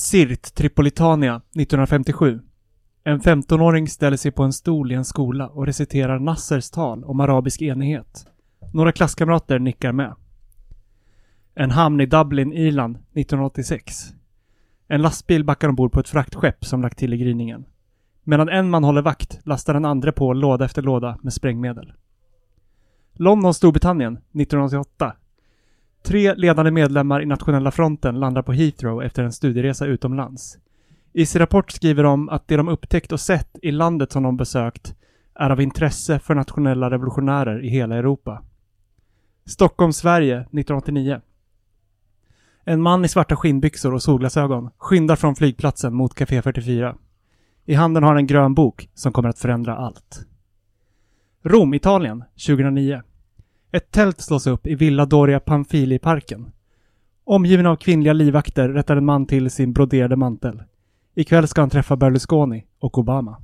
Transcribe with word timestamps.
Sirt, 0.00 0.54
Tripolitania, 0.54 1.34
1957. 1.36 2.40
En 3.04 3.20
15-åring 3.20 3.88
ställer 3.88 4.16
sig 4.16 4.30
på 4.30 4.42
en 4.42 4.52
stol 4.52 4.92
i 4.92 4.94
en 4.94 5.04
skola 5.04 5.48
och 5.48 5.66
reciterar 5.66 6.18
Nassers 6.18 6.70
tal 6.70 7.04
om 7.04 7.20
arabisk 7.20 7.62
enighet. 7.62 8.26
Några 8.72 8.92
klasskamrater 8.92 9.58
nickar 9.58 9.92
med. 9.92 10.14
En 11.54 11.70
hamn 11.70 12.00
i 12.00 12.06
Dublin, 12.06 12.52
Irland, 12.52 12.96
1986. 12.96 13.92
En 14.88 15.02
lastbil 15.02 15.44
backar 15.44 15.68
ombord 15.68 15.92
på 15.92 16.00
ett 16.00 16.08
fraktskepp 16.08 16.64
som 16.64 16.82
lagt 16.82 16.98
till 16.98 17.14
i 17.14 17.18
gryningen. 17.18 17.64
Medan 18.24 18.48
en 18.48 18.70
man 18.70 18.84
håller 18.84 19.02
vakt 19.02 19.40
lastar 19.44 19.74
den 19.74 19.84
andra 19.84 20.12
på 20.12 20.32
låda 20.32 20.64
efter 20.64 20.82
låda 20.82 21.18
med 21.22 21.32
sprängmedel. 21.32 21.92
London, 23.12 23.54
Storbritannien, 23.54 24.12
1988. 24.12 25.16
Tre 26.02 26.34
ledande 26.34 26.70
medlemmar 26.70 27.22
i 27.22 27.26
Nationella 27.26 27.70
fronten 27.70 28.20
landar 28.20 28.42
på 28.42 28.52
Heathrow 28.52 29.02
efter 29.02 29.22
en 29.22 29.32
studieresa 29.32 29.86
utomlands. 29.86 30.58
I 31.12 31.26
sin 31.26 31.38
rapport 31.38 31.70
skriver 31.70 32.02
de 32.02 32.28
att 32.28 32.48
det 32.48 32.56
de 32.56 32.68
upptäckt 32.68 33.12
och 33.12 33.20
sett 33.20 33.58
i 33.62 33.70
landet 33.70 34.12
som 34.12 34.22
de 34.22 34.36
besökt 34.36 34.94
är 35.34 35.50
av 35.50 35.60
intresse 35.60 36.18
för 36.18 36.34
nationella 36.34 36.90
revolutionärer 36.90 37.64
i 37.64 37.68
hela 37.68 37.96
Europa. 37.96 38.42
Stockholm, 39.46 39.92
Sverige, 39.92 40.36
1989. 40.36 41.20
En 42.64 42.82
man 42.82 43.04
i 43.04 43.08
svarta 43.08 43.36
skinnbyxor 43.36 43.94
och 43.94 44.02
solglasögon 44.02 44.70
skyndar 44.78 45.16
från 45.16 45.34
flygplatsen 45.34 45.94
mot 45.94 46.14
Café 46.14 46.42
44. 46.42 46.96
I 47.64 47.74
handen 47.74 48.02
har 48.02 48.10
han 48.10 48.18
en 48.18 48.26
grön 48.26 48.54
bok 48.54 48.88
som 48.94 49.12
kommer 49.12 49.28
att 49.28 49.38
förändra 49.38 49.76
allt. 49.76 50.26
Rom, 51.42 51.74
Italien, 51.74 52.24
2009. 52.46 53.02
Ett 53.72 53.90
tält 53.90 54.20
slås 54.20 54.46
upp 54.46 54.66
i 54.66 54.74
Villa 54.74 55.06
Doria 55.06 55.40
Pamfili-parken. 55.40 56.52
Omgiven 57.24 57.66
av 57.66 57.76
kvinnliga 57.76 58.12
livvakter 58.12 58.68
rättar 58.68 58.96
en 58.96 59.04
man 59.04 59.26
till 59.26 59.50
sin 59.50 59.72
broderade 59.72 60.16
mantel. 60.16 60.62
Ikväll 61.14 61.48
ska 61.48 61.60
han 61.60 61.70
träffa 61.70 61.96
Berlusconi 61.96 62.66
och 62.78 62.98
Obama. 62.98 63.36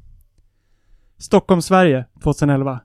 Stockholm, 1.19 1.63
Sverige, 1.63 2.05
2011. 2.23 2.81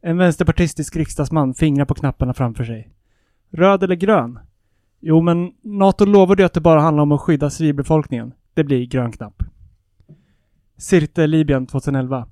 En 0.00 0.18
vänsterpartistisk 0.18 0.96
riksdagsman 0.96 1.54
fingrar 1.54 1.84
på 1.84 1.94
knapparna 1.94 2.34
framför 2.34 2.64
sig. 2.64 2.92
Röd 3.50 3.82
eller 3.82 3.94
grön? 3.94 4.38
Jo, 5.00 5.20
men 5.20 5.52
NATO 5.62 6.04
lovade 6.04 6.42
ju 6.42 6.46
att 6.46 6.54
det 6.54 6.60
bara 6.60 6.80
handlar 6.80 7.02
om 7.02 7.12
att 7.12 7.20
skydda 7.20 7.50
civilbefolkningen. 7.50 8.32
Det 8.54 8.64
blir 8.64 8.86
grön 8.86 9.12
knapp. 9.12 9.42
Sirte, 10.76 11.26
Libyen, 11.26 11.66
2011. 11.66 12.26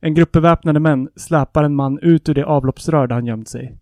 En 0.00 0.14
grupp 0.14 0.32
beväpnade 0.32 0.80
män 0.80 1.08
släpar 1.16 1.64
en 1.64 1.74
man 1.74 1.98
ut 1.98 2.28
ur 2.28 2.34
det 2.34 2.44
avloppsrör 2.44 3.06
där 3.06 3.14
han 3.14 3.26
gömt 3.26 3.48
sig. 3.48 3.78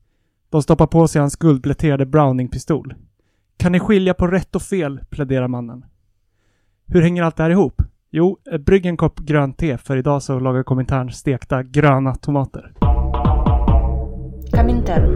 De 0.50 0.62
stoppar 0.62 0.86
på 0.86 1.08
sig 1.08 1.20
hans 1.20 1.36
guldpläterade 1.36 2.06
Browning-pistol. 2.06 2.94
Kan 3.56 3.72
ni 3.72 3.80
skilja 3.80 4.14
på 4.14 4.26
rätt 4.26 4.56
och 4.56 4.62
fel? 4.62 5.00
pläderar 5.10 5.48
mannen. 5.48 5.84
Hur 6.86 7.02
hänger 7.02 7.22
allt 7.22 7.36
det 7.36 7.42
här 7.42 7.50
ihop? 7.50 7.82
Jo, 8.10 8.38
brygg 8.66 8.86
en 8.86 8.96
kopp 8.96 9.20
grönt 9.20 9.58
te 9.58 9.78
för 9.78 9.96
idag 9.96 10.22
så 10.22 10.40
lagar 10.40 10.62
Komintern 10.62 11.10
stekta 11.10 11.62
gröna 11.62 12.14
tomater. 12.14 12.72
Komintern. 14.52 15.14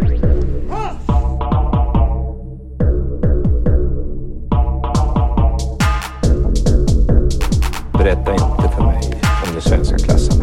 Berätta 7.92 8.32
inte 8.32 8.68
för 8.76 8.82
mig 8.82 9.00
om 9.48 9.54
det 9.54 9.60
svenska 9.60 9.98
klassamhället. 9.98 10.39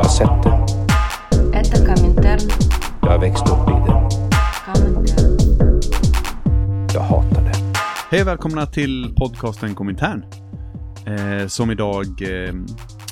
Jag 0.00 0.04
har 0.04 0.10
sett 0.10 0.42
det. 0.42 0.50
Jag 3.02 3.10
har 3.10 3.18
växt 3.18 3.42
upp 3.42 3.68
i 3.68 3.72
det. 3.86 4.08
Jag 6.94 7.00
hatar 7.00 7.42
det. 7.42 7.54
Hej 8.10 8.20
och 8.20 8.26
välkomna 8.26 8.66
till 8.66 9.14
podcasten 9.16 9.74
Komintern. 9.74 10.24
Eh, 11.06 11.46
som 11.46 11.70
idag 11.70 12.06
eh, 12.06 12.54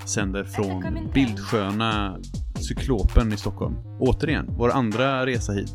sänder 0.04 0.44
från 0.44 0.84
bildsköna 1.14 2.18
Cyklopen 2.54 3.32
i 3.32 3.36
Stockholm. 3.36 3.74
Återigen, 4.00 4.46
vår 4.58 4.70
andra 4.70 5.26
resa 5.26 5.52
hit. 5.52 5.74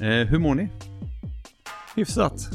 Eh, 0.00 0.08
hur 0.08 0.38
mår 0.38 0.54
ni? 0.54 0.68
Hyfsat. 1.96 2.48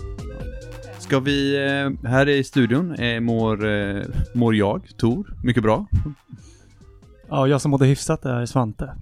Ska 0.99 1.19
vi, 1.19 1.55
eh, 1.65 2.09
här 2.09 2.29
i 2.29 2.43
studion 2.43 2.95
eh, 2.95 3.19
mår, 3.19 3.67
eh, 3.67 4.03
mår 4.33 4.55
jag, 4.55 4.81
Tor, 4.97 5.33
mycket 5.43 5.63
bra. 5.63 5.85
Ja, 7.29 7.47
jag 7.47 7.61
som 7.61 7.71
mådde 7.71 7.85
hyfsat 7.85 8.25
är 8.25 8.45
Svante. 8.45 8.95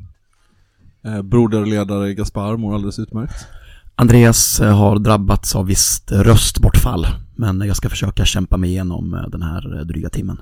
Eh, 1.03 1.21
broderledare 1.21 2.13
Gaspar 2.13 2.57
mår 2.57 2.73
alldeles 2.73 2.99
utmärkt. 2.99 3.47
Andreas 3.95 4.59
eh, 4.59 4.77
har 4.77 4.99
drabbats 4.99 5.55
av 5.55 5.65
visst 5.65 6.11
röstbortfall, 6.11 7.05
men 7.35 7.61
jag 7.61 7.75
ska 7.75 7.89
försöka 7.89 8.25
kämpa 8.25 8.57
mig 8.57 8.69
igenom 8.69 9.13
eh, 9.13 9.29
den 9.29 9.41
här 9.41 9.83
dryga 9.83 10.09
timmen. 10.09 10.41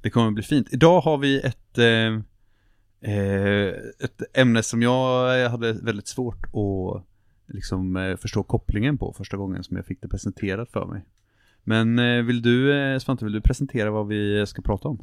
Det 0.00 0.10
kommer 0.10 0.26
att 0.26 0.34
bli 0.34 0.42
fint. 0.42 0.68
Idag 0.70 1.00
har 1.00 1.18
vi 1.18 1.40
ett, 1.40 1.78
eh, 1.78 2.20
ett 4.04 4.22
ämne 4.34 4.62
som 4.62 4.82
jag 4.82 5.50
hade 5.50 5.72
väldigt 5.72 6.08
svårt 6.08 6.44
att 6.46 7.04
liksom, 7.54 8.16
förstå 8.20 8.42
kopplingen 8.42 8.98
på 8.98 9.12
första 9.12 9.36
gången 9.36 9.64
som 9.64 9.76
jag 9.76 9.86
fick 9.86 10.02
det 10.02 10.08
presenterat 10.08 10.70
för 10.70 10.86
mig. 10.86 11.04
Men 11.64 11.96
vill 12.26 12.42
du, 12.42 13.00
Svante, 13.00 13.24
vill 13.24 13.34
du 13.34 13.40
presentera 13.40 13.90
vad 13.90 14.06
vi 14.06 14.46
ska 14.46 14.62
prata 14.62 14.88
om? 14.88 14.98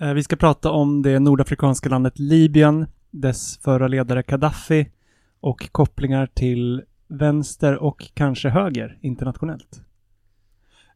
Eh, 0.00 0.14
Vi 0.14 0.22
ska 0.22 0.36
prata 0.36 0.70
om 0.70 1.02
det 1.02 1.18
nordafrikanska 1.18 1.88
landet 1.88 2.18
Libyen, 2.18 2.86
dess 3.10 3.58
förra 3.58 3.88
ledare 3.88 4.22
Gaddafi 4.22 4.90
och 5.40 5.72
kopplingar 5.72 6.26
till 6.26 6.82
vänster 7.08 7.76
och 7.76 8.10
kanske 8.14 8.48
höger 8.48 8.98
internationellt. 9.00 9.82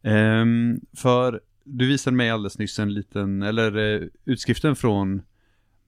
Ehm, 0.02 0.80
för 0.96 1.40
du 1.64 1.88
visade 1.88 2.16
mig 2.16 2.30
alldeles 2.30 2.58
nyss 2.58 2.78
en 2.78 2.94
liten, 2.94 3.42
eller 3.42 3.94
eh, 3.94 4.08
utskriften 4.24 4.76
från 4.76 5.22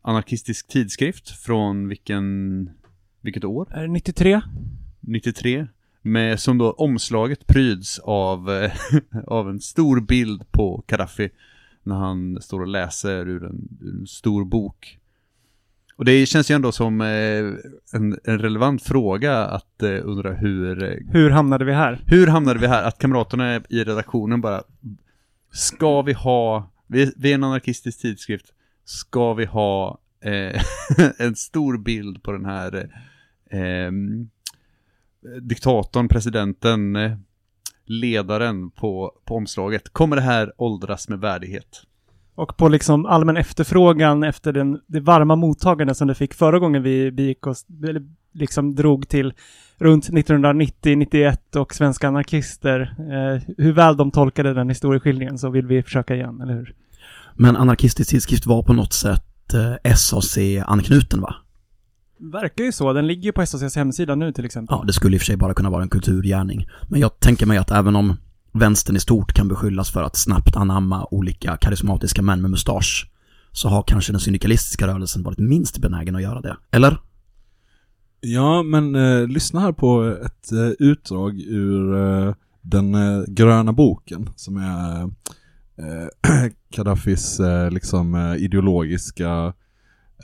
Anarkistisk 0.02 0.68
tidskrift 0.68 1.30
från 1.30 1.88
vilken, 1.88 2.70
vilket 3.20 3.44
år? 3.44 3.68
Är 3.70 3.82
det 3.82 3.88
93? 3.88 4.40
93 5.00 5.66
med, 6.02 6.40
som 6.40 6.58
då 6.58 6.72
omslaget 6.72 7.46
pryds 7.46 7.98
av, 7.98 8.50
eh, 8.50 8.72
av 9.26 9.50
en 9.50 9.60
stor 9.60 10.00
bild 10.00 10.52
på 10.52 10.84
Gaddafi 10.86 11.30
när 11.86 11.96
han 11.96 12.42
står 12.42 12.60
och 12.60 12.66
läser 12.66 13.28
ur 13.28 13.44
en, 13.44 13.68
ur 13.80 14.00
en 14.00 14.06
stor 14.06 14.44
bok. 14.44 14.98
Och 15.96 16.04
det 16.04 16.26
känns 16.26 16.50
ju 16.50 16.54
ändå 16.54 16.72
som 16.72 17.00
eh, 17.00 17.44
en, 17.92 18.18
en 18.24 18.38
relevant 18.38 18.82
fråga 18.82 19.44
att 19.46 19.82
eh, 19.82 20.00
undra 20.02 20.32
hur, 20.32 20.82
eh, 20.84 21.12
Hur 21.12 21.30
hamnade 21.30 21.64
vi 21.64 21.72
här? 21.72 22.00
hur 22.06 22.26
hamnade 22.26 22.60
vi 22.60 22.66
här? 22.66 22.82
Att 22.82 22.98
kamraterna 22.98 23.56
i 23.56 23.84
redaktionen 23.84 24.40
bara 24.40 24.62
Ska 25.52 26.02
vi 26.02 26.12
ha, 26.12 26.70
vi, 26.86 27.12
vi 27.16 27.30
är 27.30 27.34
en 27.34 27.44
anarkistisk 27.44 28.00
tidskrift 28.00 28.46
Ska 28.84 29.34
vi 29.34 29.44
ha 29.44 29.98
eh, 30.24 30.62
en 31.18 31.36
stor 31.36 31.78
bild 31.78 32.22
på 32.22 32.32
den 32.32 32.44
här 32.44 32.90
eh, 33.50 33.90
diktatorn, 35.40 36.08
presidenten, 36.08 36.96
ledaren 37.86 38.70
på, 38.70 39.12
på 39.24 39.36
omslaget. 39.36 39.92
Kommer 39.92 40.16
det 40.16 40.22
här 40.22 40.52
åldras 40.56 41.08
med 41.08 41.20
värdighet? 41.20 41.82
Och 42.34 42.56
på 42.56 42.68
liksom 42.68 43.06
allmän 43.06 43.36
efterfrågan 43.36 44.22
efter 44.22 44.52
den, 44.52 44.80
det 44.86 45.00
varma 45.00 45.36
mottagandet 45.36 45.96
som 45.96 46.08
det 46.08 46.14
fick 46.14 46.34
förra 46.34 46.58
gången 46.58 46.82
vi 46.82 47.10
begick 47.10 47.46
oss, 47.46 47.66
liksom 48.32 48.74
drog 48.74 49.08
till 49.08 49.32
runt 49.78 50.08
1990-91 50.08 51.56
och 51.56 51.74
svenska 51.74 52.08
anarkister, 52.08 52.80
eh, 52.98 53.54
hur 53.58 53.72
väl 53.72 53.96
de 53.96 54.10
tolkade 54.10 54.54
den 54.54 54.68
historieskildringen 54.68 55.38
så 55.38 55.50
vill 55.50 55.66
vi 55.66 55.82
försöka 55.82 56.14
igen, 56.14 56.40
eller 56.40 56.54
hur? 56.54 56.74
Men 57.34 57.56
anarkistisk 57.56 58.10
tidskrift 58.10 58.46
var 58.46 58.62
på 58.62 58.72
något 58.72 58.92
sätt 58.92 59.54
eh, 59.54 59.94
SAC-anknuten 59.94 61.20
va? 61.20 61.34
Verkar 62.18 62.64
ju 62.64 62.72
så, 62.72 62.92
den 62.92 63.06
ligger 63.06 63.22
ju 63.22 63.32
på 63.32 63.46
SACs 63.46 63.76
hemsida 63.76 64.14
nu 64.14 64.32
till 64.32 64.44
exempel. 64.44 64.76
Ja, 64.80 64.84
det 64.86 64.92
skulle 64.92 65.16
i 65.16 65.18
och 65.18 65.20
för 65.20 65.26
sig 65.26 65.36
bara 65.36 65.54
kunna 65.54 65.70
vara 65.70 65.82
en 65.82 65.88
kulturgärning. 65.88 66.66
Men 66.88 67.00
jag 67.00 67.20
tänker 67.20 67.46
mig 67.46 67.58
att 67.58 67.70
även 67.70 67.96
om 67.96 68.16
vänstern 68.52 68.96
i 68.96 69.00
stort 69.00 69.32
kan 69.32 69.48
beskyllas 69.48 69.90
för 69.90 70.02
att 70.02 70.16
snabbt 70.16 70.56
anamma 70.56 71.06
olika 71.10 71.56
karismatiska 71.56 72.22
män 72.22 72.42
med 72.42 72.50
mustasch, 72.50 73.10
så 73.52 73.68
har 73.68 73.82
kanske 73.82 74.12
den 74.12 74.20
syndikalistiska 74.20 74.86
rörelsen 74.86 75.22
varit 75.22 75.38
minst 75.38 75.78
benägen 75.78 76.16
att 76.16 76.22
göra 76.22 76.40
det. 76.40 76.56
Eller? 76.70 77.00
Ja, 78.20 78.62
men 78.62 78.94
eh, 78.94 79.28
lyssna 79.28 79.60
här 79.60 79.72
på 79.72 80.16
ett 80.24 80.52
eh, 80.52 80.68
utdrag 80.78 81.40
ur 81.40 81.96
eh, 81.96 82.34
den 82.62 82.94
eh, 82.94 83.24
gröna 83.28 83.72
boken 83.72 84.30
som 84.36 84.56
är 84.56 85.02
eh, 85.78 86.50
Gaddafis 86.76 87.40
eh, 87.40 87.70
liksom 87.70 88.14
eh, 88.14 88.36
ideologiska, 88.36 89.52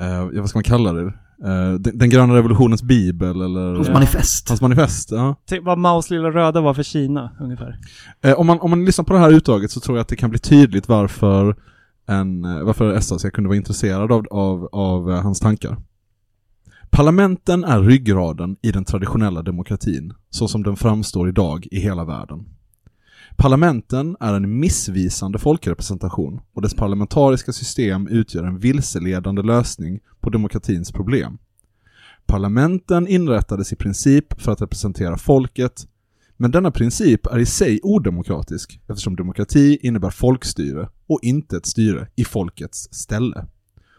eh, 0.00 0.28
ja, 0.32 0.40
vad 0.40 0.48
ska 0.48 0.56
man 0.56 0.64
kalla 0.64 0.92
det? 0.92 1.12
Eh, 1.44 1.72
den, 1.72 1.98
den 1.98 2.10
gröna 2.10 2.34
revolutionens 2.34 2.82
bibel 2.82 3.40
eller? 3.40 3.74
Hans 3.74 3.88
Ja. 3.88 3.94
manifest. 3.94 4.48
Hans 4.48 4.60
manifest, 4.60 5.10
ja. 5.10 5.36
Tänk 5.48 5.64
vad 5.64 5.78
Maos 5.78 6.10
lilla 6.10 6.30
röda 6.30 6.60
var 6.60 6.74
för 6.74 6.82
Kina, 6.82 7.30
ungefär. 7.40 7.78
Eh, 8.24 8.32
om, 8.40 8.46
man, 8.46 8.60
om 8.60 8.70
man 8.70 8.84
lyssnar 8.84 9.04
på 9.04 9.12
det 9.12 9.18
här 9.18 9.30
utdraget 9.32 9.70
så 9.70 9.80
tror 9.80 9.96
jag 9.96 10.02
att 10.02 10.08
det 10.08 10.16
kan 10.16 10.30
bli 10.30 10.38
tydligt 10.38 10.88
varför, 10.88 11.56
en, 12.08 12.44
eh, 12.44 12.62
varför 12.62 13.00
SAC 13.00 13.22
kunde 13.30 13.48
vara 13.48 13.56
intresserad 13.56 14.12
av, 14.12 14.26
av, 14.30 14.68
av 14.72 15.10
hans 15.10 15.40
tankar. 15.40 15.76
Parlamenten 16.90 17.64
är 17.64 17.80
ryggraden 17.80 18.56
i 18.62 18.72
den 18.72 18.84
traditionella 18.84 19.42
demokratin, 19.42 20.12
så 20.30 20.48
som 20.48 20.62
den 20.62 20.76
framstår 20.76 21.28
idag 21.28 21.66
i 21.70 21.80
hela 21.80 22.04
världen. 22.04 22.44
Parlamenten 23.36 24.16
är 24.20 24.34
en 24.34 24.60
missvisande 24.60 25.38
folkrepresentation 25.38 26.40
och 26.54 26.62
dess 26.62 26.74
parlamentariska 26.74 27.52
system 27.52 28.08
utgör 28.08 28.44
en 28.44 28.58
vilseledande 28.58 29.42
lösning 29.42 30.00
på 30.20 30.30
demokratins 30.30 30.92
problem. 30.92 31.38
Parlamenten 32.26 33.08
inrättades 33.08 33.72
i 33.72 33.76
princip 33.76 34.42
för 34.42 34.52
att 34.52 34.62
representera 34.62 35.16
folket, 35.16 35.86
men 36.36 36.50
denna 36.50 36.70
princip 36.70 37.26
är 37.26 37.38
i 37.38 37.46
sig 37.46 37.80
odemokratisk 37.82 38.80
eftersom 38.88 39.16
demokrati 39.16 39.78
innebär 39.82 40.10
folkstyre 40.10 40.88
och 41.06 41.18
inte 41.22 41.56
ett 41.56 41.66
styre 41.66 42.08
i 42.16 42.24
folkets 42.24 42.88
ställe. 42.92 43.46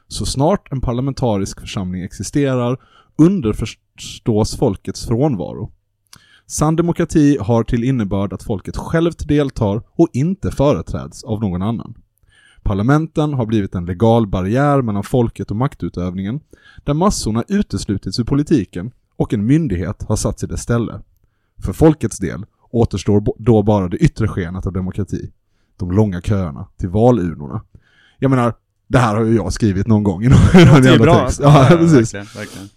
Så 0.07 0.25
snart 0.25 0.71
en 0.71 0.81
parlamentarisk 0.81 1.59
församling 1.59 2.03
existerar 2.03 2.77
underförstås 3.17 4.57
folkets 4.57 5.05
frånvaro. 5.05 5.71
Sann 6.47 6.75
demokrati 6.75 7.37
har 7.41 7.63
till 7.63 7.83
innebörd 7.83 8.33
att 8.33 8.43
folket 8.43 8.77
självt 8.77 9.27
deltar 9.27 9.81
och 9.91 10.09
inte 10.13 10.51
företräds 10.51 11.23
av 11.23 11.41
någon 11.41 11.61
annan. 11.61 11.93
Parlamenten 12.63 13.33
har 13.33 13.45
blivit 13.45 13.75
en 13.75 13.85
legal 13.85 14.27
barriär 14.27 14.81
mellan 14.81 15.03
folket 15.03 15.51
och 15.51 15.57
maktutövningen, 15.57 16.39
där 16.83 16.93
massorna 16.93 17.43
uteslutits 17.47 18.19
ur 18.19 18.23
politiken 18.23 18.91
och 19.15 19.33
en 19.33 19.45
myndighet 19.45 20.03
har 20.07 20.15
satts 20.15 20.43
i 20.43 20.47
dess 20.47 20.61
ställe. 20.61 21.01
För 21.57 21.73
folkets 21.73 22.17
del 22.17 22.45
återstår 22.71 23.23
då 23.37 23.63
bara 23.63 23.87
det 23.87 23.97
yttre 23.97 24.27
skenet 24.27 24.65
av 24.65 24.73
demokrati. 24.73 25.31
De 25.77 25.91
långa 25.91 26.21
köerna 26.21 26.67
till 26.77 26.89
valurnorna. 26.89 27.61
Jag 28.19 28.29
menar, 28.29 28.53
det 28.87 28.97
här 28.97 29.15
har 29.15 29.23
ju 29.23 29.35
jag 29.35 29.53
skrivit 29.53 29.87
någon 29.87 30.03
gång 30.03 30.23
i 30.23 30.27
någon, 30.27 30.83
jävla 30.83 31.25
text. 31.25 31.39
Ja, 31.43 31.67
precis. 31.69 32.13
Verkligen, 32.13 32.25
verkligen. 32.25 32.69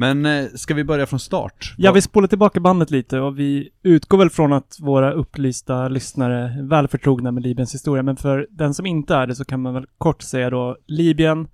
Men 0.00 0.26
eh, 0.26 0.46
ska 0.54 0.74
vi 0.74 0.84
börja 0.84 1.06
från 1.06 1.20
start? 1.20 1.74
Ja, 1.76 1.92
vi 1.92 2.02
spolar 2.02 2.28
tillbaka 2.28 2.60
bandet 2.60 2.90
lite 2.90 3.20
och 3.20 3.38
vi 3.38 3.68
utgår 3.82 4.18
väl 4.18 4.30
från 4.30 4.52
att 4.52 4.76
våra 4.80 5.12
upplysta 5.12 5.88
lyssnare 5.88 6.38
är 6.38 6.62
väl 6.62 6.88
förtrogna 6.88 7.32
med 7.32 7.42
Libyens 7.42 7.74
historia. 7.74 8.02
Men 8.02 8.16
för 8.16 8.46
den 8.50 8.74
som 8.74 8.86
inte 8.86 9.14
är 9.14 9.26
det 9.26 9.34
så 9.34 9.44
kan 9.44 9.62
man 9.62 9.74
väl 9.74 9.86
kort 9.98 10.22
säga 10.22 10.50
då 10.50 10.76
Libyen, 10.86 11.48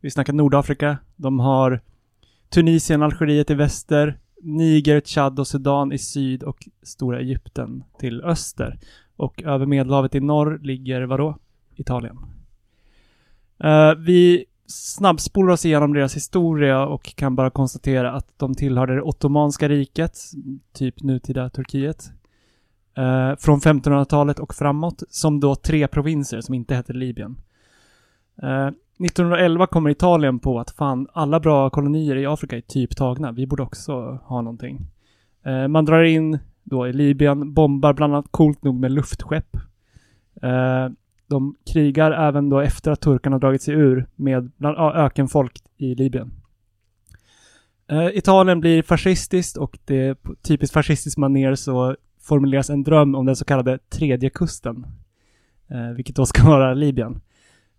vi 0.00 0.10
snackar 0.10 0.32
Nordafrika, 0.32 0.98
de 1.16 1.40
har 1.40 1.80
Tunisien, 2.48 3.02
Algeriet 3.02 3.50
i 3.50 3.54
väster, 3.54 4.18
Niger, 4.42 5.00
Tchad 5.00 5.40
och 5.40 5.46
Sudan 5.46 5.92
i 5.92 5.98
syd 5.98 6.42
och 6.42 6.68
stora 6.82 7.20
Egypten 7.20 7.84
till 7.98 8.20
öster. 8.20 8.78
Och 9.16 9.42
över 9.42 9.66
Medelhavet 9.66 10.14
i 10.14 10.20
norr 10.20 10.58
ligger 10.62 11.02
vadå? 11.02 11.38
Italien. 11.76 12.18
Eh, 13.64 13.94
vi 13.94 14.44
snabbspolar 14.70 15.52
oss 15.52 15.66
igenom 15.66 15.92
deras 15.92 16.16
historia 16.16 16.86
och 16.86 17.14
kan 17.16 17.36
bara 17.36 17.50
konstatera 17.50 18.12
att 18.12 18.26
de 18.36 18.54
tillhörde 18.54 18.94
det 18.94 19.02
Ottomanska 19.02 19.68
riket, 19.68 20.18
typ 20.72 21.02
nutida 21.02 21.50
Turkiet. 21.50 22.12
Eh, 22.96 23.36
från 23.38 23.60
1500-talet 23.60 24.38
och 24.38 24.54
framåt, 24.54 25.02
som 25.08 25.40
då 25.40 25.54
tre 25.54 25.88
provinser 25.88 26.40
som 26.40 26.54
inte 26.54 26.74
hette 26.74 26.92
Libyen. 26.92 27.36
Eh, 28.42 28.70
1911 29.04 29.66
kommer 29.66 29.90
Italien 29.90 30.38
på 30.38 30.60
att 30.60 30.70
fan, 30.70 31.08
alla 31.12 31.40
bra 31.40 31.70
kolonier 31.70 32.16
i 32.16 32.26
Afrika 32.26 32.56
är 32.56 32.60
typ 32.60 32.96
tagna. 32.96 33.32
Vi 33.32 33.46
borde 33.46 33.62
också 33.62 34.18
ha 34.24 34.40
någonting. 34.40 34.86
Eh, 35.44 35.68
man 35.68 35.84
drar 35.84 36.02
in 36.02 36.38
då 36.62 36.88
i 36.88 36.92
Libyen, 36.92 37.54
bombar 37.54 37.92
bland 37.92 38.14
annat 38.14 38.26
coolt 38.30 38.64
nog 38.64 38.80
med 38.80 38.92
luftskepp. 38.92 39.56
Eh, 40.42 40.88
de 41.30 41.54
krigar 41.72 42.10
även 42.10 42.48
då 42.48 42.60
efter 42.60 42.90
att 42.90 43.00
turkarna 43.00 43.38
dragit 43.38 43.62
sig 43.62 43.74
ur 43.74 44.06
med 44.16 44.50
bland, 44.56 44.76
ökenfolk 44.78 45.58
i 45.76 45.94
Libyen. 45.94 46.32
Eh, 47.90 48.08
Italien 48.14 48.60
blir 48.60 48.82
fascistiskt 48.82 49.56
och 49.56 49.78
det 49.84 50.14
på 50.22 50.34
typiskt 50.34 50.74
fascistiskt 50.74 51.18
manér 51.18 51.54
så 51.54 51.96
formuleras 52.22 52.70
en 52.70 52.82
dröm 52.82 53.14
om 53.14 53.26
den 53.26 53.36
så 53.36 53.44
kallade 53.44 53.78
tredje 53.78 54.30
kusten. 54.30 54.86
Eh, 55.68 55.90
vilket 55.96 56.16
då 56.16 56.26
ska 56.26 56.44
vara 56.44 56.74
Libyen. 56.74 57.20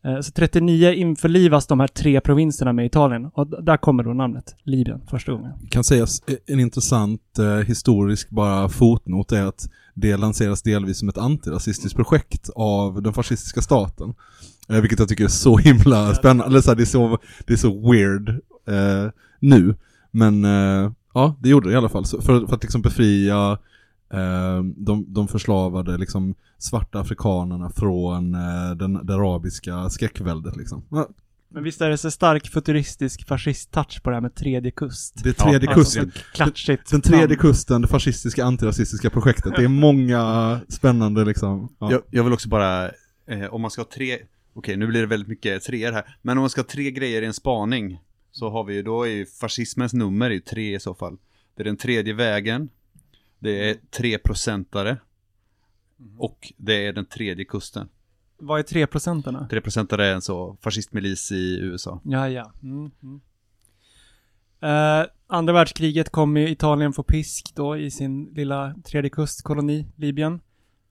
Eh, 0.05 0.19
så 0.21 0.31
39 0.31 0.91
införlivas 0.91 1.67
de 1.67 1.79
här 1.79 1.87
tre 1.87 2.21
provinserna 2.21 2.73
med 2.73 2.85
Italien 2.85 3.25
och 3.25 3.63
där 3.63 3.77
kommer 3.77 4.03
då 4.03 4.13
namnet 4.13 4.55
Libyen 4.63 5.01
första 5.09 5.31
gången. 5.31 5.51
kan 5.69 5.83
sägas 5.83 6.21
eh, 6.27 6.35
en 6.47 6.59
intressant 6.59 7.39
eh, 7.39 7.45
historisk 7.45 8.29
bara 8.29 8.69
fotnot 8.69 9.31
är 9.31 9.45
att 9.45 9.69
det 9.93 10.17
lanseras 10.17 10.61
delvis 10.61 10.99
som 10.99 11.09
ett 11.09 11.17
antirasistiskt 11.17 11.95
projekt 11.95 12.49
av 12.55 13.01
den 13.01 13.13
fascistiska 13.13 13.61
staten. 13.61 14.13
Eh, 14.69 14.81
vilket 14.81 14.99
jag 14.99 15.09
tycker 15.09 15.23
är 15.23 15.27
så 15.27 15.57
himla 15.57 16.15
spännande, 16.15 16.45
eller 16.45 16.61
så 16.61 16.69
här, 16.69 16.75
det, 16.75 16.83
är 16.83 16.85
så, 16.85 17.17
det 17.47 17.53
är 17.53 17.57
så 17.57 17.91
weird 17.91 18.29
eh, 18.67 19.11
nu. 19.39 19.75
Men 20.11 20.45
eh, 20.45 20.91
ja, 21.13 21.35
det 21.39 21.49
gjorde 21.49 21.69
det 21.69 21.73
i 21.73 21.77
alla 21.77 21.89
fall. 21.89 22.05
Så 22.05 22.21
för, 22.21 22.47
för 22.47 22.55
att 22.55 22.63
liksom 22.63 22.81
befria 22.81 23.57
de, 24.75 25.05
de 25.13 25.27
förslavade 25.27 25.97
liksom 25.97 26.35
svarta 26.57 26.99
afrikanerna 26.99 27.69
från 27.69 28.35
eh, 28.35 28.71
den, 28.75 29.05
det 29.05 29.13
arabiska 29.13 29.89
skräckväldet 29.89 30.55
liksom. 30.57 30.83
Men 31.53 31.63
visst 31.63 31.81
är 31.81 31.89
det 31.89 31.97
så 31.97 32.11
stark 32.11 32.47
futuristisk 32.47 33.27
fascist-touch 33.27 34.03
på 34.03 34.09
det 34.09 34.15
här 34.15 34.21
med 34.21 34.35
tredje 34.35 34.71
kust? 34.71 35.23
det 35.23 35.29
är 35.29 35.33
tredje 35.33 35.69
Ja, 35.69 35.73
kusten. 35.75 36.03
alltså, 36.03 36.19
Klatschigt. 36.33 36.91
Den 36.91 37.01
tredje 37.01 37.27
namn. 37.27 37.37
kusten, 37.39 37.81
det 37.81 37.87
fascistiska 37.87 38.45
antirasistiska 38.45 39.09
projektet. 39.09 39.53
Det 39.55 39.63
är 39.63 39.67
många 39.67 40.59
spännande 40.67 41.25
liksom. 41.25 41.75
Ja. 41.79 41.91
Jag, 41.91 42.01
jag 42.09 42.23
vill 42.23 42.33
också 42.33 42.49
bara, 42.49 42.85
eh, 43.27 43.45
om 43.51 43.61
man 43.61 43.71
ska 43.71 43.81
ha 43.81 43.89
tre, 43.93 44.17
okej 44.53 44.77
nu 44.77 44.87
blir 44.87 45.01
det 45.01 45.07
väldigt 45.07 45.29
mycket 45.29 45.63
treor 45.63 45.91
här, 45.91 46.17
men 46.21 46.37
om 46.37 46.41
man 46.41 46.49
ska 46.49 46.61
ha 46.61 46.67
tre 46.67 46.91
grejer 46.91 47.21
i 47.21 47.25
en 47.25 47.33
spaning, 47.33 47.99
så 48.31 48.49
har 48.49 48.63
vi 48.63 48.73
ju, 48.73 48.83
då 48.83 49.03
är 49.03 49.09
ju 49.09 49.25
fascismens 49.25 49.93
nummer 49.93 50.25
är 50.25 50.33
ju 50.33 50.39
tre 50.39 50.75
i 50.75 50.79
så 50.79 50.95
fall. 50.95 51.17
Det 51.55 51.63
är 51.63 51.65
den 51.65 51.77
tredje 51.77 52.13
vägen, 52.13 52.69
det 53.41 53.69
är 53.69 53.77
tre 53.89 54.17
procentare 54.17 54.97
och 56.17 56.53
det 56.57 56.87
är 56.87 56.93
den 56.93 57.05
tredje 57.05 57.45
kusten. 57.45 57.89
Vad 58.37 58.59
är 58.59 58.63
tre 58.63 58.87
procenterna? 58.87 59.47
Tre 59.49 59.61
procentare 59.61 60.07
är 60.07 60.13
en 60.13 60.21
så 60.21 60.57
fascistmilis 60.61 61.31
i 61.31 61.59
USA. 61.59 62.01
Ja, 62.03 62.29
ja. 62.29 62.51
Mm, 62.63 62.91
mm. 63.03 63.21
Eh, 64.61 65.07
andra 65.27 65.53
världskriget 65.53 66.09
kom 66.09 66.37
ju 66.37 66.49
Italien 66.49 66.93
få 66.93 67.03
pisk 67.03 67.55
då 67.55 67.77
i 67.77 67.91
sin 67.91 68.25
lilla 68.25 68.75
tredje 68.83 69.09
kustkoloni, 69.09 69.87
Libyen. 69.95 70.41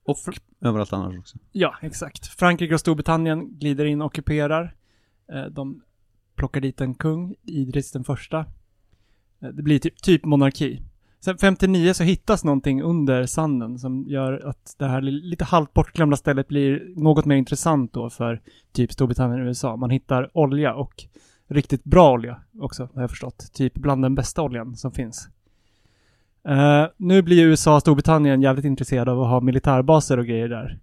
Och 0.03 0.17
överallt 0.61 0.93
annars 0.93 1.19
också. 1.19 1.37
Ja, 1.51 1.77
exakt. 1.81 2.27
Frankrike 2.27 2.73
och 2.73 2.79
Storbritannien 2.79 3.59
glider 3.59 3.85
in 3.85 4.01
och 4.01 4.05
ockuperar. 4.07 4.75
Eh, 5.33 5.45
de 5.45 5.81
plockar 6.35 6.61
dit 6.61 6.81
en 6.81 6.95
kung, 6.95 7.35
Idris 7.43 7.91
den 7.91 8.03
första. 8.03 8.39
Eh, 9.41 9.49
det 9.49 9.63
blir 9.63 9.79
typ, 9.79 10.01
typ 10.01 10.25
monarki. 10.25 10.81
Sen 11.23 11.37
59 11.37 11.93
så 11.93 12.03
hittas 12.03 12.43
någonting 12.43 12.81
under 12.81 13.25
sanden 13.25 13.79
som 13.79 14.07
gör 14.07 14.47
att 14.49 14.75
det 14.77 14.85
här 14.85 15.01
lite 15.01 15.45
halvt 15.45 15.73
bortglömda 15.73 16.17
stället 16.17 16.47
blir 16.47 16.93
något 16.95 17.25
mer 17.25 17.35
intressant 17.35 17.93
då 17.93 18.09
för 18.09 18.41
typ 18.71 18.91
Storbritannien 18.91 19.41
och 19.41 19.47
USA. 19.47 19.75
Man 19.75 19.89
hittar 19.89 20.37
olja 20.37 20.73
och 20.73 21.03
riktigt 21.47 21.83
bra 21.83 22.11
olja 22.11 22.41
också, 22.59 22.89
har 22.93 23.01
jag 23.01 23.09
förstått. 23.09 23.53
Typ 23.53 23.73
bland 23.73 24.03
den 24.03 24.15
bästa 24.15 24.41
oljan 24.41 24.75
som 24.75 24.91
finns. 24.91 25.29
Uh, 26.49 26.85
nu 26.97 27.21
blir 27.21 27.45
USA 27.45 27.75
och 27.75 27.81
Storbritannien 27.81 28.41
jävligt 28.41 28.65
intresserade 28.65 29.11
av 29.11 29.21
att 29.21 29.29
ha 29.29 29.39
militärbaser 29.39 30.17
och 30.17 30.25
grejer 30.25 30.49
där. 30.49 30.79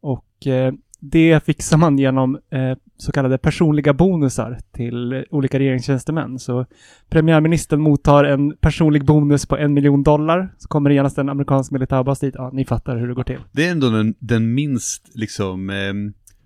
Och 0.00 0.46
uh, 0.46 0.72
det 1.00 1.44
fixar 1.44 1.76
man 1.76 1.98
genom 1.98 2.38
eh, 2.50 2.76
så 2.96 3.12
kallade 3.12 3.38
personliga 3.38 3.92
bonusar 3.92 4.58
till 4.72 5.24
olika 5.30 5.58
regeringstjänstemän. 5.58 6.38
Så 6.38 6.66
premiärministern 7.08 7.80
mottar 7.80 8.24
en 8.24 8.56
personlig 8.56 9.04
bonus 9.04 9.46
på 9.46 9.56
en 9.56 9.74
miljon 9.74 10.02
dollar. 10.02 10.54
Så 10.58 10.68
kommer 10.68 10.90
det 10.90 10.94
genast 10.94 11.18
en 11.18 11.28
amerikansk 11.28 11.72
militärbas 11.72 12.20
dit. 12.20 12.34
Ja, 12.38 12.50
ni 12.52 12.64
fattar 12.64 12.96
hur 12.96 13.08
det 13.08 13.14
går 13.14 13.24
till. 13.24 13.38
Det 13.52 13.66
är 13.66 13.70
ändå 13.70 13.90
den, 13.90 14.14
den 14.18 14.54
minst 14.54 15.10
liksom 15.14 15.70
eh, 15.70 15.92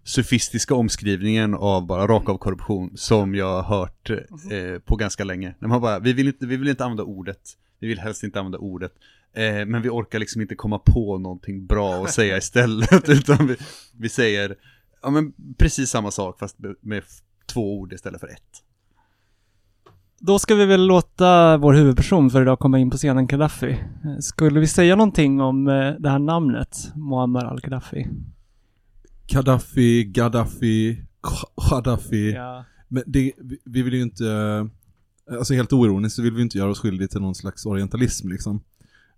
sofistiska 0.04 0.74
omskrivningen 0.74 1.54
av 1.54 1.86
bara 1.86 2.06
rakt 2.06 2.28
av 2.28 2.38
korruption 2.38 2.90
som 2.94 3.34
jag 3.34 3.62
har 3.62 3.78
hört 3.78 4.10
eh, 4.10 4.78
på 4.84 4.96
ganska 4.96 5.24
länge. 5.24 5.54
När 5.58 5.68
man 5.68 5.80
bara, 5.80 5.98
vi 5.98 6.12
vill, 6.12 6.26
inte, 6.26 6.46
vi 6.46 6.56
vill 6.56 6.68
inte 6.68 6.84
använda 6.84 7.02
ordet, 7.02 7.40
vi 7.80 7.88
vill 7.88 7.98
helst 7.98 8.24
inte 8.24 8.38
använda 8.38 8.58
ordet, 8.58 8.92
eh, 9.34 9.66
men 9.66 9.82
vi 9.82 9.88
orkar 9.88 10.18
liksom 10.18 10.40
inte 10.42 10.54
komma 10.54 10.78
på 10.78 11.18
någonting 11.18 11.66
bra 11.66 12.04
att 12.04 12.10
säga 12.12 12.36
istället, 12.36 13.08
utan 13.08 13.46
vi, 13.46 13.56
vi 13.98 14.08
säger, 14.08 14.56
ja 15.02 15.10
men 15.10 15.32
precis 15.58 15.90
samma 15.90 16.10
sak 16.10 16.38
fast 16.38 16.56
med, 16.80 17.02
två 17.52 17.78
ord 17.78 17.92
istället 17.92 18.20
för 18.20 18.28
ett. 18.28 18.42
Då 20.20 20.38
ska 20.38 20.54
vi 20.54 20.66
väl 20.66 20.86
låta 20.86 21.56
vår 21.56 21.72
huvudperson 21.74 22.30
för 22.30 22.42
idag 22.42 22.58
komma 22.58 22.78
in 22.78 22.90
på 22.90 22.96
scenen, 22.96 23.26
Gaddafi. 23.26 23.70
Eh, 24.04 24.18
Skulle 24.20 24.60
vi 24.60 24.66
säga 24.66 24.96
någonting 24.96 25.40
om 25.40 25.68
eh, 25.68 25.90
det 25.98 26.10
här 26.10 26.18
namnet, 26.18 26.76
Muammar 26.94 27.44
al-Gaddafi? 27.44 28.06
Gaddafi, 29.26 30.04
Gaddafi, 30.04 31.02
Gaddafi. 31.70 32.32
Ja. 32.32 32.64
Men 32.88 33.02
det, 33.06 33.32
vi- 33.38 33.58
vi 33.64 33.82
vill 33.82 33.94
ju 33.94 34.02
inte, 34.02 34.26
eh, 35.30 35.36
alltså 35.38 35.54
helt 35.54 35.72
oironiskt 35.72 36.16
så 36.16 36.22
vill 36.22 36.34
vi 36.34 36.42
inte 36.42 36.58
göra 36.58 36.70
oss 36.70 36.78
skyldiga 36.80 37.08
till 37.08 37.20
någon 37.20 37.34
slags 37.34 37.66
orientalism 37.66 38.28
liksom. 38.28 38.60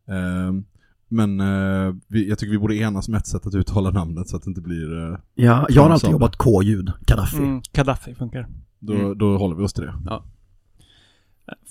Ehm, 0.08 0.64
men 1.08 1.40
eh, 1.40 1.94
vi, 2.08 2.28
jag 2.28 2.38
tycker 2.38 2.50
vi 2.52 2.58
borde 2.58 2.76
enas 2.76 3.08
om 3.08 3.14
ett 3.14 3.26
sätt 3.26 3.46
att 3.46 3.54
uttala 3.54 3.90
namnet 3.90 4.28
så 4.28 4.36
att 4.36 4.42
det 4.42 4.48
inte 4.48 4.60
blir, 4.60 4.98
eh, 5.12 5.18
Ja, 5.34 5.66
jag 5.68 5.82
har 5.82 5.90
alltid 5.90 6.10
jobbat 6.10 6.36
K-ljud, 6.36 6.92
Gaddafi. 7.06 7.36
Mm, 7.36 7.60
Gaddafi 7.72 8.14
funkar. 8.14 8.46
då, 8.78 8.92
Mm. 8.94 9.18
då 9.18 9.36
håller 9.38 9.56
vi 9.56 9.62
oss 9.64 9.72
till 9.72 9.84
det. 9.84 9.94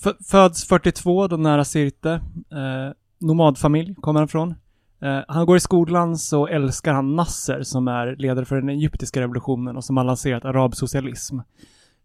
F- 0.04 0.16
föds 0.30 0.64
42, 0.68 1.28
då 1.28 1.36
nära 1.36 1.64
Sirte. 1.64 2.10
Eh, 2.50 2.92
nomadfamilj 3.20 3.94
kommer 3.94 4.20
han 4.20 4.28
från. 4.28 4.54
Eh, 5.02 5.18
han 5.28 5.46
går 5.46 5.56
i 5.56 5.60
skolan 5.60 6.16
så 6.18 6.46
älskar 6.46 6.92
han 6.94 7.16
Nasser 7.16 7.62
som 7.62 7.88
är 7.88 8.16
ledare 8.16 8.44
för 8.44 8.56
den 8.56 8.68
egyptiska 8.68 9.20
revolutionen 9.20 9.76
och 9.76 9.84
som 9.84 9.96
har 9.96 10.04
lanserat 10.04 10.44
arabsocialism. 10.44 11.38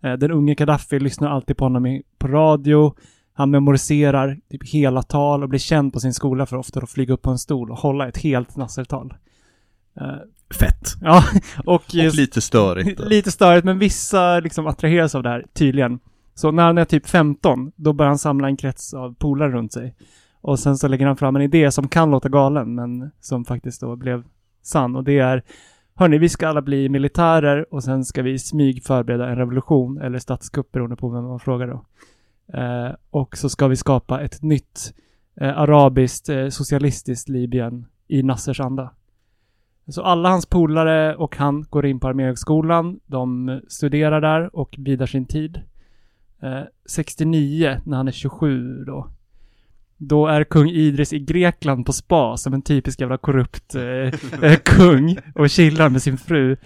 Eh, 0.03 0.13
den 0.13 0.31
unge 0.31 0.55
Gaddafi 0.55 0.99
lyssnar 0.99 1.29
alltid 1.29 1.57
på 1.57 1.65
honom 1.65 1.85
i, 1.85 2.03
på 2.17 2.27
radio. 2.27 2.95
Han 3.41 3.51
memoriserar 3.51 4.37
typ 4.51 4.69
hela 4.69 5.03
tal 5.03 5.43
och 5.43 5.49
blir 5.49 5.59
känd 5.59 5.93
på 5.93 5.99
sin 5.99 6.13
skola 6.13 6.45
för 6.45 6.57
ofta 6.57 6.79
att 6.79 6.89
flyga 6.89 7.13
upp 7.13 7.21
på 7.21 7.29
en 7.29 7.37
stol 7.37 7.71
och 7.71 7.77
hålla 7.77 8.07
ett 8.07 8.17
helt 8.17 8.55
Nasser-tal. 8.55 9.13
Eh, 9.99 10.05
Fett. 10.59 10.95
ja, 11.01 11.23
och, 11.65 11.73
Och 11.73 11.93
lite 11.93 12.41
störigt. 12.41 12.99
Lite 12.99 13.31
störigt, 13.31 13.65
men 13.65 13.79
vissa 13.79 14.39
liksom 14.39 14.67
attraheras 14.67 15.15
av 15.15 15.23
det 15.23 15.29
här, 15.29 15.45
tydligen. 15.53 15.99
Så 16.33 16.51
när 16.51 16.63
han 16.63 16.77
är 16.77 16.85
typ 16.85 17.07
15, 17.07 17.71
då 17.75 17.93
börjar 17.93 18.09
han 18.09 18.17
samla 18.17 18.47
en 18.47 18.57
krets 18.57 18.93
av 18.93 19.13
polare 19.13 19.51
runt 19.51 19.73
sig. 19.73 19.95
Och 20.41 20.59
sen 20.59 20.77
så 20.77 20.87
lägger 20.87 21.05
han 21.05 21.17
fram 21.17 21.35
en 21.35 21.41
idé 21.41 21.71
som 21.71 21.87
kan 21.87 22.11
låta 22.11 22.29
galen, 22.29 22.75
men 22.75 23.11
som 23.19 23.45
faktiskt 23.45 23.81
då 23.81 23.95
blev 23.95 24.23
sann. 24.63 24.95
Och 24.95 25.03
det 25.03 25.19
är, 25.19 25.43
hörni, 25.95 26.17
vi 26.17 26.29
ska 26.29 26.47
alla 26.47 26.61
bli 26.61 26.89
militärer 26.89 27.73
och 27.73 27.83
sen 27.83 28.05
ska 28.05 28.21
vi 28.21 28.39
smyg 28.39 28.83
förbereda 28.83 29.29
en 29.29 29.35
revolution, 29.35 30.01
eller 30.01 30.19
statskupp 30.19 30.71
beroende 30.71 30.95
på 30.95 31.09
vem 31.09 31.23
man 31.23 31.39
frågar 31.39 31.67
då. 31.67 31.85
Eh, 32.53 32.95
och 33.09 33.37
så 33.37 33.49
ska 33.49 33.67
vi 33.67 33.75
skapa 33.75 34.21
ett 34.21 34.41
nytt 34.41 34.93
eh, 35.41 35.57
arabiskt 35.57 36.29
eh, 36.29 36.47
socialistiskt 36.47 37.29
Libyen 37.29 37.85
i 38.07 38.23
Nassers 38.23 38.59
anda. 38.59 38.91
Så 39.87 40.01
alla 40.01 40.29
hans 40.29 40.45
polare 40.45 41.15
och 41.15 41.37
han 41.37 41.65
går 41.69 41.85
in 41.85 41.99
på 41.99 42.07
Arméhögskolan. 42.07 42.99
De 43.05 43.59
studerar 43.67 44.21
där 44.21 44.55
och 44.55 44.75
bidar 44.77 45.05
sin 45.05 45.25
tid. 45.25 45.61
Eh, 46.41 46.61
69, 46.85 47.81
när 47.85 47.97
han 47.97 48.07
är 48.07 48.11
27 48.11 48.83
då. 48.83 49.07
Då 49.97 50.27
är 50.27 50.43
kung 50.43 50.69
Idris 50.69 51.13
i 51.13 51.19
Grekland 51.19 51.85
på 51.85 51.93
spa 51.93 52.37
som 52.37 52.53
en 52.53 52.61
typisk 52.61 53.01
jävla 53.01 53.17
korrupt 53.17 53.75
eh, 53.75 54.43
eh, 54.43 54.57
kung 54.65 55.17
och 55.35 55.49
chillar 55.49 55.89
med 55.89 56.01
sin 56.01 56.17
fru. 56.17 56.57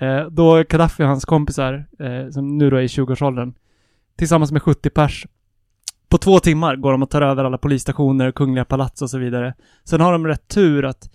Eh, 0.00 0.26
då 0.30 0.56
är 0.56 0.64
Gaddafi 0.64 1.02
och 1.02 1.08
hans 1.08 1.24
kompisar, 1.24 1.84
eh, 1.98 2.30
som 2.30 2.58
nu 2.58 2.70
då 2.70 2.76
är 2.76 2.80
i 2.80 2.86
20-årsåldern, 2.86 3.54
tillsammans 4.20 4.52
med 4.52 4.62
70 4.62 4.90
pers. 4.90 5.26
På 6.08 6.18
två 6.18 6.40
timmar 6.40 6.76
går 6.76 6.92
de 6.92 7.02
och 7.02 7.10
tar 7.10 7.22
över 7.22 7.44
alla 7.44 7.58
polisstationer, 7.58 8.32
kungliga 8.32 8.64
palats 8.64 9.02
och 9.02 9.10
så 9.10 9.18
vidare. 9.18 9.54
Sen 9.84 10.00
har 10.00 10.12
de 10.12 10.26
rätt 10.26 10.48
tur 10.48 10.84
att 10.84 11.10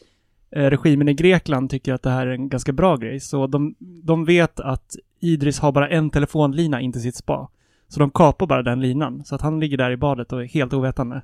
eh, 0.51 0.63
regimen 0.63 1.09
i 1.09 1.13
Grekland 1.13 1.69
tycker 1.69 1.93
att 1.93 2.03
det 2.03 2.09
här 2.09 2.27
är 2.27 2.31
en 2.31 2.49
ganska 2.49 2.73
bra 2.73 2.95
grej. 2.97 3.19
Så 3.19 3.47
de, 3.47 3.75
de 3.79 4.25
vet 4.25 4.59
att 4.59 4.95
Idris 5.19 5.59
har 5.59 5.71
bara 5.71 5.89
en 5.89 6.09
telefonlina 6.09 6.81
in 6.81 6.91
till 6.91 7.01
sitt 7.01 7.15
spa. 7.15 7.49
Så 7.87 7.99
de 7.99 8.09
kapar 8.09 8.47
bara 8.47 8.63
den 8.63 8.81
linan. 8.81 9.25
Så 9.25 9.35
att 9.35 9.41
han 9.41 9.59
ligger 9.59 9.77
där 9.77 9.91
i 9.91 9.97
badet 9.97 10.33
och 10.33 10.43
är 10.43 10.47
helt 10.47 10.73
ovetande. 10.73 11.21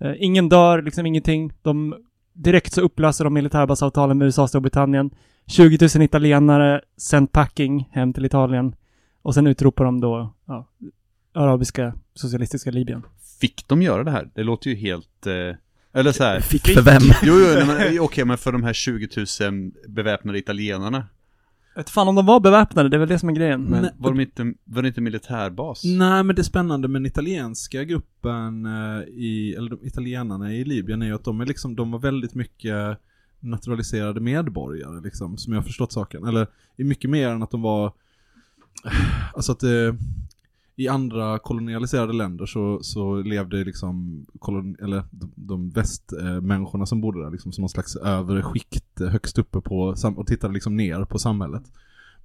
Eh, 0.00 0.12
ingen 0.18 0.48
dör, 0.48 0.82
liksom 0.82 1.06
ingenting. 1.06 1.52
De, 1.62 1.94
direkt 2.32 2.72
så 2.72 2.80
upplöser 2.80 3.24
de 3.24 3.34
militärbasavtalen 3.34 4.18
med 4.18 4.24
USA 4.24 4.42
och 4.42 4.48
Storbritannien. 4.48 5.10
20 5.46 5.88
000 5.94 6.02
italienare 6.02 6.80
sent 6.96 7.32
packing 7.32 7.88
hem 7.92 8.12
till 8.12 8.24
Italien. 8.24 8.74
Och 9.22 9.34
sen 9.34 9.46
utropar 9.46 9.84
de 9.84 10.00
då 10.00 10.34
ja, 10.46 10.66
arabiska 11.40 11.94
socialistiska 12.14 12.70
Libyen. 12.70 13.02
Fick 13.40 13.68
de 13.68 13.82
göra 13.82 14.04
det 14.04 14.10
här? 14.10 14.30
Det 14.34 14.42
låter 14.42 14.70
ju 14.70 14.76
helt... 14.76 15.26
Eh, 15.26 15.56
eller 15.92 16.12
så 16.12 16.24
här. 16.24 16.40
Fick 16.40 16.66
för 16.66 16.82
vem? 16.82 17.02
Jo, 17.22 17.34
jo, 17.38 17.72
eh, 17.72 18.02
okej, 18.04 18.24
men 18.24 18.38
för 18.38 18.52
de 18.52 18.62
här 18.62 18.72
20 18.72 19.08
000 19.40 19.72
beväpnade 19.88 20.38
italienarna. 20.38 21.06
Jag 21.74 21.82
vet 21.82 21.90
fan 21.90 22.08
om 22.08 22.14
de 22.14 22.26
var 22.26 22.40
beväpnade, 22.40 22.88
det 22.88 22.96
är 22.96 22.98
väl 22.98 23.08
det 23.08 23.18
som 23.18 23.28
är 23.28 23.32
grejen. 23.32 23.62
Men 23.62 23.82
Nej, 23.82 23.90
var, 23.98 24.10
de 24.10 24.20
inte, 24.20 24.54
var 24.64 24.82
det 24.82 24.88
inte 24.88 25.00
militärbas? 25.00 25.84
Nej, 25.84 26.24
men 26.24 26.36
det 26.36 26.44
spännande 26.44 26.88
med 26.88 27.02
den 27.02 27.06
italienska 27.06 27.84
gruppen 27.84 28.66
eh, 28.66 29.02
i, 29.08 29.54
eller 29.58 29.70
de 29.70 29.78
italienarna 29.82 30.54
i 30.54 30.64
Libyen 30.64 31.02
är 31.02 31.06
ju 31.06 31.14
att 31.14 31.24
de 31.24 31.40
är 31.40 31.46
liksom, 31.46 31.76
de 31.76 31.90
var 31.90 31.98
väldigt 31.98 32.34
mycket 32.34 32.98
naturaliserade 33.40 34.20
medborgare 34.20 35.00
liksom, 35.00 35.38
som 35.38 35.52
jag 35.52 35.60
har 35.60 35.66
förstått 35.66 35.92
saken. 35.92 36.24
Eller 36.24 36.46
i 36.76 36.84
mycket 36.84 37.10
mer 37.10 37.28
än 37.28 37.42
att 37.42 37.50
de 37.50 37.62
var, 37.62 37.92
alltså 39.34 39.52
att 39.52 39.60
det, 39.60 39.96
i 40.80 40.88
andra 40.88 41.38
kolonialiserade 41.38 42.12
länder 42.12 42.46
så, 42.46 42.78
så 42.82 43.22
levde 43.22 43.64
liksom, 43.64 44.26
kolon, 44.38 44.76
eller 44.82 45.04
de, 45.10 45.32
de 45.34 45.70
västmänniskorna 45.70 46.86
som 46.86 47.00
bodde 47.00 47.24
där 47.24 47.30
liksom 47.30 47.52
som 47.52 47.62
någon 47.62 47.68
slags 47.68 47.96
övre 47.96 48.42
skikt 48.42 49.00
högst 49.00 49.38
uppe 49.38 49.60
på, 49.60 49.94
och 50.16 50.26
tittade 50.26 50.54
liksom 50.54 50.76
ner 50.76 51.04
på 51.04 51.18
samhället. 51.18 51.62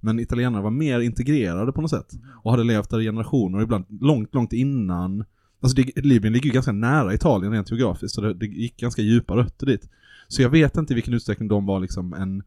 Men 0.00 0.20
italienarna 0.20 0.62
var 0.62 0.70
mer 0.70 1.00
integrerade 1.00 1.72
på 1.72 1.80
något 1.80 1.90
sätt. 1.90 2.12
Och 2.42 2.50
hade 2.50 2.64
levt 2.64 2.90
där 2.90 3.00
i 3.00 3.04
generationer, 3.04 3.62
ibland 3.62 3.84
långt, 4.00 4.34
långt 4.34 4.52
innan. 4.52 5.24
Alltså 5.60 5.76
det, 5.76 6.04
Libyen 6.04 6.32
ligger 6.32 6.46
ju 6.46 6.54
ganska 6.54 6.72
nära 6.72 7.14
Italien 7.14 7.52
rent 7.52 7.70
geografiskt, 7.70 8.14
så 8.14 8.20
det, 8.20 8.34
det 8.34 8.46
gick 8.46 8.76
ganska 8.76 9.02
djupa 9.02 9.36
rötter 9.36 9.66
dit. 9.66 9.90
Så 10.28 10.42
jag 10.42 10.50
vet 10.50 10.76
inte 10.76 10.92
i 10.92 10.94
vilken 10.94 11.14
utsträckning 11.14 11.48
de 11.48 11.66
var 11.66 11.80
liksom 11.80 12.12
en, 12.14 12.42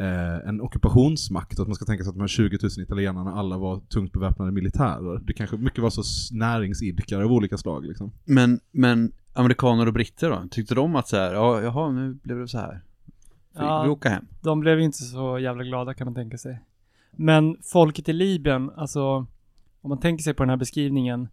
eh, 0.00 0.48
en 0.48 0.60
ockupationsmakt, 0.60 1.60
att 1.60 1.66
man 1.68 1.74
ska 1.74 1.84
tänka 1.84 2.04
sig 2.04 2.08
att 2.08 2.14
de 2.14 2.20
här 2.20 2.28
20 2.28 2.58
000 2.62 2.70
italienarna 2.82 3.32
alla 3.34 3.58
var 3.58 3.80
tungt 3.80 4.12
beväpnade 4.12 4.52
militärer. 4.52 5.20
Det 5.24 5.32
kanske 5.32 5.56
mycket 5.56 5.82
var 5.82 5.90
så 5.90 6.34
näringsidkare 6.34 7.24
av 7.24 7.32
olika 7.32 7.56
slag 7.58 7.84
liksom. 7.86 8.12
Men, 8.24 8.60
men 8.70 9.12
amerikaner 9.32 9.86
och 9.86 9.92
britter 9.92 10.30
då? 10.30 10.42
Tyckte 10.50 10.74
de 10.74 10.96
att 10.96 11.08
så 11.08 11.16
här, 11.16 11.32
ja, 11.34 11.60
jaha, 11.60 11.90
nu 11.90 12.14
blev 12.22 12.38
det 12.38 12.48
så 12.48 12.58
här. 12.58 12.80
Vi, 13.52 13.60
Ja. 13.60 13.82
vi 13.82 13.88
åker 13.88 14.10
hem. 14.10 14.24
de 14.42 14.60
blev 14.60 14.80
inte 14.80 14.98
så 14.98 15.38
jävla 15.38 15.64
glada 15.64 15.94
kan 15.94 16.04
man 16.04 16.14
tänka 16.14 16.38
sig. 16.38 16.60
Men 17.10 17.56
folket 17.62 18.08
i 18.08 18.12
Libyen, 18.12 18.70
alltså 18.76 19.26
om 19.80 19.88
man 19.88 20.00
tänker 20.00 20.22
sig 20.22 20.34
på 20.34 20.42
den 20.42 20.50
här 20.50 20.56
beskrivningen. 20.56 21.28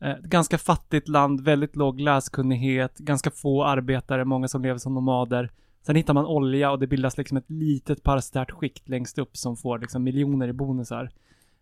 Eh, 0.00 0.10
ett 0.10 0.24
ganska 0.24 0.58
fattigt 0.58 1.08
land, 1.08 1.40
väldigt 1.40 1.76
låg 1.76 2.00
läskunnighet, 2.00 2.98
ganska 2.98 3.30
få 3.30 3.64
arbetare, 3.64 4.24
många 4.24 4.48
som 4.48 4.62
lever 4.62 4.78
som 4.78 4.94
nomader. 4.94 5.50
Sen 5.82 5.96
hittar 5.96 6.14
man 6.14 6.26
olja 6.26 6.70
och 6.70 6.78
det 6.78 6.86
bildas 6.86 7.18
liksom 7.18 7.36
ett 7.36 7.50
litet 7.50 8.02
parastärt 8.02 8.50
skikt 8.50 8.88
längst 8.88 9.18
upp 9.18 9.36
som 9.36 9.56
får 9.56 9.78
liksom 9.78 10.02
miljoner 10.02 10.48
i 10.48 10.52
bonusar. 10.52 11.10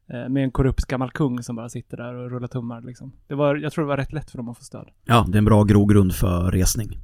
Eh, 0.06 0.28
med 0.28 0.44
en 0.44 0.50
korrupt 0.50 0.84
gammal 0.86 1.10
kung 1.10 1.42
som 1.42 1.56
bara 1.56 1.68
sitter 1.68 1.96
där 1.96 2.14
och 2.14 2.30
rullar 2.30 2.48
tummar 2.48 2.82
liksom. 2.82 3.12
Det 3.26 3.34
var, 3.34 3.56
jag 3.56 3.72
tror 3.72 3.84
det 3.84 3.88
var 3.88 3.96
rätt 3.96 4.12
lätt 4.12 4.30
för 4.30 4.38
dem 4.38 4.48
att 4.48 4.58
få 4.58 4.64
stöd. 4.64 4.88
Ja, 5.04 5.26
det 5.28 5.36
är 5.36 5.38
en 5.38 5.44
bra 5.44 5.64
grogrund 5.64 6.14
för 6.14 6.50
resning. 6.50 6.98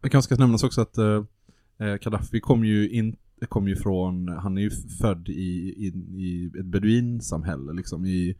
Det 0.00 0.08
kanske 0.08 0.34
ska 0.34 0.42
nämnas 0.42 0.64
också 0.64 0.80
att 0.80 0.98
eh, 0.98 1.24
eh, 1.78 1.94
Gaddafi 1.94 2.40
kom 2.40 2.64
ju 2.64 2.88
in 2.88 3.16
kom 3.48 3.68
ju 3.68 3.76
från, 3.76 4.28
han 4.28 4.58
är 4.58 4.62
ju 4.62 4.70
född 4.70 5.28
i, 5.28 5.32
i, 5.32 5.92
i 6.14 6.46
ett 6.58 6.64
beduinsamhälle 6.66 7.72
liksom 7.72 8.06
i 8.06 8.36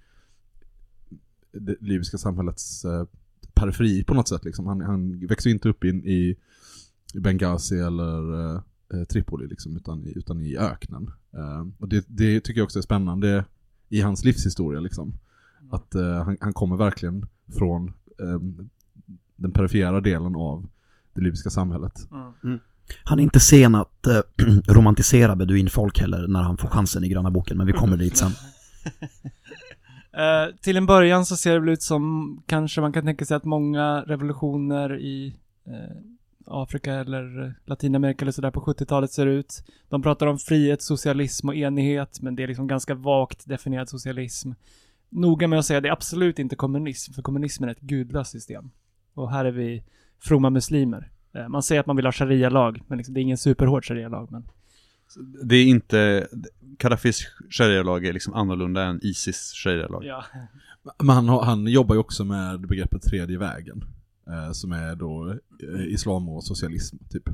det 1.53 1.77
libyska 1.81 2.19
samhällets 2.19 2.85
eh, 2.85 3.07
periferi 3.55 4.05
på 4.05 4.15
något 4.15 4.29
sätt 4.29 4.45
liksom. 4.45 4.67
Han, 4.67 4.81
han 4.81 5.27
växte 5.27 5.49
ju 5.49 5.55
inte 5.55 5.69
upp 5.69 5.85
in 5.85 6.05
i 6.07 6.37
Benghazi 7.21 7.79
eller 7.79 8.55
eh, 8.55 8.61
eh, 8.95 9.05
Tripoli 9.05 9.47
liksom, 9.47 9.77
utan, 9.77 10.07
i- 10.07 10.13
utan 10.19 10.41
i 10.41 10.57
öknen. 10.59 11.11
Eh, 11.35 11.67
och 11.79 11.89
det, 11.89 12.05
det 12.09 12.41
tycker 12.41 12.61
jag 12.61 12.65
också 12.65 12.79
är 12.79 12.83
spännande 12.83 13.45
i 13.89 14.01
hans 14.01 14.25
livshistoria 14.25 14.81
liksom. 14.81 15.13
Att 15.71 15.95
eh, 15.95 16.25
han, 16.25 16.37
han 16.41 16.53
kommer 16.53 16.77
verkligen 16.77 17.27
från 17.59 17.89
eh, 18.21 18.39
den 19.37 19.51
perifera 19.53 20.01
delen 20.01 20.37
av 20.37 20.67
det 21.15 21.21
libyska 21.21 21.51
samhället. 21.51 22.09
Han 23.05 23.19
är 23.19 23.23
inte 23.23 23.41
sen 23.41 23.75
att 23.75 24.07
eh, 24.07 24.21
romantisera 24.69 25.37
beduinfolk 25.37 25.99
heller 26.01 26.29
när 26.29 26.43
han 26.43 26.57
får 26.57 26.69
chansen 26.69 27.05
i 27.05 27.09
gröna 27.09 27.31
boken, 27.31 27.57
men 27.57 27.67
vi 27.67 27.73
kommer 27.73 27.97
dit 27.97 28.17
sen. 28.17 28.31
Eh, 30.17 30.55
till 30.63 30.77
en 30.77 30.87
början 30.87 31.27
så 31.27 31.37
ser 31.37 31.53
det 31.55 31.61
väl 31.61 31.69
ut 31.69 31.83
som 31.83 32.37
kanske 32.47 32.81
man 32.81 32.93
kan 32.93 33.05
tänka 33.05 33.25
sig 33.25 33.37
att 33.37 33.45
många 33.45 34.01
revolutioner 34.07 34.99
i 35.01 35.37
Afrika 36.47 36.95
eller 36.95 37.55
Latinamerika 37.65 38.25
eller 38.25 38.33
sådär 38.33 38.51
på 38.51 38.61
70-talet 38.61 39.11
ser 39.11 39.27
ut. 39.27 39.65
De 39.89 40.03
pratar 40.03 40.27
om 40.27 40.39
frihet, 40.39 40.83
socialism 40.83 41.49
och 41.49 41.55
enighet, 41.55 42.21
men 42.21 42.37
det 42.37 42.43
är 42.43 42.47
liksom 42.47 42.67
ganska 42.67 42.95
vagt 42.95 43.49
definierad 43.49 43.89
socialism. 43.89 44.53
Noga 45.09 45.49
med 45.49 45.59
att 45.59 45.65
säga 45.65 45.81
det 45.81 45.89
är 45.89 45.93
absolut 45.93 46.39
inte 46.39 46.57
kommunism, 46.57 47.13
för 47.13 47.23
kommunismen 47.23 47.69
är 47.69 47.73
ett 47.73 47.81
gudlöst 47.81 48.31
system. 48.31 48.71
Och 49.15 49.31
här 49.31 49.45
är 49.45 49.53
vi 49.53 49.85
fromma 50.21 50.51
muslimer. 50.51 51.11
Eh, 51.35 51.49
man 51.49 51.63
säger 51.63 51.81
att 51.81 51.87
man 51.87 51.97
vill 51.97 52.05
ha 52.05 52.13
sharia-lag, 52.13 52.83
men 52.87 52.99
liksom, 52.99 53.15
det 53.15 53.21
är 53.21 53.23
ingen 53.23 53.39
superhård 53.39 53.85
sharia-lag. 53.85 54.29
Men... 54.33 54.45
Det 55.43 55.57
är 55.57 55.65
inte, 55.65 56.29
Gaddafis 56.61 57.27
sharia-lag 57.51 58.07
är 58.07 58.13
liksom 58.13 58.35
annorlunda 58.35 58.83
än 58.83 59.01
Isis 59.03 59.53
sharia-lag. 59.53 60.05
Ja. 60.05 60.25
Men 60.99 61.17
han, 61.17 61.29
han 61.29 61.67
jobbar 61.67 61.95
ju 61.95 62.01
också 62.01 62.25
med 62.25 62.61
begreppet 62.61 63.03
tredje 63.03 63.39
vägen. 63.39 63.85
Eh, 64.27 64.53
som 64.53 64.73
är 64.73 64.97
då 64.97 65.31
eh, 65.31 65.87
islam 65.87 66.29
och 66.29 66.45
socialism, 66.45 66.97
typ. 67.11 67.29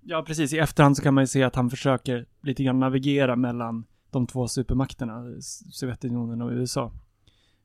Ja, 0.00 0.24
precis. 0.26 0.52
I 0.52 0.58
efterhand 0.58 0.96
så 0.96 1.02
kan 1.02 1.14
man 1.14 1.22
ju 1.22 1.26
se 1.26 1.42
att 1.42 1.54
han 1.54 1.70
försöker 1.70 2.26
lite 2.42 2.64
grann 2.64 2.80
navigera 2.80 3.36
mellan 3.36 3.84
de 4.10 4.26
två 4.26 4.48
supermakterna, 4.48 5.24
Sovjetunionen 5.70 6.42
och 6.42 6.50
USA. 6.50 6.92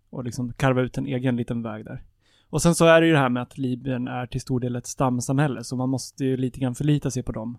Och 0.09 0.23
liksom 0.23 0.53
karva 0.53 0.81
ut 0.81 0.97
en 0.97 1.07
egen 1.07 1.35
liten 1.35 1.61
väg 1.61 1.85
där. 1.85 2.03
Och 2.49 2.61
sen 2.61 2.75
så 2.75 2.85
är 2.85 3.01
det 3.01 3.07
ju 3.07 3.13
det 3.13 3.19
här 3.19 3.29
med 3.29 3.43
att 3.43 3.57
Libyen 3.57 4.07
är 4.07 4.25
till 4.25 4.41
stor 4.41 4.59
del 4.59 4.75
ett 4.75 4.87
stamsamhälle, 4.87 5.63
så 5.63 5.75
man 5.75 5.89
måste 5.89 6.25
ju 6.25 6.37
lite 6.37 6.59
grann 6.59 6.75
förlita 6.75 7.11
sig 7.11 7.23
på 7.23 7.31
dem. 7.31 7.57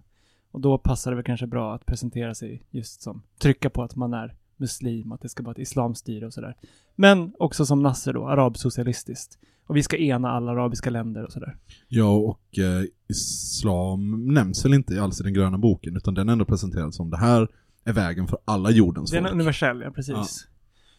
Och 0.51 0.61
då 0.61 0.79
passar 0.79 1.11
det 1.11 1.15
väl 1.15 1.25
kanske 1.25 1.47
bra 1.47 1.75
att 1.75 1.87
presentera 1.87 2.35
sig 2.35 2.63
just 2.71 3.03
som, 3.03 3.23
trycka 3.39 3.71
på 3.71 3.83
att 3.83 3.97
man 3.97 4.15
är 4.15 4.35
muslim, 4.57 5.13
att 5.13 5.21
det 5.21 5.29
ska 5.29 5.43
vara 5.43 5.53
ett 5.53 5.59
islamstyre 5.59 6.27
och 6.27 6.35
sådär. 6.35 6.57
Men 6.95 7.35
också 7.39 7.67
som 7.67 7.83
Nasser 7.83 8.13
då, 8.13 8.29
arabsocialistiskt. 8.29 9.39
Och 9.67 9.77
vi 9.77 9.83
ska 9.83 9.97
ena 9.97 10.31
alla 10.31 10.53
arabiska 10.53 10.91
länder 10.91 11.25
och 11.25 11.33
sådär. 11.33 11.57
Ja, 11.89 12.11
och 12.17 12.59
eh, 12.59 12.83
islam 13.09 14.25
nämns 14.35 14.65
väl 14.65 14.75
inte 14.75 15.03
alls 15.03 15.21
i 15.21 15.25
den 15.25 15.35
gröna 15.35 15.59
boken, 15.59 15.97
utan 15.97 16.15
den 16.15 16.29
är 16.29 16.33
ändå 16.33 16.45
presenterad 16.45 16.95
som 16.95 17.11
det 17.11 17.17
här 17.17 17.49
är 17.85 17.93
vägen 17.93 18.27
för 18.29 18.39
alla 18.45 18.71
jordens 18.71 19.11
Det 19.11 19.17
är 19.17 19.19
en 19.19 19.25
folk. 19.25 19.35
universell, 19.35 19.81
ja 19.81 19.91
precis. 19.91 20.15
Ja. 20.15 20.25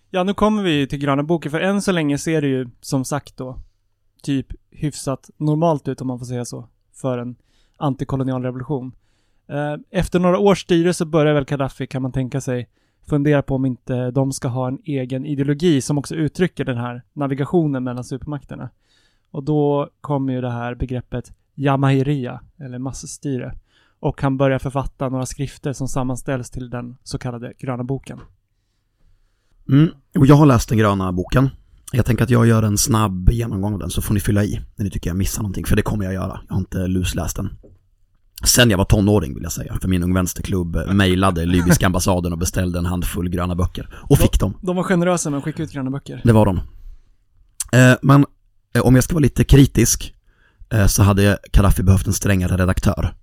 Ja. 0.10 0.24
nu 0.24 0.34
kommer 0.34 0.64
vi 0.64 0.88
till 0.88 1.00
gröna 1.00 1.24
boken, 1.24 1.52
för 1.52 1.60
än 1.62 1.82
så 1.82 1.92
länge 1.92 2.18
ser 2.18 2.42
det 2.42 2.48
ju 2.48 2.70
som 2.82 3.06
sagt 3.06 3.38
då 3.38 3.60
typ 4.24 4.48
hyfsat 4.72 5.30
normalt 5.38 5.88
ut 5.88 6.02
om 6.02 6.08
man 6.08 6.20
får 6.20 6.26
säga 6.26 6.46
så, 6.46 6.68
för 6.94 7.18
en 7.18 7.36
antikolonial 7.78 8.44
revolution. 8.44 8.92
Eh, 9.50 9.76
Efter 10.00 10.20
några 10.20 10.40
års 10.40 10.60
styre 10.62 10.94
så 10.94 11.06
börjar 11.06 11.34
väl 11.34 11.46
Gaddafi, 11.46 11.88
kan 11.88 12.02
man 12.02 12.12
tänka 12.12 12.42
sig, 12.42 12.70
funderar 13.10 13.42
på 13.42 13.56
om 13.56 13.66
inte 13.66 14.12
de 14.12 14.32
ska 14.32 14.48
ha 14.48 14.68
en 14.68 14.80
egen 14.84 15.26
ideologi 15.26 15.82
som 15.82 15.98
också 15.98 16.16
uttrycker 16.16 16.66
den 16.66 16.78
här 16.78 17.02
navigationen 17.14 17.84
mellan 17.84 18.04
supermakterna. 18.04 18.70
Och 19.32 19.44
då 19.44 19.90
kommer 20.02 20.34
ju 20.34 20.42
det 20.42 20.52
här 20.52 20.76
begreppet 20.76 21.34
Jamahiria, 21.56 22.42
eller 22.58 22.80
massstyre. 22.80 23.54
Och 24.00 24.22
han 24.22 24.38
börjar 24.38 24.60
författa 24.60 25.10
några 25.10 25.26
skrifter 25.26 25.74
som 25.74 25.88
sammanställs 25.88 26.50
till 26.50 26.70
den 26.70 26.98
så 27.04 27.18
kallade 27.18 27.54
gröna 27.60 27.84
boken. 27.84 28.20
Mm. 29.70 29.90
Och 30.18 30.26
jag 30.26 30.36
har 30.36 30.46
läst 30.46 30.70
den 30.70 30.78
gröna 30.78 31.12
boken. 31.12 31.50
Jag 31.92 32.06
tänker 32.06 32.24
att 32.24 32.30
jag 32.30 32.48
gör 32.48 32.64
en 32.64 32.78
snabb 32.78 33.30
genomgång 33.30 33.74
av 33.74 33.80
den 33.80 33.90
så 33.90 34.02
får 34.02 34.14
ni 34.14 34.20
fylla 34.20 34.44
i 34.44 34.60
när 34.76 34.86
ni 34.86 34.92
tycker 34.92 35.10
jag 35.10 35.18
missar 35.18 35.42
någonting, 35.42 35.66
för 35.66 35.76
det 35.76 35.82
kommer 35.82 36.06
jag 36.06 36.14
göra. 36.14 36.40
Jag 36.48 36.56
har 36.56 36.60
inte 36.60 36.88
lusläst 36.88 37.36
den. 37.36 37.50
Sen 38.44 38.70
jag 38.70 38.78
var 38.78 38.86
tonåring 38.86 39.34
vill 39.34 39.44
jag 39.44 39.52
säga, 39.52 39.78
för 39.82 39.88
min 39.88 40.04
Ung 40.04 40.14
Vänsterklubb 40.14 40.76
mejlade 40.94 41.46
libyska 41.46 41.86
ambassaden 41.86 42.32
och 42.32 42.38
beställde 42.38 42.80
en 42.80 42.86
handfull 42.86 43.30
gröna 43.30 43.56
böcker. 43.56 43.90
Och 44.10 44.18
fick 44.18 44.40
dem. 44.40 44.58
De 44.62 44.76
var 44.76 44.84
generösa 44.84 45.30
med 45.30 45.38
att 45.38 45.44
skicka 45.44 45.64
ut 45.64 45.72
gröna 45.72 45.90
böcker. 45.90 46.22
Det 46.24 46.34
var 46.34 46.46
de. 46.46 46.60
Eh, 47.72 47.98
men 48.02 48.26
eh, 48.76 48.82
om 48.82 48.96
jag 48.96 49.04
ska 49.04 49.14
vara 49.14 49.22
lite 49.22 49.44
kritisk 49.44 50.14
eh, 50.70 50.88
så 50.88 51.04
hade 51.04 51.38
Gaddafi 51.54 51.84
behövt 51.84 52.08
en 52.08 52.14
strängare 52.14 52.58
redaktör. 52.58 53.14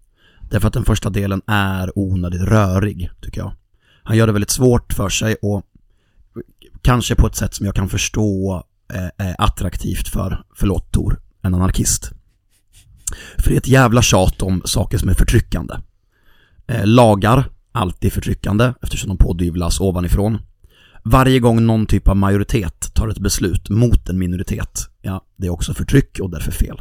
Därför 0.50 0.68
att 0.68 0.74
den 0.74 0.84
första 0.84 1.10
delen 1.10 1.42
är 1.46 1.98
onödigt 1.98 2.42
rörig, 2.42 3.10
tycker 3.22 3.40
jag. 3.40 3.52
Han 4.02 4.16
gör 4.16 4.26
det 4.26 4.32
väldigt 4.32 4.50
svårt 4.50 4.92
för 4.92 5.08
sig 5.08 5.36
och 5.42 5.62
kanske 6.82 7.14
på 7.14 7.26
ett 7.26 7.36
sätt 7.36 7.54
som 7.54 7.66
jag 7.66 7.74
kan 7.74 7.88
förstå 7.88 8.62
är 9.16 9.34
attraktivt 9.38 10.08
för, 10.08 10.44
förlåt 10.54 10.92
Tor, 10.92 11.20
en 11.42 11.54
anarkist. 11.54 12.12
För 13.38 13.50
det 13.50 13.54
är 13.54 13.58
ett 13.58 13.68
jävla 13.68 14.02
tjat 14.02 14.42
om 14.42 14.62
saker 14.64 14.98
som 14.98 15.08
är 15.08 15.14
förtryckande. 15.14 15.74
Eh, 16.66 16.86
lagar, 16.86 17.44
alltid 17.72 18.12
förtryckande 18.12 18.72
eftersom 18.82 19.08
de 19.08 19.16
pådyvlas 19.16 19.80
ovanifrån. 19.80 20.38
Varje 21.04 21.40
gång 21.40 21.66
någon 21.66 21.86
typ 21.86 22.08
av 22.08 22.16
majoritet 22.16 22.94
tar 22.94 23.08
ett 23.08 23.18
beslut 23.18 23.70
mot 23.70 24.08
en 24.08 24.18
minoritet, 24.18 24.88
ja, 25.02 25.24
det 25.36 25.46
är 25.46 25.50
också 25.50 25.74
förtryck 25.74 26.18
och 26.20 26.30
därför 26.30 26.52
fel. 26.52 26.80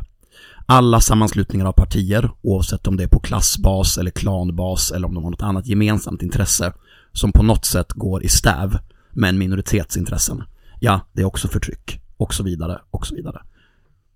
Alla 0.65 1.01
sammanslutningar 1.01 1.65
av 1.65 1.71
partier, 1.71 2.29
oavsett 2.41 2.87
om 2.87 2.97
det 2.97 3.03
är 3.03 3.07
på 3.07 3.19
klassbas 3.19 3.97
eller 3.97 4.11
klanbas 4.11 4.91
eller 4.91 5.07
om 5.07 5.13
de 5.13 5.23
har 5.23 5.31
något 5.31 5.41
annat 5.41 5.67
gemensamt 5.67 6.21
intresse, 6.21 6.73
som 7.11 7.31
på 7.31 7.43
något 7.43 7.65
sätt 7.65 7.91
går 7.91 8.23
i 8.23 8.29
stäv 8.29 8.77
med 9.11 9.29
en 9.29 9.37
minoritetsintressen, 9.37 10.43
ja, 10.79 11.01
det 11.13 11.21
är 11.21 11.25
också 11.25 11.47
förtryck, 11.47 12.01
och 12.17 12.33
så 12.33 12.43
vidare, 12.43 12.79
och 12.91 13.07
så 13.07 13.15
vidare. 13.15 13.41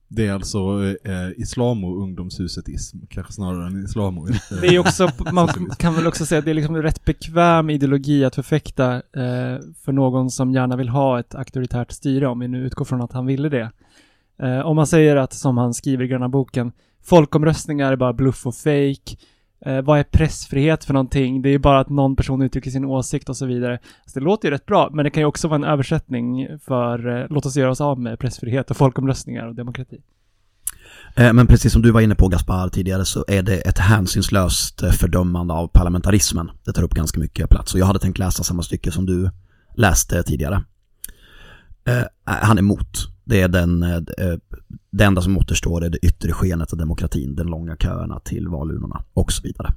Det 0.09 0.27
är 0.27 0.33
alltså 0.33 0.59
eh, 1.03 1.29
islam 1.37 1.83
och 1.83 2.01
ungdomshusetism, 2.01 2.97
kanske 3.09 3.33
snarare 3.33 3.67
än 3.67 3.83
islam 3.83 4.17
och 4.17 4.29
Det 4.61 4.67
är 4.67 4.79
också, 4.79 5.09
man 5.31 5.47
kan 5.77 5.95
väl 5.95 6.07
också 6.07 6.25
säga 6.25 6.39
att 6.39 6.45
det 6.45 6.51
är 6.51 6.55
liksom 6.55 6.75
en 6.75 6.81
rätt 6.81 7.05
bekväm 7.05 7.69
ideologi 7.69 8.25
att 8.25 8.35
förfäkta 8.35 8.95
eh, 8.95 9.59
för 9.83 9.91
någon 9.91 10.29
som 10.31 10.51
gärna 10.51 10.75
vill 10.75 10.89
ha 10.89 11.19
ett 11.19 11.35
auktoritärt 11.35 11.91
styre, 11.91 12.27
om 12.27 12.39
vi 12.39 12.47
nu 12.47 12.65
utgår 12.65 12.85
från 12.85 13.01
att 13.01 13.13
han 13.13 13.25
ville 13.25 13.49
det. 13.49 13.71
Eh, 14.41 14.59
om 14.59 14.75
man 14.75 14.87
säger 14.87 15.15
att, 15.15 15.33
som 15.33 15.57
han 15.57 15.73
skriver 15.73 16.03
i 16.03 16.07
gröna 16.07 16.29
boken, 16.29 16.71
folkomröstningar 17.03 17.91
är 17.91 17.95
bara 17.95 18.13
bluff 18.13 18.47
och 18.47 18.55
fake. 18.55 19.17
Eh, 19.65 19.81
vad 19.81 19.99
är 19.99 20.03
pressfrihet 20.03 20.85
för 20.85 20.93
någonting? 20.93 21.41
Det 21.41 21.49
är 21.49 21.51
ju 21.51 21.59
bara 21.59 21.79
att 21.79 21.89
någon 21.89 22.15
person 22.15 22.41
uttrycker 22.41 22.71
sin 22.71 22.85
åsikt 22.85 23.29
och 23.29 23.37
så 23.37 23.45
vidare. 23.45 23.79
Så 24.05 24.19
det 24.19 24.25
låter 24.25 24.47
ju 24.47 24.53
rätt 24.53 24.65
bra, 24.65 24.89
men 24.93 25.03
det 25.03 25.09
kan 25.09 25.21
ju 25.21 25.27
också 25.27 25.47
vara 25.47 25.55
en 25.55 25.63
översättning 25.63 26.47
för 26.65 27.21
eh, 27.21 27.25
låt 27.29 27.45
oss 27.45 27.55
göra 27.55 27.71
oss 27.71 27.81
av 27.81 27.99
med 27.99 28.19
pressfrihet 28.19 28.71
och 28.71 28.77
folkomröstningar 28.77 29.47
och 29.47 29.55
demokrati. 29.55 30.01
Eh, 31.15 31.33
Men 31.33 31.47
precis 31.47 31.73
som 31.73 31.81
du 31.81 31.91
var 31.91 32.01
inne 32.01 32.15
på 32.15 32.27
Gaspar 32.27 32.69
tidigare 32.69 33.05
så 33.05 33.25
är 33.27 33.41
det 33.41 33.57
ett 33.57 33.77
hänsynslöst 33.77 34.83
eh, 34.83 34.91
fördömande 34.91 35.53
av 35.53 35.67
parlamentarismen. 35.67 36.51
Det 36.65 36.73
tar 36.73 36.83
upp 36.83 36.93
ganska 36.93 37.19
mycket 37.19 37.49
plats 37.49 37.73
och 37.73 37.79
jag 37.79 37.85
hade 37.85 37.99
tänkt 37.99 38.17
läsa 38.19 38.43
samma 38.43 38.63
stycke 38.63 38.91
som 38.91 39.05
du 39.05 39.29
läste 39.75 40.23
tidigare. 40.23 40.63
Eh, 41.87 42.03
Han 42.23 42.57
är 42.57 42.61
emot. 42.61 43.16
Det 43.27 43.41
är 43.41 43.47
den, 43.47 43.83
eh, 43.83 43.95
eh, 43.95 44.37
det 44.91 45.03
enda 45.03 45.21
som 45.21 45.37
återstår 45.37 45.83
är 45.83 45.89
det 45.89 46.05
yttre 46.05 46.31
skenet 46.31 46.73
av 46.73 46.79
demokratin, 46.79 47.35
den 47.35 47.47
långa 47.47 47.75
köerna 47.75 48.19
till 48.19 48.47
valurnorna 48.47 49.03
och 49.13 49.31
så 49.31 49.43
vidare. 49.43 49.73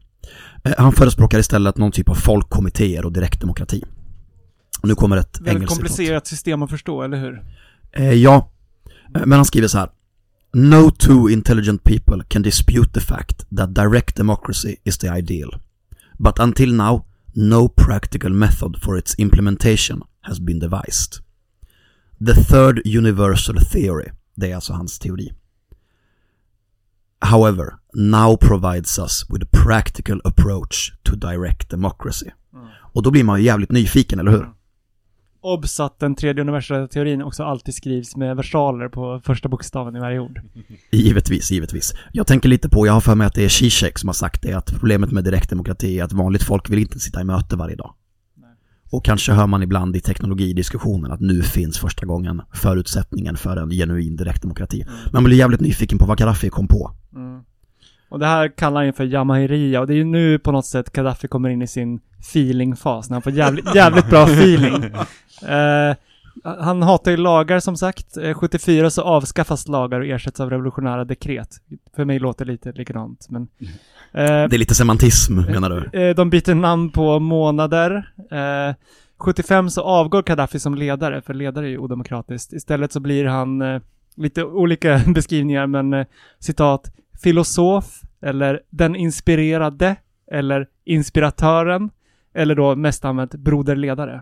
Eh, 0.65 0.73
Han 0.79 0.93
förespråkar 0.93 1.39
istället 1.39 1.79
någon 1.79 1.93
typ 1.93 2.09
av 2.09 2.15
folkkommittéer 2.15 3.05
och 3.05 3.13
direktdemokrati. 3.13 3.85
Nu 4.83 4.95
kommer 4.95 5.17
ett 5.17 5.41
engelskt 5.41 5.61
citat. 5.61 5.69
komplicerat 5.69 6.27
system 6.27 6.63
att 6.63 6.71
förstå, 6.71 7.03
eller 7.03 7.17
hur? 7.17 7.45
Ja, 8.15 8.53
men 9.13 9.33
han 9.33 9.45
skriver 9.45 9.69
så 9.69 9.79
här. 9.79 9.89
No 10.53 10.91
two 10.91 11.31
intelligent 11.31 11.85
people 11.85 12.25
can 12.29 12.43
dispute 12.43 12.91
the 12.93 13.01
fact 13.01 13.57
that 13.57 13.75
direct 13.75 14.17
democracy 14.17 14.77
is 14.85 14.99
the 14.99 15.07
ideal. 15.19 15.59
But 16.19 16.39
until 16.39 16.75
now, 16.75 17.07
no 17.35 17.69
practical 17.69 18.33
method 18.33 18.77
for 18.83 18.99
its 18.99 19.19
implementation 19.19 20.03
has 20.21 20.41
been 20.41 20.59
devised. 20.59 21.30
The 22.27 22.35
third 22.35 22.83
universal 22.99 23.57
theory, 23.57 24.11
det 24.35 24.51
är 24.51 24.55
alltså 24.55 24.73
hans 24.73 24.99
teori. 24.99 25.33
However, 27.21 27.67
now 27.95 28.37
provides 28.37 28.99
us 28.99 29.25
with 29.31 29.45
a 29.45 29.49
practical 29.65 30.21
approach 30.25 30.93
to 31.03 31.17
direct 31.17 31.71
democracy. 31.71 32.31
Och 32.93 33.03
då 33.03 33.11
blir 33.11 33.25
man 33.25 33.41
ju 33.41 33.47
jävligt 33.47 33.71
nyfiken, 33.71 34.19
eller 34.19 34.31
hur? 34.31 34.49
Obs 35.43 35.81
att 35.81 35.99
den 35.99 36.15
tredje 36.15 36.43
universella 36.43 36.87
teorin 36.87 37.23
också 37.23 37.45
alltid 37.45 37.75
skrivs 37.75 38.17
med 38.17 38.37
versaler 38.37 38.89
på 38.89 39.21
första 39.25 39.49
bokstaven 39.49 39.97
i 39.97 40.01
varje 40.01 40.19
ord. 40.19 40.41
Givetvis, 40.91 41.51
givetvis. 41.51 41.95
Jag 42.13 42.27
tänker 42.27 42.49
lite 42.49 42.69
på, 42.69 42.87
jag 42.87 42.93
har 42.93 43.01
för 43.01 43.15
mig 43.15 43.27
att 43.27 43.35
det 43.35 43.45
är 43.45 43.49
Zizek 43.49 43.99
som 43.99 44.09
har 44.09 44.15
sagt 44.15 44.43
det, 44.43 44.53
att 44.53 44.67
problemet 44.67 45.11
med 45.11 45.25
direktdemokrati 45.25 45.99
är 45.99 46.05
att 46.05 46.13
vanligt 46.13 46.43
folk 46.43 46.71
vill 46.71 46.79
inte 46.79 47.01
sitta 47.01 47.21
i 47.21 47.25
möte 47.25 47.57
varje 47.57 47.77
dag. 47.77 47.95
Och 48.91 49.05
kanske 49.05 49.33
hör 49.33 49.47
man 49.47 49.63
ibland 49.63 49.97
i 49.97 50.01
teknologidiskussionen 50.01 51.13
att 51.13 51.21
nu 51.21 51.43
finns 51.43 51.79
första 51.79 52.07
gången 52.07 52.43
förutsättningen 52.53 53.37
för 53.37 53.57
en 53.57 53.71
genuin 53.71 54.17
direktdemokrati. 54.17 54.85
Man 55.13 55.25
blir 55.25 55.37
jävligt 55.37 55.61
nyfiken 55.61 55.99
på 55.99 56.07
vad 56.07 56.19
Gaddafi 56.19 56.51
kom 56.51 56.69
på. 56.69 56.91
Mm. 57.15 57.41
Och 58.09 58.19
det 58.19 58.27
här 58.27 58.49
kallar 58.49 58.85
han 58.85 58.93
för 58.93 59.05
Jamahiria 59.05 59.81
och 59.81 59.87
det 59.87 59.95
är 59.95 59.97
ju 59.97 60.05
nu 60.05 60.39
på 60.39 60.53
något 60.53 60.67
sätt 60.67 60.93
Gaddafi 60.93 61.29
kommer 61.29 61.49
in 61.49 61.63
i 61.63 61.67
sin 61.67 62.01
feelingfas 62.21 63.11
när 63.11 63.15
han 63.15 63.23
får 63.23 63.33
jävligt, 63.33 63.65
jävligt 63.75 64.11
bra 64.11 64.25
feeling. 64.25 64.85
Eh, 65.43 65.97
han 66.45 66.83
hatar 66.83 67.11
ju 67.11 67.17
lagar 67.17 67.61
som 67.61 67.77
sagt. 67.77 68.17
Eh, 68.17 68.35
74 68.35 68.91
så 68.91 69.03
avskaffas 69.03 69.69
lagar 69.69 70.01
och 70.01 70.07
ersätts 70.07 70.41
av 70.41 70.51
revolutionära 70.51 71.05
dekret. 71.05 71.57
För 71.97 72.05
mig 72.05 72.19
låter 72.19 72.45
det 72.45 72.53
lite 72.53 72.73
likadant 72.73 73.27
men... 73.31 73.49
Eh, 74.13 74.25
Det 74.25 74.57
är 74.57 74.59
lite 74.59 74.75
semantism 74.75 75.35
menar 75.41 75.71
du? 75.93 76.01
Eh, 76.01 76.15
De 76.15 76.31
byter 76.31 76.55
namn 76.55 76.91
på 76.91 77.19
månader. 77.19 78.13
Eh, 78.31 78.75
75 79.19 79.71
så 79.71 79.83
avgår 79.83 80.23
Gaddafi 80.23 80.59
som 80.59 80.75
ledare, 80.75 81.23
för 81.23 81.35
ledare 81.35 81.67
är 81.67 81.71
ju 81.71 81.79
odemokratiskt. 81.79 82.53
Istället 82.53 82.93
så 82.93 83.01
blir 83.01 83.25
han, 83.25 83.63
eh, 83.63 83.81
lite 84.17 84.45
olika 84.45 85.01
beskrivningar, 85.15 85.67
men 85.67 85.93
eh, 85.93 86.07
citat, 86.39 86.93
filosof, 87.23 88.01
eller 88.23 88.61
den 88.71 88.97
inspirerade, 88.97 89.97
eller 90.33 90.67
inspiratören, 90.85 91.91
eller 92.35 92.55
då 92.55 92.77
mest 92.77 93.05
använt 93.05 93.35
broderledare. 93.35 94.21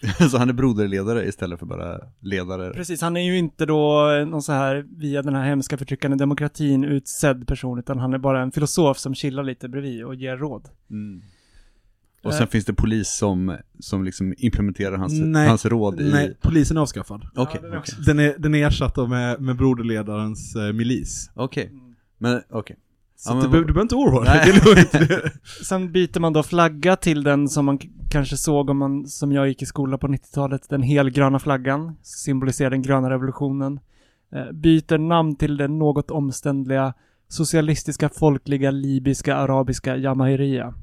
Så 0.30 0.38
han 0.38 0.48
är 0.48 0.52
broderledare 0.52 1.28
istället 1.28 1.58
för 1.58 1.66
bara 1.66 2.00
ledare. 2.20 2.72
Precis, 2.72 3.00
han 3.00 3.16
är 3.16 3.20
ju 3.20 3.38
inte 3.38 3.66
då 3.66 4.06
någon 4.26 4.42
så 4.42 4.52
här 4.52 4.86
via 4.96 5.22
den 5.22 5.34
här 5.34 5.44
hemska 5.44 5.78
förtryckande 5.78 6.16
demokratin 6.16 6.84
utsedd 6.84 7.46
person, 7.46 7.78
utan 7.78 7.98
han 7.98 8.14
är 8.14 8.18
bara 8.18 8.42
en 8.42 8.52
filosof 8.52 8.98
som 8.98 9.14
chillar 9.14 9.42
lite 9.42 9.68
bredvid 9.68 10.04
och 10.04 10.14
ger 10.14 10.36
råd. 10.36 10.68
Mm. 10.90 11.22
Och 12.22 12.34
sen 12.34 12.42
Eh. 12.42 12.48
finns 12.48 12.64
det 12.64 12.74
polis 12.74 13.16
som, 13.16 13.56
som 13.80 14.04
liksom 14.04 14.34
implementerar 14.38 14.96
hans, 14.96 15.12
Nej. 15.20 15.48
hans 15.48 15.64
råd 15.66 16.00
i... 16.00 16.10
Nej, 16.10 16.36
polisen 16.40 16.76
är 16.76 16.80
avskaffad. 16.80 17.26
Okej, 17.34 17.60
Ja, 17.62 17.68
den 17.68 17.72
är 17.72 17.78
okej. 17.78 17.94
Den 18.06 18.18
är, 18.18 18.34
den 18.38 18.54
är 18.54 18.66
ersatt 18.66 19.08
med, 19.08 19.40
med 19.40 19.56
broderledarens 19.56 20.56
eh, 20.56 20.72
milis. 20.72 21.30
Okej. 21.34 21.72
Men 22.18 22.42
okej. 22.50 22.76
Så 23.16 23.30
Ja, 23.30 23.34
du, 23.34 23.40
behöver- 23.40 23.66
du 23.66 23.72
behöver 23.72 23.82
inte 23.82 23.94
oroa 23.94 24.24
dig, 24.24 24.40
det 24.44 24.50
är 24.50 24.74
lugnt. 24.74 25.32
Sen 25.66 25.92
byter 25.92 26.20
man 26.20 26.32
då 26.32 26.42
flagga 26.42 26.96
till 26.96 27.22
den 27.22 27.48
som 27.48 27.64
man 27.64 27.78
kanske 28.10 28.36
såg 28.36 28.70
om 28.70 28.78
man, 28.78 29.06
som 29.06 29.32
jag 29.32 29.48
gick 29.48 29.62
i 29.62 29.66
skola 29.66 29.98
på 29.98 30.06
90-talet, 30.08 30.68
den 30.68 30.82
helgröna 30.82 31.38
flaggan, 31.38 31.96
symboliserar 32.02 32.70
den 32.70 32.82
gröna 32.82 33.10
revolutionen. 33.10 33.80
Eh, 34.32 34.52
byter 34.52 34.98
namn 34.98 35.36
till 35.36 35.56
den 35.56 35.78
något 35.78 36.10
omständliga 36.10 36.94
socialistiska, 37.28 38.08
folkliga, 38.08 38.70
libyska, 38.70 39.36
arabiska 39.36 39.96
Jamahiria. 39.96 40.74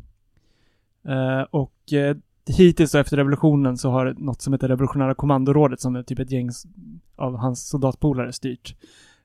Eh, 1.08 1.42
och 1.52 1.94
eh, 1.94 2.16
hittills 2.58 2.96
efter 2.96 3.18
revolutionen 3.18 3.78
så 3.78 3.90
har 3.92 4.16
något 4.18 4.42
som 4.42 4.54
heter 4.54 4.68
Revolutionära 4.68 5.16
kommandorådet 5.16 5.82
som 5.82 5.96
är 5.96 6.04
typ 6.04 6.20
ett 6.20 6.32
gäng 6.32 6.50
av 7.16 7.38
hans 7.38 7.68
soldatpolare 7.70 8.34
styrt. 8.34 8.76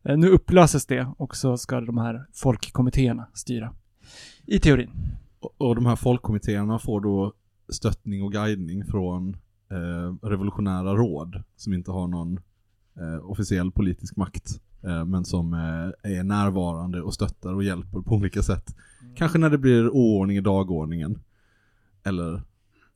Eh, 0.04 0.16
Nu 0.16 0.28
upplöses 0.28 0.86
det 0.86 1.08
och 1.16 1.36
så 1.36 1.56
ska 1.56 1.80
de 1.80 1.98
här 1.98 2.26
folkkommittéerna 2.34 3.26
styra. 3.34 3.74
I 4.46 4.58
teorin. 4.58 4.90
Och, 5.58 5.74
de 5.74 5.86
här 5.86 5.96
folkkommittéerna 5.96 6.78
får 6.78 7.00
då 7.00 7.32
stöttning 7.68 8.22
och 8.22 8.32
guidning 8.32 8.84
från 8.84 9.36
eh, 9.70 10.26
revolutionära 10.26 10.94
råd 10.94 11.42
som 11.56 11.72
inte 11.72 11.90
har 11.90 12.08
någon 12.08 12.40
eh, 12.96 13.30
officiell 13.30 13.70
politisk 13.70 14.16
makt. 14.16 14.60
Eh, 14.84 15.04
men 15.04 15.24
som 15.24 15.54
eh, 15.54 16.12
är 16.12 16.22
närvarande 16.22 17.02
och 17.02 17.14
stöttar 17.14 17.54
och 17.54 17.64
hjälper 17.64 18.00
på 18.00 18.14
olika 18.14 18.42
sätt. 18.42 18.76
Kanske 19.16 19.38
när 19.38 19.50
det 19.50 19.58
blir 19.58 19.88
oordning 19.88 20.36
i 20.36 20.40
dagordningen. 20.40 21.18
Eller, 22.04 22.42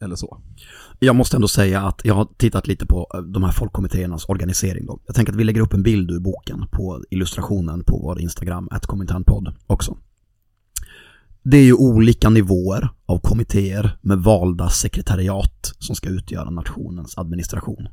eller 0.02 0.16
så. 0.16 0.42
Jag 0.98 1.16
måste 1.16 1.36
ändå 1.36 1.48
säga 1.48 1.80
att 1.80 2.00
jag 2.04 2.14
har 2.14 2.28
tittat 2.36 2.66
lite 2.66 2.86
på 2.86 3.10
eh, 3.14 3.20
de 3.20 3.42
här 3.42 3.52
folkkommittéernas 3.52 4.24
organisering 4.24 4.86
då. 4.86 5.00
Jag 5.06 5.14
tänker 5.14 5.32
att 5.32 5.38
vi 5.38 5.44
lägger 5.44 5.60
upp 5.60 5.72
en 5.72 5.82
bild 5.82 6.10
ur 6.10 6.20
boken 6.20 6.66
på 6.70 7.04
illustrationen 7.10 7.84
på 7.84 7.98
vår 7.98 8.20
Instagram, 8.20 8.68
podd 9.26 9.54
också. 9.66 9.96
Det 11.44 11.56
är 11.56 11.64
ju 11.64 11.74
olika 11.74 12.30
nivåer 12.30 12.88
av 13.06 13.18
kommittéer 13.18 13.98
med 14.00 14.18
valda 14.18 14.68
sekretariat 14.68 15.72
som 15.78 15.96
ska 15.96 16.08
utgöra 16.08 16.50
nationens 16.50 17.18
administration. 17.18 17.88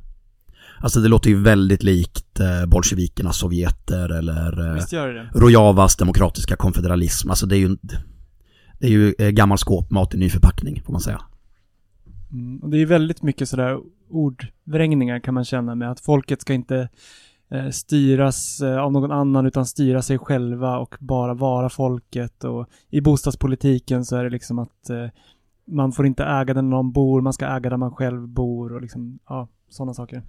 Alltså 0.82 1.00
det 1.00 1.08
låter 1.08 1.30
ju 1.30 1.42
väldigt 1.42 1.84
likt 1.84 2.40
eh, 2.40 2.66
bolsjevikernas 2.66 3.38
sovjeter 3.38 4.10
eller 4.10 4.68
eh? 4.68 4.76
Rojavas 5.34 5.96
demokratiska 5.96 6.56
konfederalism. 6.56 7.30
Alltså 7.30 7.46
det 7.46 7.56
är 7.56 7.60
ju, 7.60 7.78
det 8.80 8.88
är 8.88 8.92
ju 8.92 9.12
gammal 9.32 9.58
skåpmat 9.58 10.14
i 10.14 10.18
ny 10.18 10.30
förpackning 10.30 10.82
får 10.86 10.92
man 10.92 11.02
säga. 11.02 11.22
Mm. 12.32 12.60
Och 12.60 12.70
det 12.70 12.78
är 12.78 12.86
väldigt 12.86 13.24
mycket 13.24 13.50
sådär 13.50 13.80
ordvrängningar 14.10 15.20
kan 15.20 15.34
man 15.34 15.46
känna 15.46 15.76
med 15.76 15.92
att 15.92 16.00
folket 16.00 16.42
ska 16.42 16.54
inte 16.54 16.90
eh, 17.52 17.70
styras 17.70 18.62
eh, 18.62 18.78
av 18.78 18.92
någon 18.92 19.12
annan 19.12 19.46
utan 19.46 19.66
styra 19.66 20.02
sig 20.02 20.18
själva 20.18 20.78
och 20.78 20.96
bara 21.00 21.34
vara 21.34 21.70
folket. 21.70 22.44
Och 22.44 22.68
i 22.90 23.02
bostadspolitiken 23.02 24.06
så 24.06 24.16
är 24.16 24.24
det 24.24 24.30
liksom 24.30 24.60
att 24.60 24.90
eh, 24.90 25.08
man 25.68 25.92
får 25.92 26.06
inte 26.06 26.24
äga 26.24 26.54
där 26.54 26.62
någon 26.62 26.92
bor, 26.92 27.22
man 27.22 27.34
ska 27.34 27.46
äga 27.46 27.70
där 27.70 27.78
man 27.78 27.92
själv 27.92 28.28
bor 28.28 28.74
och 28.74 28.82
liksom, 28.82 29.20
ja, 29.28 29.48
sådana 29.70 29.94
saker. 29.94 30.24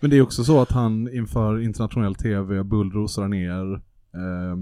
Men 0.00 0.10
det 0.10 0.16
är 0.16 0.22
också 0.22 0.44
så 0.44 0.60
att 0.60 0.72
han 0.72 1.14
inför 1.14 1.60
internationell 1.60 2.14
tv 2.14 2.64
bullrosar 2.64 3.28
ner 3.28 3.74
eh, 4.14 4.56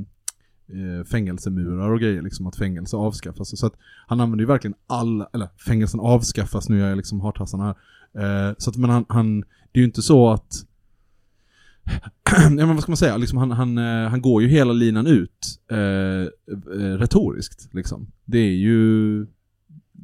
eh, 0.68 1.04
fängelsemurar 1.04 1.90
och 1.90 2.00
grejer, 2.00 2.22
liksom 2.22 2.46
att 2.46 2.56
fängelse 2.56 2.96
avskaffas. 2.96 3.58
Så 3.58 3.66
att 3.66 3.74
han 4.06 4.20
använder 4.20 4.42
ju 4.42 4.46
verkligen 4.46 4.74
alla, 4.86 5.28
eller 5.32 5.48
fängelsen 5.66 6.00
avskaffas, 6.00 6.68
nu 6.68 6.78
gör 6.78 6.88
jag 6.88 6.96
liksom 6.96 7.20
hartassarna 7.20 7.64
här. 7.64 8.48
Eh, 8.48 8.54
så 8.58 8.70
att 8.70 8.76
men 8.76 8.90
han, 8.90 9.04
han, 9.08 9.40
det 9.40 9.78
är 9.78 9.80
ju 9.80 9.84
inte 9.84 10.02
så 10.02 10.28
att 10.28 10.66
ja 12.40 12.50
men 12.50 12.68
vad 12.68 12.82
ska 12.82 12.90
man 12.90 12.96
säga, 12.96 13.16
liksom 13.16 13.38
han, 13.38 13.50
han, 13.50 13.78
eh, 13.78 14.08
han 14.08 14.20
går 14.22 14.42
ju 14.42 14.48
hela 14.48 14.72
linan 14.72 15.06
ut 15.06 15.60
eh, 15.70 15.78
eh, 15.78 16.98
retoriskt 16.98 17.74
liksom. 17.74 18.06
Det 18.24 18.38
är 18.38 18.56
ju 18.56 19.26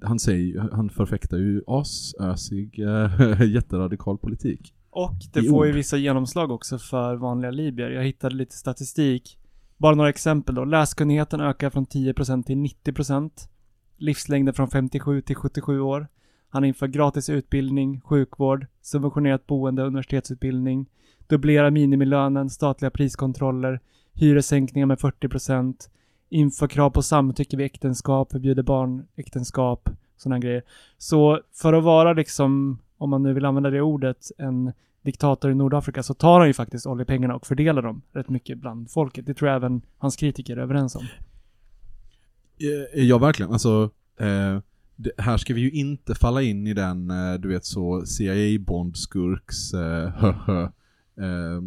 han 0.03 0.19
säger 0.19 0.69
han 0.73 0.91
förfäktar 0.91 1.37
ju 1.37 1.63
asösig, 1.67 2.79
eh, 2.79 3.43
jätteradikal 3.55 4.19
politik. 4.19 4.75
Och 4.91 5.17
det 5.33 5.41
I 5.41 5.49
får 5.49 5.67
ju 5.67 5.73
ord. 5.73 5.77
vissa 5.77 5.97
genomslag 5.97 6.51
också 6.51 6.79
för 6.79 7.17
vanliga 7.17 7.51
libyer. 7.51 7.91
Jag 7.91 8.05
hittade 8.05 8.35
lite 8.35 8.55
statistik. 8.57 9.39
Bara 9.83 9.95
några 9.95 10.11
exempel 10.11 10.55
då. 10.55 10.65
Läskunnigheten 10.65 11.41
ökar 11.41 11.71
från 11.71 11.87
10% 11.87 12.43
till 12.43 12.57
90%. 12.57 13.31
Livslängden 13.97 14.55
från 14.55 14.69
57 14.69 15.21
till 15.21 15.37
77 15.37 15.81
år. 15.81 16.09
Han 16.49 16.65
inför 16.65 16.87
gratis 16.87 17.31
utbildning, 17.31 18.01
sjukvård, 18.01 18.67
subventionerat 18.83 19.47
boende, 19.47 19.83
universitetsutbildning, 19.83 20.87
dubblerar 21.27 21.71
minimilönen, 21.71 22.51
statliga 22.51 22.91
priskontroller, 22.91 23.81
hyressänkningar 24.13 24.87
med 24.87 24.99
40%, 24.99 25.75
inför 26.29 26.67
krav 26.67 26.91
på 26.91 27.03
samtycke 27.03 27.57
vid 27.57 27.67
äktenskap, 27.67 28.33
förbjuder 28.33 28.63
barnäktenskap, 28.63 29.89
sådana 30.17 30.39
grejer. 30.39 30.63
Så 30.99 31.41
för 31.53 31.73
att 31.73 31.85
vara 31.85 32.13
liksom, 32.13 32.79
om 32.99 33.11
man 33.11 33.23
nu 33.23 33.33
vill 33.33 33.45
använda 33.45 33.71
det 33.71 33.81
ordet, 33.81 34.31
en 34.39 34.73
diktator 35.03 35.51
i 35.51 35.55
Nordafrika 35.55 36.03
så 36.03 36.15
tar 36.15 36.39
han 36.39 36.49
ju 36.49 36.55
faktiskt 36.55 36.87
oljepengarna 36.87 37.35
och 37.35 37.47
fördelar 37.47 37.83
dem 37.83 38.03
rätt 38.13 38.29
mycket 38.29 38.59
bland 38.59 38.91
folket. 38.91 39.27
Det 39.27 39.35
tror 39.35 39.49
jag 39.49 39.57
även 39.57 39.83
hans 39.99 40.17
kritiker 40.17 40.57
är 40.57 40.61
överens 40.61 40.97
om. 40.97 41.03
Eh, 42.95 43.03
Ja, 43.05 43.19
verkligen. 43.19 43.53
Alltså, 43.53 43.91
eh, 44.21 44.59
det, 44.97 45.11
här 45.19 45.37
ska 45.37 45.55
vi 45.55 45.61
ju 45.61 45.71
inte 45.71 46.15
falla 46.15 46.43
in 46.43 46.67
i 46.67 46.75
den, 46.75 47.11
eh, 47.11 47.35
du 47.35 47.49
vet 47.49 47.65
så, 47.65 48.07
CIA-bondskurks, 48.07 49.75
eh, 49.75 50.25
eh, 51.25 51.63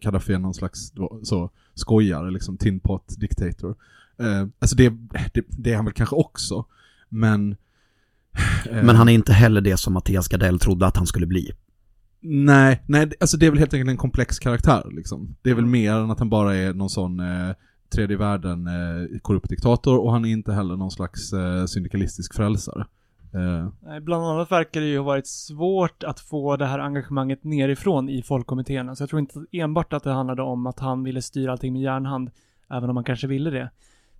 Gaddafi 0.00 0.32
är 0.32 0.38
någon 0.38 0.54
slags 0.54 0.92
så, 1.22 1.50
skojare, 1.74 2.30
liksom, 2.30 2.56
tin 2.58 2.80
pot 2.80 3.14
dictator. 3.18 3.76
Eh, 4.18 4.46
alltså 4.58 4.76
det, 4.76 4.88
det, 5.34 5.44
det 5.48 5.72
är 5.72 5.76
han 5.76 5.84
väl 5.84 5.94
kanske 5.94 6.16
också, 6.16 6.64
men... 7.08 7.56
eh, 8.70 8.84
Men 8.84 8.96
han 8.96 9.08
är 9.08 9.12
inte 9.12 9.32
heller 9.32 9.60
det 9.60 9.76
som 9.76 9.92
Mattias 9.92 10.28
Gardell 10.28 10.58
trodde 10.58 10.86
att 10.86 10.96
han 10.96 11.06
skulle 11.06 11.26
bli. 11.26 11.52
Nej, 12.28 12.82
nej, 12.86 13.10
alltså 13.20 13.36
det 13.36 13.46
är 13.46 13.50
väl 13.50 13.58
helt 13.58 13.74
enkelt 13.74 13.90
en 13.90 13.96
komplex 13.96 14.38
karaktär 14.38 14.88
liksom. 14.90 15.36
Det 15.42 15.50
är 15.50 15.54
väl 15.54 15.66
mer 15.66 15.92
än 15.92 16.10
att 16.10 16.18
han 16.18 16.30
bara 16.30 16.54
är 16.54 16.74
någon 16.74 16.90
sån 16.90 17.20
eh, 17.20 17.54
tredje 17.94 18.16
världen 18.16 18.66
eh, 18.66 19.18
korrupt 19.22 19.48
diktator 19.48 19.98
och 19.98 20.12
han 20.12 20.24
är 20.24 20.28
inte 20.28 20.52
heller 20.52 20.76
någon 20.76 20.90
slags 20.90 21.32
eh, 21.32 21.64
syndikalistisk 21.64 22.34
frälsare. 22.34 22.86
Eh, 23.34 24.00
Bland 24.00 24.24
annat 24.24 24.50
verkar 24.50 24.80
det 24.80 24.86
ju 24.86 24.98
ha 24.98 25.04
varit 25.04 25.26
svårt 25.26 26.02
att 26.02 26.20
få 26.20 26.56
det 26.56 26.66
här 26.66 26.78
engagemanget 26.78 27.44
nerifrån 27.44 28.08
i 28.08 28.22
folkkommittéerna. 28.22 28.96
Så 28.96 29.02
jag 29.02 29.10
tror 29.10 29.20
inte 29.20 29.46
enbart 29.52 29.92
att 29.92 30.04
det 30.04 30.12
handlade 30.12 30.42
om 30.42 30.66
att 30.66 30.80
han 30.80 31.04
ville 31.04 31.22
styra 31.22 31.52
allting 31.52 31.72
med 31.72 31.82
järnhand, 31.82 32.30
även 32.70 32.90
om 32.90 32.96
han 32.96 33.04
kanske 33.04 33.26
ville 33.26 33.50
det. 33.50 33.70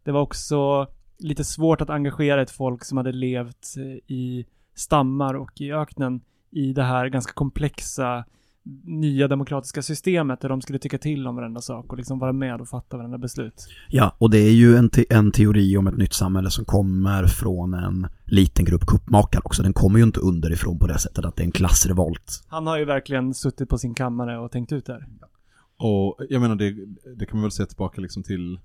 Det 0.02 0.12
var 0.12 0.20
också 0.20 0.86
lite 1.18 1.44
svårt 1.44 1.80
att 1.80 1.90
engagera 1.90 2.42
ett 2.42 2.50
folk 2.50 2.84
som 2.84 2.96
hade 2.96 3.12
levt 3.12 3.74
eh, 3.76 4.14
i 4.16 4.46
stammar 4.74 5.34
och 5.34 5.60
i 5.60 5.72
öknen 5.72 6.20
i 6.50 6.72
det 6.72 6.82
här 6.82 7.06
ganska 7.08 7.32
komplexa 7.32 8.24
nya 8.84 9.28
demokratiska 9.28 9.82
systemet 9.82 10.40
där 10.40 10.48
de 10.48 10.62
skulle 10.62 10.78
tycka 10.78 10.98
till 10.98 11.26
om 11.26 11.36
varenda 11.36 11.60
sak 11.60 11.92
och 11.92 11.96
liksom 11.96 12.18
vara 12.18 12.32
med 12.32 12.60
och 12.60 12.68
fatta 12.68 12.96
varenda 12.96 13.18
beslut. 13.18 13.68
Ja, 13.88 14.16
och 14.18 14.30
det 14.30 14.38
är 14.38 14.52
ju 14.52 14.76
en, 14.76 14.90
te- 14.90 15.04
en 15.10 15.32
teori 15.32 15.76
om 15.76 15.86
ett 15.86 15.96
nytt 15.96 16.12
samhälle 16.12 16.50
som 16.50 16.64
kommer 16.64 17.24
från 17.26 17.74
en 17.74 18.06
liten 18.24 18.64
grupp 18.64 18.86
kuppmakare 18.86 19.42
också. 19.44 19.62
Den 19.62 19.72
kommer 19.72 19.98
ju 19.98 20.04
inte 20.04 20.20
underifrån 20.20 20.78
på 20.78 20.86
det 20.86 20.98
sättet 20.98 21.24
att 21.24 21.36
det 21.36 21.42
är 21.42 21.44
en 21.44 21.52
klassrevolt. 21.52 22.44
Han 22.48 22.66
har 22.66 22.78
ju 22.78 22.84
verkligen 22.84 23.34
suttit 23.34 23.68
på 23.68 23.78
sin 23.78 23.94
kammare 23.94 24.38
och 24.38 24.52
tänkt 24.52 24.72
ut 24.72 24.86
det 24.86 24.92
här. 24.92 25.06
och 25.76 26.16
jag 26.28 26.42
menar 26.42 26.56
det, 26.56 26.74
det 27.16 27.26
kan 27.26 27.36
man 27.36 27.42
väl 27.42 27.50
se 27.50 27.66
tillbaka 27.66 28.00
liksom 28.00 28.22
till 28.22 28.60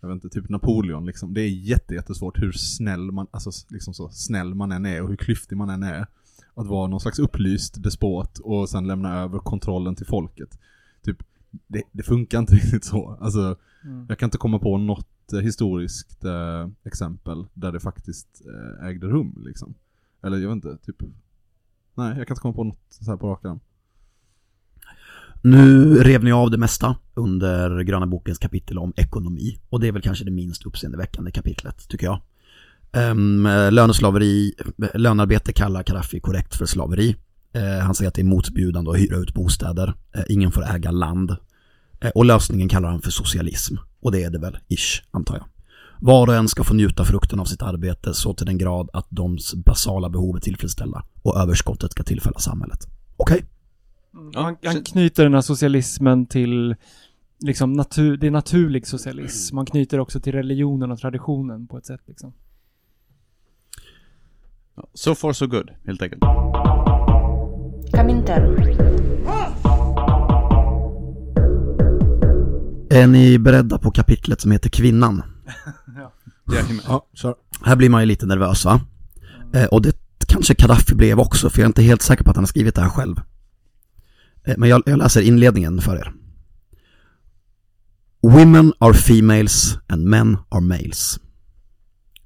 jag 0.00 0.08
vet 0.08 0.14
inte, 0.24 0.28
typ 0.40 0.48
Napoleon 0.48 1.06
liksom. 1.06 1.34
Det 1.34 1.40
är 1.40 1.48
jätte, 1.48 1.94
jättesvårt 1.94 2.38
hur 2.42 2.52
snäll 2.52 3.12
man, 3.12 3.26
alltså 3.30 3.50
liksom 3.68 3.94
så 3.94 4.08
snäll 4.08 4.54
man 4.54 4.72
än 4.72 4.86
är 4.86 5.02
och 5.02 5.08
hur 5.08 5.16
klyftig 5.16 5.56
man 5.56 5.70
än 5.70 5.82
är. 5.82 6.06
Att 6.54 6.66
vara 6.66 6.86
någon 6.86 7.00
slags 7.00 7.18
upplyst 7.18 7.82
despot 7.82 8.38
och 8.38 8.68
sen 8.68 8.86
lämna 8.86 9.20
över 9.22 9.38
kontrollen 9.38 9.94
till 9.96 10.06
folket. 10.06 10.58
Typ, 11.02 11.22
det, 11.66 11.82
det 11.92 12.02
funkar 12.02 12.38
inte 12.38 12.54
riktigt 12.54 12.84
så. 12.84 13.18
Alltså, 13.20 13.56
Mm. 13.84 14.06
jag 14.08 14.18
kan 14.18 14.26
inte 14.26 14.38
komma 14.38 14.58
på 14.58 14.78
något 14.78 15.32
eh, 15.32 15.38
historiskt 15.40 16.24
eh, 16.24 16.68
exempel 16.84 17.46
där 17.54 17.72
det 17.72 17.80
faktiskt 17.80 18.42
eh, 18.46 18.86
ägde 18.86 19.06
rum 19.06 19.42
liksom. 19.46 19.74
Eller 20.22 20.38
jag 20.38 20.48
vet 20.48 20.54
inte, 20.54 20.76
typ 20.76 21.02
Nej, 21.94 22.18
jag 22.18 22.26
kan 22.28 22.34
inte 22.34 22.40
komma 22.40 22.54
på 22.54 22.64
något 22.64 22.86
så 22.88 23.10
här 23.10 23.16
på 23.16 23.28
rak 23.30 23.44
arm. 23.44 23.60
Nu 25.42 25.94
rev 25.94 26.24
ni 26.24 26.32
av 26.32 26.50
det 26.50 26.58
mesta 26.58 26.96
under 27.14 27.82
Gröna 27.82 28.06
bokens 28.06 28.38
kapitel 28.38 28.78
om 28.78 28.92
ekonomi. 28.96 29.58
Och 29.68 29.80
det 29.80 29.88
är 29.88 29.92
väl 29.92 30.02
kanske 30.02 30.24
det 30.24 30.30
minst 30.30 30.66
uppseendeväckande 30.66 31.30
kapitlet, 31.30 31.88
tycker 31.88 32.06
jag. 32.06 32.20
Um, 32.96 33.42
löneslaveri, 33.70 34.52
lönarbete 34.94 35.52
kallar 35.52 35.82
Kadaffi 35.82 36.20
korrekt 36.20 36.54
för 36.54 36.66
slaveri. 36.66 37.16
Eh, 37.54 37.84
han 37.84 37.94
säger 37.94 38.08
att 38.08 38.14
det 38.14 38.22
är 38.22 38.24
motbjudande 38.24 38.90
att 38.90 38.98
hyra 38.98 39.16
ut 39.16 39.34
bostäder. 39.34 39.94
Eh, 40.14 40.22
ingen 40.28 40.52
får 40.52 40.74
äga 40.74 40.90
land. 40.90 41.36
Eh, 42.00 42.10
och 42.10 42.24
lösningen 42.24 42.68
kallar 42.68 42.88
han 42.88 43.00
för 43.00 43.10
socialism. 43.10 43.76
Och 44.00 44.12
det 44.12 44.22
är 44.22 44.30
det 44.30 44.38
väl, 44.38 44.58
ish, 44.68 45.02
antar 45.10 45.34
jag. 45.34 45.46
Var 46.00 46.26
och 46.26 46.34
en 46.34 46.48
ska 46.48 46.64
få 46.64 46.74
njuta 46.74 47.04
frukten 47.04 47.40
av 47.40 47.44
sitt 47.44 47.62
arbete 47.62 48.14
så 48.14 48.34
till 48.34 48.46
den 48.46 48.58
grad 48.58 48.90
att 48.92 49.06
de 49.10 49.38
basala 49.66 50.10
behov 50.10 50.36
är 50.36 50.40
tillfredsställda 50.40 51.04
och 51.22 51.36
överskottet 51.36 51.92
ska 51.92 52.02
tillfälla 52.02 52.38
samhället. 52.38 52.78
Okej? 53.16 53.44
Ja, 54.32 54.40
han, 54.40 54.56
han 54.64 54.82
knyter 54.82 55.22
den 55.24 55.34
här 55.34 55.40
socialismen 55.40 56.26
till 56.26 56.74
liksom 57.40 57.72
natur, 57.72 58.16
det 58.16 58.26
är 58.26 58.30
naturlig 58.30 58.86
socialism. 58.86 59.56
Man 59.56 59.66
knyter 59.66 60.00
också 60.00 60.20
till 60.20 60.32
religionen 60.32 60.90
och 60.90 60.98
traditionen 60.98 61.66
på 61.66 61.78
ett 61.78 61.86
sätt 61.86 62.00
liksom. 62.06 62.32
So 64.94 65.14
far 65.14 65.32
so 65.32 65.46
good, 65.46 65.70
helt 65.86 66.02
enkelt. 66.02 66.22
Kaminter. 67.92 68.40
Är 72.90 73.06
ni 73.06 73.38
beredda 73.38 73.78
på 73.78 73.90
kapitlet 73.90 74.40
som 74.40 74.50
heter 74.50 74.70
Kvinnan? 74.70 75.22
ja. 76.88 77.06
ja. 77.22 77.36
Här 77.62 77.76
blir 77.76 77.90
man 77.90 78.02
ju 78.02 78.06
lite 78.06 78.26
nervös 78.26 78.64
va? 78.64 78.80
Eh, 79.54 79.64
och 79.64 79.82
det 79.82 79.96
kanske 80.26 80.54
Kadaffi 80.54 80.94
blev 80.94 81.20
också, 81.20 81.50
för 81.50 81.58
jag 81.58 81.64
är 81.64 81.68
inte 81.68 81.82
helt 81.82 82.02
säker 82.02 82.24
på 82.24 82.30
att 82.30 82.36
han 82.36 82.44
har 82.44 82.48
skrivit 82.48 82.74
det 82.74 82.82
här 82.82 82.88
själv. 82.88 83.20
Eh, 84.44 84.54
men 84.58 84.68
jag 84.68 84.82
läser 84.86 85.20
inledningen 85.20 85.80
för 85.80 85.96
er. 85.96 86.12
Women 88.22 88.72
are 88.78 88.94
females 88.94 89.78
and 89.88 90.04
men 90.04 90.36
are 90.48 90.60
males. 90.60 91.20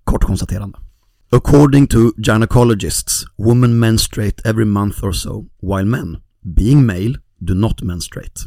Kort 0.04 0.24
konstaterande. 0.24 0.78
According 1.30 1.86
to 1.88 2.12
gynecologists, 2.16 3.24
women 3.36 3.78
menstruate 3.78 4.42
every 4.44 4.64
month 4.64 5.04
or 5.04 5.12
so, 5.12 5.44
while 5.60 5.84
men, 5.84 6.16
being 6.42 6.86
male, 6.86 7.14
do 7.38 7.54
not 7.54 7.82
menstruate. 7.82 8.46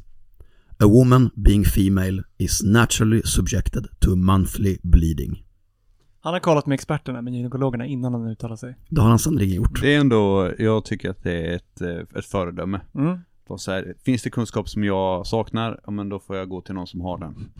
A 0.80 0.88
woman, 0.88 1.30
being 1.36 1.64
female, 1.64 2.24
is 2.38 2.64
naturally 2.64 3.22
subjected 3.26 3.88
to 4.00 4.14
a 4.14 4.16
monthly 4.16 4.78
bleeding. 4.84 5.44
Han 6.22 6.34
har 6.34 6.40
kollat 6.40 6.66
med 6.66 6.76
experterna, 6.76 7.22
med 7.22 7.34
gynekologerna, 7.34 7.86
innan 7.86 8.14
han 8.14 8.28
uttalar 8.28 8.56
sig. 8.56 8.76
Det 8.90 9.02
har 9.02 9.10
han 9.10 9.20
sannerligen 9.20 9.56
gjort. 9.56 9.82
Det 9.82 9.96
är 9.96 10.00
ändå, 10.00 10.52
jag 10.58 10.86
tycker 10.86 11.10
att 11.10 11.24
det 11.24 11.48
är 11.48 11.56
ett, 11.56 11.82
eh, 11.82 12.18
ett 12.20 12.26
föredöme. 12.26 12.82
Mm. 12.96 13.20
Säger, 13.60 13.96
finns 14.06 14.24
det 14.24 14.30
kunskap 14.30 14.70
som 14.70 14.84
jag 14.84 15.28
saknar, 15.28 15.80
ja 15.86 15.92
men 15.92 16.10
då 16.10 16.20
får 16.20 16.36
jag 16.36 16.50
gå 16.50 16.62
till 16.62 16.76
någon 16.76 16.88
som 16.88 17.02
har 17.02 17.18
den. 17.18 17.52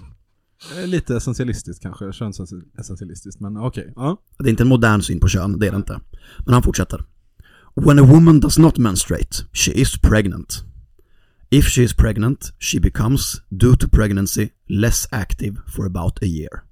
Eh, 0.70 0.88
lite 0.88 1.16
essentialistiskt 1.16 1.84
kanske, 1.84 2.14
könsessentialistiskt, 2.14 3.40
men 3.42 3.58
okej. 3.58 3.94
Ja. 3.96 4.22
Det 4.40 4.46
är 4.46 4.50
inte 4.50 4.64
en 4.64 4.70
modern 4.70 5.02
syn 5.02 5.20
på 5.20 5.28
kön, 5.28 5.60
det 5.60 5.68
är 5.68 5.72
det 5.72 5.78
inte. 5.78 6.00
Men 6.46 6.54
han 6.54 6.64
fortsätter. 6.64 7.06
When 7.76 8.00
a 8.00 8.04
woman 8.04 8.40
does 8.40 8.58
not 8.58 8.78
menstruate, 8.78 9.46
she 9.54 9.72
is 9.72 9.98
pregnant. 10.02 10.64
If 11.50 11.66
she 11.66 11.84
is 11.84 11.94
pregnant, 11.94 12.54
she 12.60 12.80
becomes, 12.80 13.42
due 13.50 13.76
to 13.78 13.88
pregnancy, 13.88 14.50
less 14.70 15.08
active 15.12 15.62
for 15.68 15.86
about 15.86 16.24
a 16.24 16.26
year. 16.26 16.64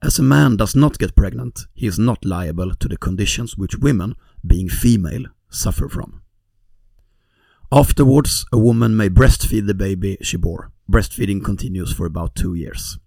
As 0.00 0.20
a 0.20 0.22
man 0.22 0.56
does 0.56 0.74
not 0.74 0.98
get 0.98 1.14
pregnant, 1.14 1.66
he 1.74 1.86
is 1.86 1.98
not 1.98 2.24
liable 2.24 2.74
to 2.74 2.88
the 2.88 2.96
conditions 2.96 3.56
which 3.56 3.78
women, 3.78 4.14
being 4.42 4.68
female, 4.68 5.24
suffer 5.50 5.88
from. 5.88 6.20
Afterwards, 7.70 8.46
a 8.52 8.58
woman 8.58 8.96
may 8.96 9.08
breastfeed 9.08 9.66
the 9.66 9.74
baby 9.74 10.18
she 10.20 10.36
bore. 10.36 10.70
Breastfeeding 10.88 11.44
continues 11.44 11.92
for 11.92 12.06
about 12.06 12.34
two 12.34 12.54
years. 12.54 12.98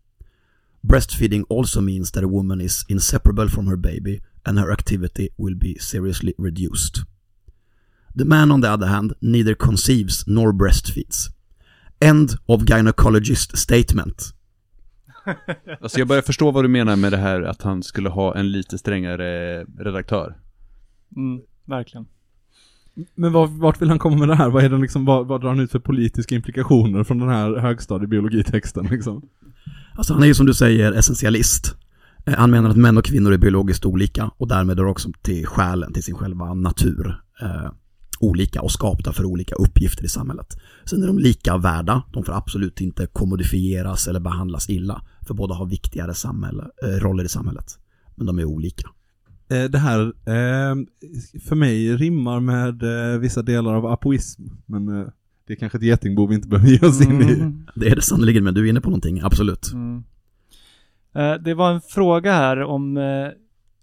Breastfeeding 0.88 1.44
also 1.50 1.82
means 1.82 2.12
that 2.12 2.24
a 2.24 2.28
woman 2.28 2.62
is 2.62 2.86
inseparable 2.90 3.50
from 3.50 3.68
her 3.68 3.78
baby 3.78 4.22
and 4.46 4.60
her 4.60 4.72
activity 4.72 5.30
will 5.38 5.56
be 5.56 5.78
seriously 5.80 6.34
reduced. 6.38 7.04
The 8.16 8.26
man, 8.26 8.52
on 8.52 8.62
the 8.62 8.70
other 8.70 8.88
hand, 8.88 9.14
neither 9.22 9.56
conceives 9.56 10.24
nor 10.28 10.54
breastfeeds. 10.54 11.30
End 12.02 12.36
of 12.48 12.66
gynecologist 12.66 13.58
statement. 13.58 14.34
Alltså 15.82 16.00
jag 16.00 16.08
börjar 16.08 16.22
förstå 16.22 16.52
vad 16.52 16.64
du 16.64 16.68
menar 16.68 16.96
med 16.96 17.12
det 17.12 17.18
här 17.18 17.42
att 17.42 17.62
han 17.62 17.84
skulle 17.84 18.10
ha 18.10 18.36
en 18.36 18.52
lite 18.52 18.78
strängare 18.78 19.64
redaktör. 19.64 20.38
Mm, 21.16 21.42
verkligen. 21.66 22.08
Men 23.16 23.32
vart, 23.32 23.50
vart 23.50 23.82
vill 23.82 23.90
han 23.90 24.00
komma 24.00 24.18
med 24.18 24.28
det 24.28 24.36
här? 24.36 24.50
Vad, 24.50 24.64
är 24.64 24.70
det 24.70 24.78
liksom, 24.78 25.06
vad, 25.06 25.28
vad 25.28 25.42
drar 25.42 25.50
han 25.50 25.60
ut 25.60 25.72
för 25.72 25.80
politiska 25.80 26.36
implikationer 26.36 27.04
från 27.04 27.20
den 27.20 27.30
här 27.30 27.58
högstadiebiologitexten 27.58 28.86
liksom? 28.92 29.22
Alltså 29.96 30.14
han 30.14 30.24
är 30.24 30.28
ju 30.28 30.34
som 30.34 30.46
du 30.46 30.54
säger 30.54 30.92
essentialist. 30.92 31.76
Eh, 32.26 32.34
han 32.38 32.52
menar 32.52 32.70
att 32.70 32.78
män 32.78 32.98
och 32.98 33.06
kvinnor 33.06 33.34
är 33.34 33.38
biologiskt 33.38 33.86
olika 33.86 34.32
och 34.38 34.48
därmed 34.48 34.80
är 34.80 34.86
också 34.86 35.10
till 35.22 35.48
själen, 35.48 35.94
till 35.94 36.04
sin 36.04 36.16
själva 36.16 36.54
natur, 36.54 37.22
eh, 37.42 37.72
olika 38.20 38.62
och 38.62 38.72
skapta 38.72 39.14
för 39.14 39.26
olika 39.26 39.56
uppgifter 39.56 40.06
i 40.06 40.08
samhället. 40.08 40.58
Sen 40.86 41.04
är 41.04 41.08
de 41.08 41.20
lika 41.20 41.58
värda, 41.58 42.04
de 42.14 42.24
får 42.24 42.34
absolut 42.34 42.82
inte 42.82 43.06
kommodifieras 43.06 44.08
eller 44.08 44.20
behandlas 44.20 44.70
illa, 44.70 45.02
för 45.28 45.34
båda 45.34 45.56
har 45.56 45.66
viktigare 45.66 46.14
samhälle, 46.14 46.64
eh, 46.84 46.88
roller 46.88 47.24
i 47.24 47.30
samhället. 47.30 47.78
Men 48.16 48.28
de 48.28 48.40
är 48.40 48.46
olika. 48.46 48.90
Eh, 49.50 49.64
det 49.64 49.78
här, 49.78 50.00
eh, 50.06 50.76
för 51.48 51.56
mig, 51.56 51.96
rimmar 51.96 52.40
med 52.40 52.84
eh, 52.84 53.20
vissa 53.20 53.42
delar 53.42 53.74
av 53.74 53.86
apoism. 53.86 54.44
Men 54.66 54.88
eh, 55.00 55.08
det 55.48 55.54
är 55.54 55.58
kanske 55.58 55.78
ett 55.78 55.84
getingbo 55.84 56.28
vi 56.28 56.36
inte 56.36 56.48
behöver 56.48 56.70
ge 56.70 56.88
oss 56.88 57.02
in 57.02 57.22
i. 57.22 57.34
Mm. 57.34 57.68
Det 57.76 57.88
är 57.88 57.96
det 57.96 58.02
sannerligen, 58.02 58.44
men 58.44 58.54
du 58.54 58.66
är 58.66 58.70
inne 58.70 58.82
på 58.82 58.90
någonting, 58.90 59.20
absolut. 59.24 59.72
Mm. 59.74 60.04
Eh, 61.16 61.34
Det 61.44 61.54
var 61.54 61.72
en 61.72 61.82
fråga 61.82 62.34
här 62.34 62.64
om 62.64 62.98
eh, 62.98 63.28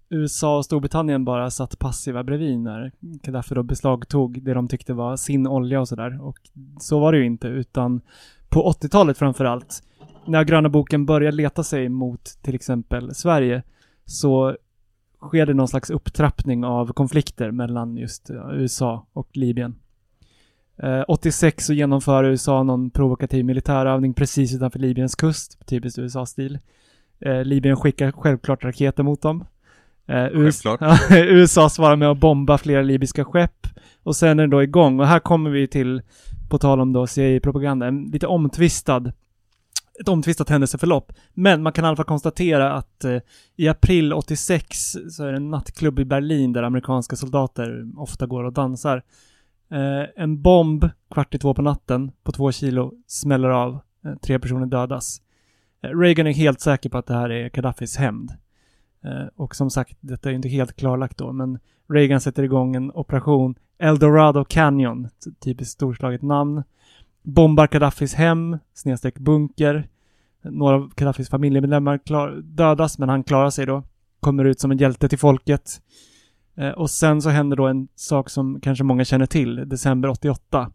USA 0.09 0.57
och 0.57 0.65
Storbritannien 0.65 1.25
bara 1.25 1.51
satt 1.51 1.79
passiva 1.79 2.23
bredvid 2.23 2.59
när 2.59 2.91
Gaddafi 2.99 3.55
då 3.55 3.63
beslagtog 3.63 4.43
det 4.43 4.53
de 4.53 4.67
tyckte 4.67 4.93
var 4.93 5.17
sin 5.17 5.47
olja 5.47 5.81
och 5.81 5.87
sådär. 5.87 6.21
Och 6.27 6.37
så 6.79 6.99
var 6.99 7.11
det 7.11 7.17
ju 7.17 7.25
inte, 7.25 7.47
utan 7.47 8.01
på 8.49 8.71
80-talet 8.71 9.17
framför-allt, 9.17 9.83
när 10.25 10.43
gröna 10.43 10.69
boken 10.69 11.05
började 11.05 11.37
leta 11.37 11.63
sig 11.63 11.89
mot 11.89 12.23
till 12.41 12.55
exempel 12.55 13.15
Sverige, 13.15 13.63
så 14.05 14.55
sker 15.21 15.45
det 15.45 15.53
någon 15.53 15.67
slags 15.67 15.89
upptrappning 15.89 16.65
av 16.65 16.93
konflikter 16.93 17.51
mellan 17.51 17.97
just 17.97 18.29
eh, 18.29 18.49
USA 18.53 19.07
och 19.13 19.29
Libyen. 19.33 19.75
Eh, 20.83 21.03
86 21.07 21.65
så 21.65 21.73
genomför 21.73 22.23
USA 22.23 22.63
någon 22.63 22.89
provokativ 22.89 23.45
militärövning 23.45 24.13
precis 24.13 24.55
utanför 24.55 24.79
Libyens 24.79 25.15
kust, 25.15 25.67
typiskt 25.67 25.99
USA-stil. 25.99 26.59
Eh, 27.19 27.43
Libyen 27.43 27.77
skickar 27.77 28.11
självklart 28.11 28.63
raketer 28.63 29.03
mot 29.03 29.21
dem. 29.21 29.45
Eh, 30.07 30.27
Självklart. 30.33 30.81
USA 31.11 31.69
svarar 31.69 31.95
med 31.95 32.09
att 32.09 32.17
bomba 32.17 32.57
flera 32.57 32.81
libyska 32.81 33.25
skepp 33.25 33.67
och 34.03 34.15
sen 34.15 34.39
är 34.39 34.47
det 34.47 34.51
då 34.51 34.63
igång. 34.63 34.99
Och 34.99 35.07
här 35.07 35.19
kommer 35.19 35.49
vi 35.49 35.67
till, 35.67 36.01
på 36.49 36.57
tal 36.57 36.81
om 36.81 36.93
då 36.93 37.07
CIA-propaganda, 37.07 37.87
en 37.87 38.03
lite 38.03 38.27
omtvistad 38.27 39.11
ett 40.01 40.07
omtvistat 40.07 40.49
händelseförlopp. 40.49 41.13
Men 41.33 41.63
man 41.63 41.73
kan 41.73 41.85
i 41.85 41.87
alla 41.87 41.95
fall 41.95 42.05
konstatera 42.05 42.73
att 42.73 43.03
eh, 43.03 43.17
i 43.55 43.67
april 43.67 44.13
86 44.13 44.77
så 45.11 45.23
är 45.23 45.31
det 45.31 45.37
en 45.37 45.49
nattklubb 45.49 45.99
i 45.99 46.05
Berlin 46.05 46.53
där 46.53 46.63
amerikanska 46.63 47.15
soldater 47.15 47.85
ofta 47.97 48.25
går 48.25 48.43
och 48.43 48.53
dansar. 48.53 49.03
Eh, 49.71 50.23
en 50.23 50.41
bomb 50.41 50.89
kvart 51.11 51.35
i 51.35 51.39
två 51.39 51.53
på 51.53 51.61
natten 51.61 52.11
på 52.23 52.31
två 52.31 52.51
kilo 52.51 52.93
smäller 53.07 53.49
av. 53.49 53.79
Eh, 54.05 54.15
tre 54.15 54.39
personer 54.39 54.65
dödas. 54.65 55.21
Eh, 55.83 55.89
Reagan 55.89 56.27
är 56.27 56.33
helt 56.33 56.61
säker 56.61 56.89
på 56.89 56.97
att 56.97 57.05
det 57.05 57.13
här 57.13 57.29
är 57.29 57.49
Gaddafis 57.49 57.97
hämnd. 57.97 58.31
Eh, 59.03 59.27
och 59.35 59.55
som 59.55 59.69
sagt, 59.69 59.97
detta 59.99 60.29
är 60.29 60.33
inte 60.33 60.49
helt 60.49 60.75
klarlagt 60.75 61.17
då, 61.17 61.31
men 61.31 61.59
Reagan 61.89 62.21
sätter 62.21 62.43
igång 62.43 62.75
en 62.75 62.91
operation 62.91 63.55
Eldorado 63.79 64.45
Canyon, 64.45 65.09
typiskt 65.39 65.73
storslaget 65.73 66.21
namn. 66.21 66.63
Bombar 67.27 67.67
Gaddafis 67.67 68.13
hem, 68.13 68.57
snedstreck 68.73 69.19
bunker. 69.19 69.87
Några 70.41 70.75
av 70.75 70.93
Gaddafis 70.95 71.29
familjemedlemmar 71.29 71.97
klar, 71.97 72.41
dödas, 72.43 72.99
men 72.99 73.09
han 73.09 73.23
klarar 73.23 73.49
sig 73.49 73.65
då. 73.65 73.83
Kommer 74.19 74.45
ut 74.45 74.59
som 74.59 74.71
en 74.71 74.77
hjälte 74.77 75.09
till 75.09 75.19
folket. 75.19 75.81
Eh, 76.55 76.69
och 76.69 76.89
sen 76.89 77.21
så 77.21 77.29
händer 77.29 77.57
då 77.57 77.67
en 77.67 77.87
sak 77.95 78.29
som 78.29 78.59
kanske 78.61 78.83
många 78.83 79.05
känner 79.05 79.25
till, 79.25 79.69
december 79.69 80.09
88. 80.09 80.71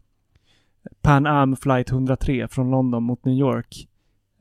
Pan 1.01 1.25
Am 1.25 1.55
flight 1.55 1.91
103 1.91 2.47
från 2.47 2.71
London 2.71 3.03
mot 3.03 3.25
New 3.25 3.35
York. 3.35 3.87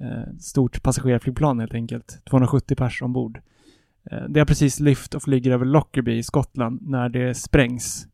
Eh, 0.00 0.36
stort 0.38 0.82
passagerarflygplan 0.82 1.60
helt 1.60 1.74
enkelt. 1.74 2.20
270 2.30 2.76
pers 2.76 3.02
ombord. 3.02 3.40
Eh, 4.10 4.22
det 4.28 4.40
har 4.40 4.46
precis 4.46 4.80
lyft 4.80 5.14
och 5.14 5.22
flyger 5.22 5.50
över 5.50 5.64
Lockerbie 5.64 6.18
i 6.18 6.22
Skottland 6.22 6.88
när 6.88 7.08
det 7.08 7.34
sprängs. 7.34 8.06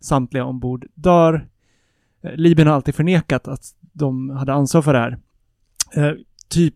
Samtliga 0.00 0.44
ombord 0.44 0.86
dör. 0.94 1.48
Libyen 2.34 2.68
har 2.68 2.74
alltid 2.74 2.94
förnekat 2.94 3.48
att 3.48 3.64
de 3.92 4.30
hade 4.30 4.52
ansvar 4.52 4.82
för 4.82 4.92
det 4.92 4.98
här. 4.98 5.18
Eh, 5.94 6.12
typ 6.48 6.74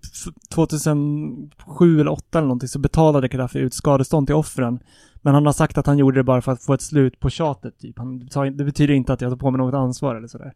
2007 0.55 2.01
eller 2.01 2.05
2008 2.05 2.39
eller 2.39 2.49
någonting 2.49 2.69
så 2.69 2.79
betalade 2.79 3.29
Gaddafi 3.29 3.59
ut 3.59 3.75
skadestånd 3.75 4.27
till 4.27 4.37
offren. 4.37 4.81
Men 5.23 5.35
han 5.35 5.47
har 5.47 5.53
sagt 5.53 5.79
att 5.79 5.87
han 5.87 5.99
gjorde 5.99 6.19
det 6.19 6.25
bara 6.25 6.43
för 6.43 6.53
att 6.53 6.63
få 6.63 6.75
ett 6.75 6.83
slut 6.83 7.21
på 7.21 7.31
tjatet 7.31 7.79
typ. 7.79 7.99
Han 7.99 8.29
sa, 8.31 8.45
det 8.45 8.65
betyder 8.65 8.95
inte 8.95 9.13
att 9.13 9.21
jag 9.21 9.31
tar 9.31 9.37
på 9.37 9.51
mig 9.51 9.59
något 9.59 9.75
ansvar 9.75 10.15
eller 10.15 10.29
sådär. 10.29 10.53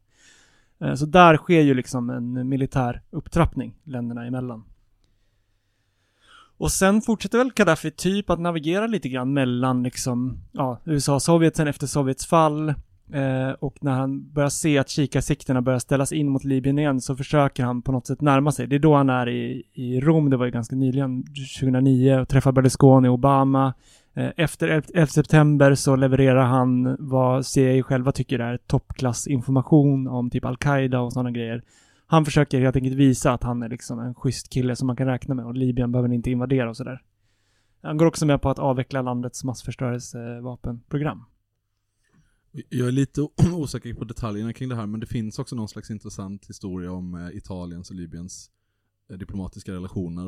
Eh, 0.80 0.94
Så 0.94 1.06
där 1.06 1.36
sker 1.36 1.60
ju 1.60 1.74
liksom 1.74 2.10
en 2.10 2.48
militär 2.48 3.02
upptrappning 3.10 3.74
länderna 3.84 4.26
emellan. 4.26 4.64
Och 6.56 6.72
sen 6.72 7.02
fortsätter 7.02 7.38
väl 7.38 7.52
Gaddafi 7.54 7.90
typ 7.90 8.30
att 8.30 8.40
navigera 8.40 8.86
lite 8.86 9.08
grann 9.08 9.32
mellan 9.32 9.82
liksom, 9.82 10.38
ja, 10.52 10.80
USA 10.84 11.14
och 11.14 11.22
Sovjet 11.22 11.56
sen 11.56 11.68
efter 11.68 11.86
Sovjets 11.86 12.26
fall. 12.26 12.74
Eh, 13.12 13.50
och 13.50 13.76
när 13.80 13.92
han 13.92 14.32
börjar 14.32 14.48
se 14.48 14.78
att 14.78 14.88
kikarsikterna 14.88 15.62
börjar 15.62 15.78
ställas 15.78 16.12
in 16.12 16.28
mot 16.28 16.44
Libyen 16.44 16.78
igen 16.78 17.00
så 17.00 17.16
försöker 17.16 17.64
han 17.64 17.82
på 17.82 17.92
något 17.92 18.06
sätt 18.06 18.20
närma 18.20 18.52
sig. 18.52 18.66
Det 18.66 18.76
är 18.76 18.80
då 18.80 18.94
han 18.94 19.10
är 19.10 19.28
i, 19.28 19.62
i 19.72 20.00
Rom, 20.00 20.30
det 20.30 20.36
var 20.36 20.44
ju 20.44 20.50
ganska 20.50 20.76
nyligen, 20.76 21.24
2009, 21.60 22.18
och 22.20 22.28
träffar 22.28 22.52
Berlusconi 22.52 23.08
och 23.08 23.14
Obama. 23.14 23.74
Eh, 24.14 24.30
efter 24.36 24.68
11 24.68 25.06
september 25.06 25.74
så 25.74 25.96
levererar 25.96 26.44
han 26.44 26.96
vad 26.98 27.46
CIA 27.46 27.82
själva 27.82 28.12
tycker 28.12 28.38
är 28.38 28.56
toppklassinformation 28.56 30.08
om 30.08 30.30
typ 30.30 30.44
Al-Qaida 30.44 31.00
och 31.00 31.12
sådana 31.12 31.30
grejer. 31.30 31.62
Han 32.06 32.24
försöker 32.24 32.60
helt 32.60 32.76
enkelt 32.76 32.96
visa 32.96 33.32
att 33.32 33.42
han 33.42 33.62
är 33.62 33.68
liksom 33.68 33.98
en 33.98 34.14
schysst 34.14 34.50
kille 34.50 34.76
som 34.76 34.86
man 34.86 34.96
kan 34.96 35.06
räkna 35.06 35.34
med 35.34 35.46
och 35.46 35.54
Libyen 35.54 35.92
behöver 35.92 36.12
inte 36.12 36.30
invadera 36.30 36.68
och 36.68 36.76
sådär. 36.76 37.02
Han 37.82 37.96
går 37.96 38.06
också 38.06 38.26
med 38.26 38.42
på 38.42 38.50
att 38.50 38.58
avveckla 38.58 39.02
landets 39.02 39.44
massförstörelsevapenprogram. 39.44 41.24
Jag 42.68 42.88
är 42.88 42.92
lite 42.92 43.20
osäker 43.54 43.94
på 43.94 44.04
detaljerna 44.04 44.52
kring 44.52 44.68
det 44.68 44.76
här, 44.76 44.86
men 44.86 45.00
det 45.00 45.06
finns 45.06 45.38
också 45.38 45.56
någon 45.56 45.68
slags 45.68 45.90
intressant 45.90 46.46
historia 46.46 46.92
om 46.92 47.14
eh, 47.14 47.36
Italiens 47.36 47.90
och 47.90 47.96
Libyens 47.96 48.50
eh, 49.10 49.18
diplomatiska 49.18 49.72
relationer. 49.72 50.26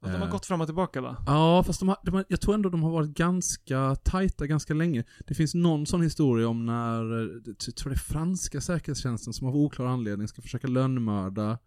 Och 0.00 0.10
de 0.10 0.16
har 0.16 0.26
Eh, 0.26 0.32
gått 0.32 0.46
fram 0.46 0.60
och 0.60 0.66
tillbaka 0.66 1.00
va? 1.00 1.16
Ja, 1.26 1.62
fast 1.66 1.80
de 1.80 1.88
har, 1.88 1.98
de 2.04 2.14
har, 2.14 2.24
jag 2.28 2.40
tror 2.40 2.54
ändå 2.54 2.68
de 2.68 2.82
har 2.82 2.90
varit 2.90 3.10
ganska 3.10 3.94
tajta 3.94 4.46
ganska 4.46 4.74
länge. 4.74 5.04
Det 5.26 5.34
finns 5.34 5.54
någon 5.54 5.86
sån 5.86 6.02
historia 6.02 6.48
om 6.48 6.66
när, 6.66 7.02
jag 7.46 7.76
tror 7.76 7.88
det 7.90 7.94
är 7.94 7.98
franska 7.98 8.60
säkerhetstjänsten 8.60 9.32
som 9.32 9.48
av 9.48 9.56
oklar 9.56 9.86
anledning 9.86 10.28
ska 10.28 10.42
försöka 10.42 10.66
lönnmörda 10.66 11.58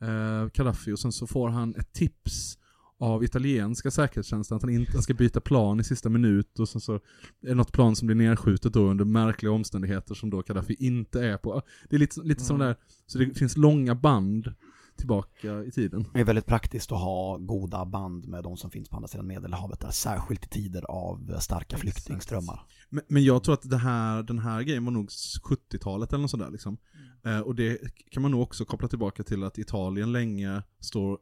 eh, 0.00 0.46
Gaddafi 0.54 0.92
och 0.92 0.98
sen 0.98 1.12
så 1.12 1.26
får 1.26 1.48
han 1.48 1.74
ett 1.76 1.92
tips 1.92 2.58
av 2.98 3.24
italienska 3.24 3.90
säkerhetstjänsten 3.90 4.56
att 4.56 4.62
han 4.62 4.70
inte 4.72 5.02
ska 5.02 5.14
byta 5.14 5.40
plan 5.40 5.80
i 5.80 5.84
sista 5.84 6.08
minut 6.08 6.58
och 6.58 6.68
sen 6.68 6.80
så 6.80 6.94
är 6.94 7.00
det 7.40 7.54
något 7.54 7.72
plan 7.72 7.96
som 7.96 8.06
blir 8.06 8.16
nedskjutet 8.16 8.72
då 8.72 8.80
under 8.90 9.04
märkliga 9.04 9.52
omständigheter 9.52 10.14
som 10.14 10.30
då 10.30 10.42
Gaddafi 10.42 10.76
inte 10.78 11.26
är 11.26 11.36
på. 11.36 11.62
Det 11.90 11.96
är 11.96 12.00
lite, 12.00 12.20
lite 12.20 12.44
som 12.44 12.56
Mm. 12.56 12.66
där, 12.66 12.76
så 13.06 13.18
det 13.18 13.34
finns 13.34 13.56
långa 13.56 13.94
band 13.94 14.54
tillbaka 14.96 15.64
i 15.64 15.70
tiden. 15.70 16.04
Det 16.12 16.20
är 16.20 16.24
väldigt 16.24 16.46
praktiskt 16.46 16.92
att 16.92 16.98
ha 16.98 17.36
goda 17.36 17.84
band 17.84 18.28
med 18.28 18.44
de 18.44 18.56
som 18.56 18.70
finns 18.70 18.88
på 18.88 18.96
andra 18.96 19.08
sidan 19.08 19.26
Medelhavet 19.26 19.80
där, 19.80 19.90
särskilt 19.90 20.44
i 20.44 20.48
tider 20.48 20.84
av 20.90 21.38
starka 21.40 21.64
Exakt. 21.64 21.80
flyktingströmmar. 21.80 22.60
Men, 22.88 23.04
men 23.08 23.24
jag 23.24 23.44
tror 23.44 23.54
att 23.54 23.70
det 23.70 23.76
här, 23.76 24.22
den 24.22 24.38
här 24.38 24.62
grejen 24.62 24.84
var 24.84 24.92
nog 24.92 25.08
70-talet 25.50 26.12
eller 26.12 26.20
något 26.22 26.30
sådär 26.30 26.50
liksom. 26.50 26.78
Eh, 27.24 27.40
och 27.40 27.54
det 27.54 27.78
kan 28.10 28.22
man 28.22 28.30
nog 28.30 28.42
också 28.42 28.64
koppla 28.64 28.88
tillbaka 28.88 29.22
till 29.22 29.44
att 29.44 29.58
Italien 29.58 30.12
länge 30.12 30.62
står, 30.80 31.18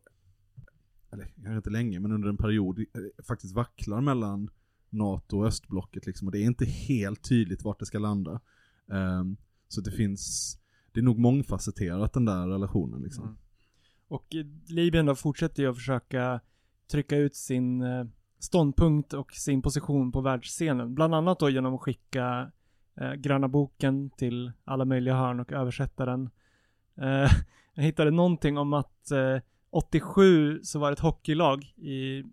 eller 1.17 1.27
kanske 1.35 1.57
inte 1.57 1.71
länge, 1.71 2.01
men 2.01 2.13
under 2.13 2.29
en 2.29 2.37
period 2.37 2.79
eh, 2.79 3.25
faktiskt 3.25 3.55
vacklar 3.55 4.01
mellan 4.01 4.51
NATO 4.91 5.39
och 5.39 5.47
östblocket 5.47 6.07
liksom. 6.07 6.29
Och 6.29 6.33
det 6.33 6.39
är 6.39 6.45
inte 6.45 6.65
helt 6.65 7.29
tydligt 7.29 7.65
vart 7.65 7.79
det 7.79 7.87
ska 7.87 7.99
landa. 7.99 8.41
Um, 8.87 9.37
så 9.69 9.81
det 9.81 9.91
finns, 9.91 10.57
det 10.93 11.01
är 11.01 11.05
nog 11.05 11.19
mångfacetterat 11.19 12.13
den 12.13 12.25
där 12.25 12.47
relationen 12.47 13.03
liksom. 13.03 13.25
Mm. 13.25 13.37
Och 14.09 14.35
eh, 14.35 14.47
Libyen 14.69 15.07
då 15.07 15.15
fortsätter 15.15 15.63
ju 15.63 15.71
att 15.71 15.77
försöka 15.77 16.41
trycka 16.91 17.17
ut 17.17 17.37
sin 17.37 17.83
eh, 17.83 18.05
ståndpunkt 18.39 19.13
och 19.13 19.33
sin 19.33 19.63
position 19.63 20.13
på 20.13 20.21
världsscenen. 20.21 20.95
Bland 20.95 21.15
annat 21.15 21.39
då 21.39 21.51
genom 21.51 21.75
att 21.75 21.81
skicka 21.81 22.53
eh, 23.01 23.13
gröna 23.13 23.49
boken 23.49 24.11
till 24.11 24.53
alla 24.65 24.85
möjliga 24.85 25.15
hörn 25.15 25.41
och 25.41 25.53
översätta 25.53 26.07
den. 26.07 26.31
Eh, 26.97 27.31
jag 27.75 27.83
hittade 27.83 28.11
någonting 28.11 28.59
om 28.59 28.73
att 28.73 29.11
eh, 29.11 29.39
87 29.77 30.61
så 30.63 30.79
var 30.79 30.91
det 30.91 30.93
ett 30.93 31.01
hockeylag 31.01 31.65
i 31.77 32.25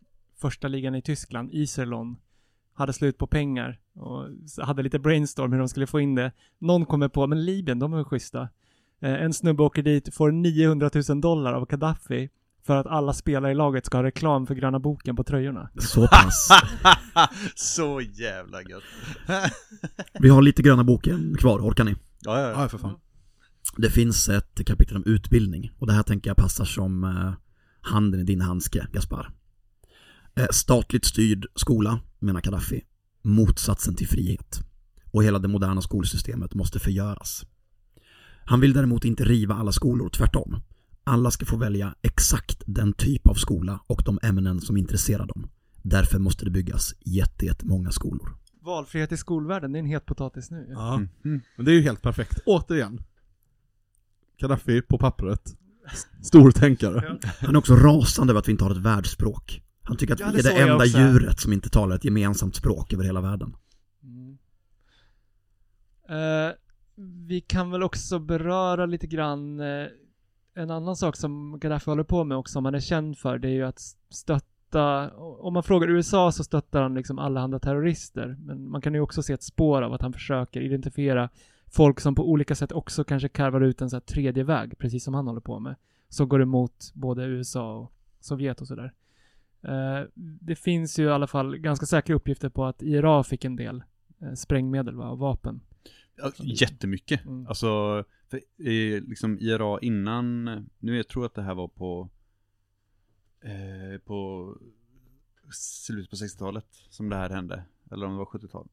första 0.42 0.68
ligan 0.68 0.96
i 0.96 1.02
Tyskland, 1.02 1.50
Iserlohn, 1.54 2.16
hade 2.74 2.94
slut 2.94 3.18
på 3.18 3.28
pengar 3.28 3.80
och 3.96 4.28
hade 4.66 4.84
lite 4.84 5.00
brainstorm 5.00 5.52
hur 5.52 5.60
de 5.60 5.70
skulle 5.70 5.88
få 5.88 6.00
in 6.00 6.16
det. 6.16 6.32
Någon 6.60 6.86
kommer 6.86 7.08
på, 7.08 7.28
men 7.28 7.46
Libyen, 7.46 7.80
de 7.80 7.94
är 7.94 7.98
väl 7.98 8.06
schyssta. 8.06 8.42
Eh, 9.02 9.14
En 9.14 9.34
snubbe 9.34 9.64
åker 9.64 9.84
dit, 9.84 10.14
får 10.16 10.32
900 10.32 10.90
000 11.10 11.22
dollar 11.22 11.54
av 11.54 11.66
Gaddafi 11.68 12.30
för 12.66 12.76
att 12.78 12.88
alla 12.88 13.14
spelare 13.14 13.52
i 13.52 13.56
laget 13.56 13.86
ska 13.86 13.98
ha 13.98 14.04
reklam 14.04 14.48
för 14.48 14.56
gröna 14.56 14.80
boken 14.80 15.16
på 15.16 15.24
tröjorna. 15.24 15.70
Så 15.80 16.08
pass. 16.08 16.48
Så 17.56 18.02
jävla 18.02 18.62
gött. 18.62 18.84
Vi 20.20 20.30
har 20.30 20.42
lite 20.42 20.62
gröna 20.62 20.84
boken 20.84 21.36
kvar, 21.40 21.60
orkar 21.60 21.84
ni? 21.84 21.96
ja, 22.20 22.42
ja, 22.42 22.62
Ja, 22.62 22.70
för 22.70 22.78
fan. 22.78 23.00
Det 23.78 23.90
finns 23.90 24.30
ett 24.30 24.66
kapitel 24.66 24.98
om 24.98 25.04
utbildning 25.06 25.72
och 25.78 25.88
det 25.88 25.94
här 25.94 26.04
tänker 26.04 26.30
jag 26.30 26.38
passar 26.38 26.66
som 26.66 27.04
eh, 27.04 27.34
handen 27.82 28.20
i 28.20 28.24
din 28.24 28.42
handske, 28.42 28.88
Gaspar. 28.94 29.34
Eh, 30.36 30.48
statligt 30.52 31.06
styrd 31.06 31.46
skola, 31.56 32.00
menar 32.20 32.42
Gaddafi, 32.42 32.82
motsatsen 33.22 33.96
till 33.96 34.08
frihet. 34.08 34.60
Och 35.12 35.24
hela 35.24 35.40
det 35.40 35.48
moderna 35.48 35.82
skolsystemet 35.82 36.54
måste 36.54 36.80
förgöras. 36.80 37.46
Han 38.46 38.60
vill 38.60 38.74
däremot 38.74 39.06
inte 39.06 39.24
riva 39.24 39.56
alla 39.56 39.72
skolor, 39.72 40.10
tvärtom. 40.10 40.62
Alla 41.04 41.32
ska 41.32 41.46
få 41.46 41.58
välja 41.58 41.96
exakt 42.02 42.64
den 42.66 42.94
typ 42.94 43.28
av 43.28 43.34
skola 43.34 43.80
och 43.88 44.02
de 44.06 44.20
ämnen 44.24 44.62
som 44.62 44.78
intresserar 44.78 45.26
dem. 45.26 45.50
Därför 45.82 46.20
måste 46.20 46.46
det 46.46 46.52
byggas 46.52 46.94
jätte, 47.06 47.46
jättemånga 47.46 47.92
skolor. 47.92 48.38
Valfrihet 48.62 49.12
i 49.12 49.18
skolvärlden, 49.18 49.72
det 49.72 49.78
är 49.78 49.80
en 49.80 49.86
het 49.86 50.06
potatis 50.06 50.52
nu. 50.52 50.68
Ja. 50.70 50.94
Mm. 50.94 51.10
Mm. 51.26 51.42
Men 51.56 51.66
det 51.66 51.72
är 51.72 51.76
ju 51.76 51.82
helt 51.82 52.02
perfekt. 52.02 52.40
Återigen. 52.46 53.04
Gaddafi 54.44 54.82
på 54.82 54.98
pappret. 54.98 55.42
Stor 56.22 56.52
tänkare. 56.52 57.20
Han 57.40 57.56
är 57.56 57.60
också 57.60 57.76
rasande 57.76 58.32
över 58.32 58.40
att 58.40 58.48
vi 58.48 58.52
inte 58.52 58.64
har 58.64 58.72
ett 58.72 58.78
världsspråk. 58.78 59.62
Han 59.84 59.98
tycker 59.98 60.14
att 60.14 60.20
Ja, 60.20 60.32
vi 60.36 60.42
det 60.42 60.50
är 60.50 60.66
det 60.66 60.72
enda 60.72 60.86
djuret 60.86 61.40
som 61.40 61.54
inte 61.54 61.70
talar 61.70 61.96
ett 61.96 62.06
gemensamt 62.06 62.56
språk 62.56 62.94
över 62.94 63.04
hela 63.04 63.22
världen. 63.22 63.56
Mm. 64.04 64.38
Eh, 66.10 66.54
vi 67.28 67.42
kan 67.42 67.72
väl 67.72 67.84
också 67.84 68.20
beröra 68.20 68.86
lite 68.86 69.08
grann 69.08 69.60
eh, 69.60 69.88
en 70.56 70.72
annan 70.72 70.96
sak 70.96 71.16
som 71.16 71.60
Gaddafi 71.60 71.90
håller 71.90 72.04
på 72.04 72.24
med 72.24 72.38
och 72.38 72.50
som 72.50 72.66
han 72.66 72.76
är 72.76 72.80
känd 72.80 73.18
för, 73.18 73.38
det 73.38 73.48
är 73.48 73.54
ju 73.54 73.64
att 73.64 73.80
stötta, 74.10 75.12
om 75.18 75.54
man 75.54 75.64
frågar 75.64 75.90
USA 75.90 76.32
så 76.32 76.44
stöttar 76.44 76.82
han 76.82 76.96
liksom 76.96 77.20
allehanda 77.20 77.60
terrorister, 77.60 78.36
men 78.40 78.70
man 78.70 78.82
kan 78.82 78.94
ju 78.94 79.00
också 79.00 79.24
se 79.24 79.34
ett 79.34 79.44
spår 79.44 79.82
av 79.82 79.94
att 79.94 80.02
han 80.02 80.14
försöker 80.14 80.62
identifiera 80.62 81.30
folk 81.74 82.00
som 82.00 82.16
på 82.16 82.30
olika 82.30 82.56
sätt 82.56 82.72
också 82.72 83.04
kanske 83.04 83.30
karvar 83.30 83.62
ut 83.62 83.82
en 83.82 83.90
så 83.90 83.96
här 83.96 84.02
tredje 84.02 84.44
väg, 84.44 84.78
precis 84.78 85.04
som 85.04 85.14
han 85.14 85.28
håller 85.28 85.42
på 85.42 85.60
med, 85.60 85.76
som 86.10 86.30
går 86.30 86.42
emot 86.42 86.92
både 86.94 87.26
USA 87.26 87.76
och 87.76 87.94
Sovjet 88.20 88.62
och 88.62 88.68
sådär. 88.68 88.94
Eh, 89.62 90.08
det 90.16 90.56
finns 90.56 91.00
ju 91.00 91.04
i 91.04 91.10
alla 91.10 91.28
fall 91.28 91.58
ganska 91.58 91.86
säkra 91.86 92.16
uppgifter 92.16 92.50
på 92.50 92.66
att 92.66 92.82
IRA 92.82 93.24
fick 93.24 93.46
en 93.46 93.56
del 93.56 93.84
eh, 94.22 94.34
sprängmedel 94.34 94.96
va, 94.96 95.10
och 95.10 95.20
vapen. 95.20 95.62
Ja, 96.16 96.32
jättemycket. 96.38 97.26
Mm. 97.26 97.48
Alltså, 97.48 98.04
för, 98.30 98.38
eh, 98.38 99.02
liksom 99.02 99.40
IRA 99.40 99.80
innan, 99.82 100.44
nu 100.80 100.98
jag 100.98 101.08
tror 101.08 101.26
att 101.26 101.34
det 101.34 101.42
här 101.42 101.56
var 101.56 101.68
på, 101.68 102.10
eh, 103.42 104.00
på 104.06 104.50
slutet 105.52 106.10
på 106.10 106.16
60-talet 106.16 106.68
som 106.90 107.10
det 107.10 107.16
här 107.16 107.30
hände. 107.30 107.64
Eller 107.92 108.06
om 108.06 108.12
det 108.12 108.18
var 108.18 108.26
70-tal. 108.26 108.68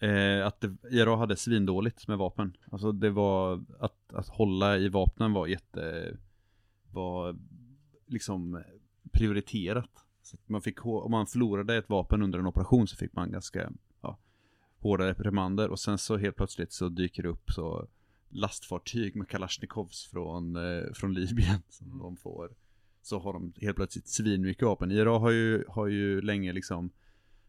Eh, 0.00 0.46
att 0.46 0.60
det, 0.60 0.76
IRA 0.90 1.16
hade 1.16 1.36
svindåligt 1.36 2.08
med 2.08 2.18
vapen. 2.18 2.56
Alltså 2.70 2.92
det 2.92 3.10
var, 3.10 3.64
att, 3.80 4.12
att 4.12 4.28
hålla 4.28 4.78
i 4.78 4.88
vapnen 4.88 5.32
var 5.32 5.46
jätte, 5.46 6.16
var 6.92 7.36
liksom 8.06 8.62
prioriterat. 9.12 9.90
Så 10.22 10.36
man 10.46 10.62
fick, 10.62 10.86
om 10.86 11.10
man 11.10 11.26
förlorade 11.26 11.76
ett 11.76 11.88
vapen 11.88 12.22
under 12.22 12.38
en 12.38 12.46
operation 12.46 12.88
så 12.88 12.96
fick 12.96 13.12
man 13.12 13.30
ganska 13.30 13.72
ja, 14.00 14.18
hårda 14.78 15.06
reprimander 15.06 15.68
och 15.68 15.80
sen 15.80 15.98
så 15.98 16.16
helt 16.16 16.36
plötsligt 16.36 16.72
så 16.72 16.88
dyker 16.88 17.22
det 17.22 17.28
upp 17.28 17.50
så 17.50 17.88
lastfartyg 18.28 19.16
med 19.16 19.28
Kalashnikovs 19.28 20.06
från, 20.06 20.56
eh, 20.56 20.92
från 20.94 21.14
Libyen 21.14 21.62
som 21.68 21.98
de 21.98 22.16
får. 22.16 22.50
Så 23.02 23.18
har 23.18 23.32
de 23.32 23.52
helt 23.56 23.76
plötsligt 23.76 24.08
svinmycket 24.08 24.62
vapen. 24.62 24.90
IRA 24.90 25.18
har 25.18 25.30
ju, 25.30 25.64
har 25.68 25.86
ju 25.86 26.20
länge 26.20 26.52
liksom 26.52 26.90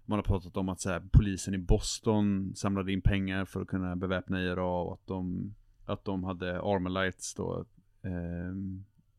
man 0.07 0.17
har 0.17 0.23
pratat 0.23 0.57
om 0.57 0.69
att 0.69 0.81
så 0.81 0.89
här, 0.89 1.03
polisen 1.11 1.53
i 1.53 1.57
Boston 1.57 2.53
samlade 2.55 2.93
in 2.93 3.01
pengar 3.01 3.45
för 3.45 3.61
att 3.61 3.67
kunna 3.67 3.95
beväpna 3.95 4.41
IRA 4.41 4.81
och 4.81 4.93
att 4.93 5.07
de, 5.07 5.53
att 5.85 6.05
de 6.05 6.23
hade 6.23 6.61
Armalites 6.61 7.33
då. 7.33 7.65
Eh, 8.01 8.53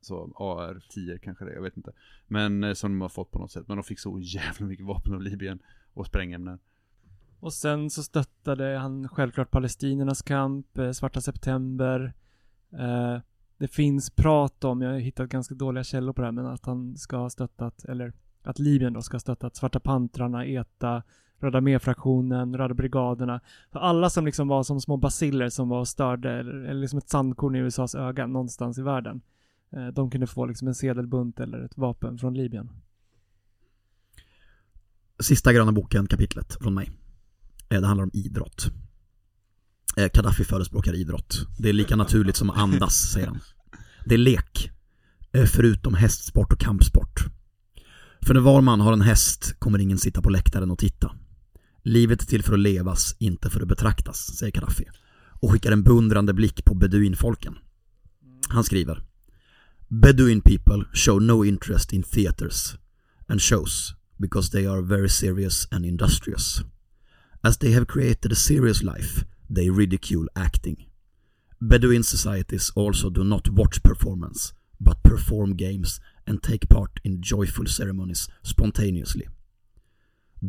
så 0.00 0.32
AR-10 0.36 1.18
kanske 1.18 1.44
det, 1.44 1.54
jag 1.54 1.62
vet 1.62 1.76
inte. 1.76 1.92
Men 2.26 2.64
eh, 2.64 2.74
som 2.74 2.92
de 2.92 3.00
har 3.00 3.08
fått 3.08 3.30
på 3.30 3.38
något 3.38 3.50
sätt. 3.50 3.68
Men 3.68 3.76
de 3.76 3.84
fick 3.84 4.00
så 4.00 4.18
jävla 4.20 4.66
mycket 4.66 4.86
vapen 4.86 5.14
av 5.14 5.22
Libyen 5.22 5.58
och 5.94 6.06
sprängämnen. 6.06 6.58
Och 7.40 7.52
sen 7.52 7.90
så 7.90 8.02
stöttade 8.02 8.78
han 8.78 9.08
självklart 9.08 9.50
palestiniernas 9.50 10.22
kamp, 10.22 10.78
eh, 10.78 10.90
svarta 10.90 11.20
september. 11.20 12.14
Eh, 12.72 13.18
det 13.58 13.68
finns 13.68 14.10
prat 14.10 14.64
om, 14.64 14.82
jag 14.82 14.90
har 14.90 14.98
hittat 14.98 15.28
ganska 15.28 15.54
dåliga 15.54 15.84
källor 15.84 16.12
på 16.12 16.20
det 16.20 16.26
här, 16.26 16.32
men 16.32 16.46
att 16.46 16.66
han 16.66 16.96
ska 16.96 17.16
ha 17.16 17.30
stöttat, 17.30 17.84
eller 17.84 18.12
att 18.42 18.58
Libyen 18.58 18.92
då 18.92 19.02
ska 19.02 19.14
ha 19.14 19.20
stöttat 19.20 19.56
Svarta 19.56 19.80
pantrarna, 19.80 20.46
ETA, 20.46 21.02
Röda 21.40 21.58
armé-fraktionen, 21.58 22.56
Röda 22.56 22.74
brigaderna. 22.74 23.40
För 23.72 23.78
alla 23.80 24.10
som 24.10 24.24
liksom 24.26 24.48
var 24.48 24.62
som 24.62 24.80
små 24.80 24.96
basiller 24.96 25.48
som 25.48 25.68
var 25.68 25.80
och 25.80 25.88
störde, 25.88 26.32
eller, 26.32 26.52
eller 26.54 26.80
liksom 26.80 26.98
ett 26.98 27.08
sandkorn 27.08 27.56
i 27.56 27.58
USAs 27.58 27.94
öga 27.94 28.26
någonstans 28.26 28.78
i 28.78 28.82
världen. 28.82 29.20
Eh, 29.72 29.86
de 29.86 30.10
kunde 30.10 30.26
få 30.26 30.46
liksom 30.46 30.68
en 30.68 30.74
sedelbunt 30.74 31.40
eller 31.40 31.58
ett 31.64 31.76
vapen 31.78 32.18
från 32.18 32.34
Libyen. 32.34 32.70
Sista 35.20 35.52
gröna 35.52 35.72
boken, 35.72 36.06
kapitlet 36.06 36.56
från 36.60 36.74
mig. 36.74 36.90
Eh, 37.70 37.80
Det 37.80 37.86
handlar 37.86 38.04
om 38.04 38.10
idrott. 38.14 38.66
Eh, 39.96 40.08
Gaddafi 40.14 40.44
förespråkar 40.44 40.94
idrott. 40.94 41.46
Det 41.58 41.68
är 41.68 41.72
lika 41.72 41.96
naturligt 41.96 42.36
som 42.36 42.50
att 42.50 42.58
andas, 42.58 42.94
säger 42.94 43.26
han. 43.26 43.38
Det 44.06 44.14
är 44.14 44.18
lek. 44.18 44.70
eh, 45.32 45.44
Förutom 45.44 45.94
hästsport 45.94 46.52
och 46.52 46.58
kampsport. 46.60 47.24
För 48.22 48.34
när 48.34 48.40
var 48.40 48.60
man 48.60 48.80
har 48.80 48.92
en 48.92 49.00
häst 49.00 49.54
kommer 49.58 49.78
ingen 49.78 49.98
sitta 49.98 50.22
på 50.22 50.30
läktaren 50.30 50.70
och 50.70 50.78
titta. 50.78 51.12
Livet 51.82 52.22
är 52.22 52.26
till 52.26 52.42
för 52.42 52.52
att 52.52 52.60
levas, 52.60 53.16
inte 53.18 53.50
för 53.50 53.60
att 53.60 53.68
betraktas, 53.68 54.36
säger 54.36 54.52
Gaddafi. 54.52 54.84
Och 55.40 55.52
skickar 55.52 55.72
en 55.72 55.82
beundrande 55.82 56.34
blick 56.34 56.64
på 56.64 56.74
beduinfolken. 56.74 57.54
Han 58.48 58.64
skriver 58.64 59.02
Beduin 59.88 60.40
people 60.40 60.84
show 60.94 61.22
no 61.22 61.44
interest 61.44 61.92
in 61.92 62.02
theaters 62.02 62.76
and 63.28 63.42
shows 63.42 63.94
because 64.18 64.50
they 64.50 64.66
are 64.66 64.82
very 64.82 65.08
serious 65.08 65.68
and 65.70 65.86
industrious. 65.86 66.62
As 67.42 67.58
they 67.58 67.72
have 67.72 67.86
created 67.86 68.32
a 68.32 68.34
serious 68.34 68.82
life, 68.82 69.24
they 69.54 69.70
ridicule 69.70 70.28
acting. 70.34 70.88
Bedouin 71.60 72.04
societies 72.04 72.72
also 72.76 73.10
do 73.10 73.24
not 73.24 73.48
watch 73.48 73.82
performance, 73.82 74.52
but 74.80 75.02
perform 75.02 75.56
games 75.56 76.00
and 76.28 76.42
take 76.42 76.66
part 76.68 76.98
in 77.02 77.22
joyful 77.22 77.66
ceremonies 77.66 78.28
spontaneously. 78.42 79.26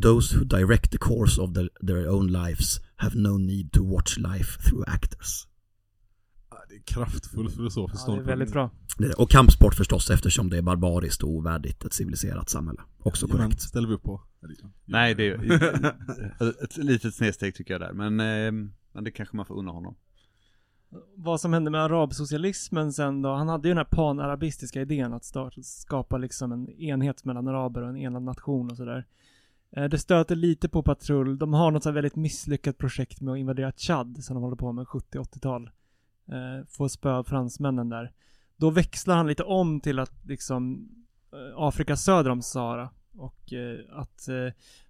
Those 0.02 0.36
who 0.36 0.44
direct 0.44 0.90
the 0.90 0.98
course 0.98 1.40
of 1.40 1.54
their, 1.54 1.68
their 1.86 2.08
own 2.08 2.26
lives 2.26 2.80
have 2.96 3.16
no 3.18 3.38
need 3.38 3.72
to 3.72 3.82
watch 3.82 4.18
life 4.18 4.62
through 4.62 4.84
actors. 4.86 5.46
Ja, 6.50 6.56
Det 6.68 6.74
är 6.74 6.82
kraftfull 6.82 7.50
filosofisk 7.50 8.04
Ja, 8.06 8.14
det 8.14 8.20
är 8.20 8.24
väldigt 8.24 8.52
bra. 8.52 8.70
Och 9.16 9.30
kampsport 9.30 9.74
förstås 9.74 10.10
eftersom 10.10 10.50
det 10.50 10.58
är 10.58 10.62
barbariskt 10.62 11.22
och 11.22 11.30
ovärdigt 11.30 11.84
ett 11.84 11.92
civiliserat 11.92 12.48
samhälle. 12.48 12.80
Också 13.02 13.26
Jajamän, 13.26 13.46
korrekt. 13.48 13.62
ställer 13.62 13.88
vi 13.88 13.94
upp 13.94 14.02
på. 14.02 14.22
Ja. 14.40 14.48
Nej, 14.84 15.14
det 15.14 15.28
är 15.28 16.64
ett 16.64 16.76
litet 16.76 17.14
snedsteg 17.14 17.54
tycker 17.54 17.74
jag 17.74 17.80
där, 17.80 17.92
men, 17.92 18.20
eh, 18.20 18.70
men 18.94 19.04
det 19.04 19.10
kanske 19.10 19.36
man 19.36 19.46
får 19.46 19.54
unna 19.58 19.70
honom. 19.70 19.94
Vad 21.14 21.40
som 21.40 21.52
hände 21.52 21.70
med 21.70 21.80
arabsocialismen 21.80 22.92
sen 22.92 23.22
då, 23.22 23.34
han 23.34 23.48
hade 23.48 23.68
ju 23.68 23.70
den 23.70 23.78
här 23.78 23.96
panarabistiska 23.96 24.80
idén 24.80 25.12
att 25.12 25.24
starta, 25.24 25.62
skapa 25.62 26.18
liksom 26.18 26.52
en 26.52 26.70
enhet 26.70 27.24
mellan 27.24 27.48
araber 27.48 27.82
och 27.82 27.88
en 27.88 27.96
enad 27.96 28.22
nation 28.22 28.70
och 28.70 28.76
sådär. 28.76 29.06
Eh, 29.70 29.84
det 29.84 29.98
stöter 29.98 30.36
lite 30.36 30.68
på 30.68 30.82
patrull. 30.82 31.38
De 31.38 31.54
har 31.54 31.70
något 31.70 31.82
så 31.82 31.88
här 31.88 31.94
väldigt 31.94 32.16
misslyckat 32.16 32.78
projekt 32.78 33.20
med 33.20 33.32
att 33.32 33.38
invadera 33.38 33.72
Chad 33.72 34.24
som 34.24 34.34
de 34.34 34.42
håller 34.42 34.56
på 34.56 34.72
med 34.72 34.86
70-80-tal. 34.86 35.70
Får 36.26 36.34
eh, 36.34 36.64
Få 36.68 36.88
spö 36.88 37.12
av 37.12 37.24
fransmännen 37.24 37.88
där. 37.88 38.12
Då 38.56 38.70
växlar 38.70 39.16
han 39.16 39.26
lite 39.26 39.42
om 39.42 39.80
till 39.80 39.98
att 39.98 40.26
liksom 40.26 40.88
eh, 41.32 41.38
Afrika 41.56 41.96
söder 41.96 42.30
om 42.30 42.42
Sahara 42.42 42.90
och 43.16 43.52
att 43.90 44.28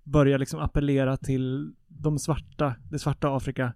börja 0.03 0.37
liksom 0.37 0.61
appellera 0.61 1.17
till 1.17 1.75
de 1.89 2.19
svarta, 2.19 2.75
det 2.91 2.99
svarta 2.99 3.37
Afrika 3.37 3.73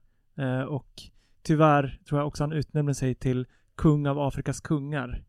och 0.69 1.03
tyvärr 1.45 2.01
tror 2.09 2.21
jag 2.21 2.27
också 2.29 2.43
han 2.43 2.53
utnämner 2.53 2.93
sig 2.93 3.15
till 3.15 3.47
kung 3.75 4.07
av 4.07 4.19
Afrikas 4.19 4.61
kungar. 4.61 5.25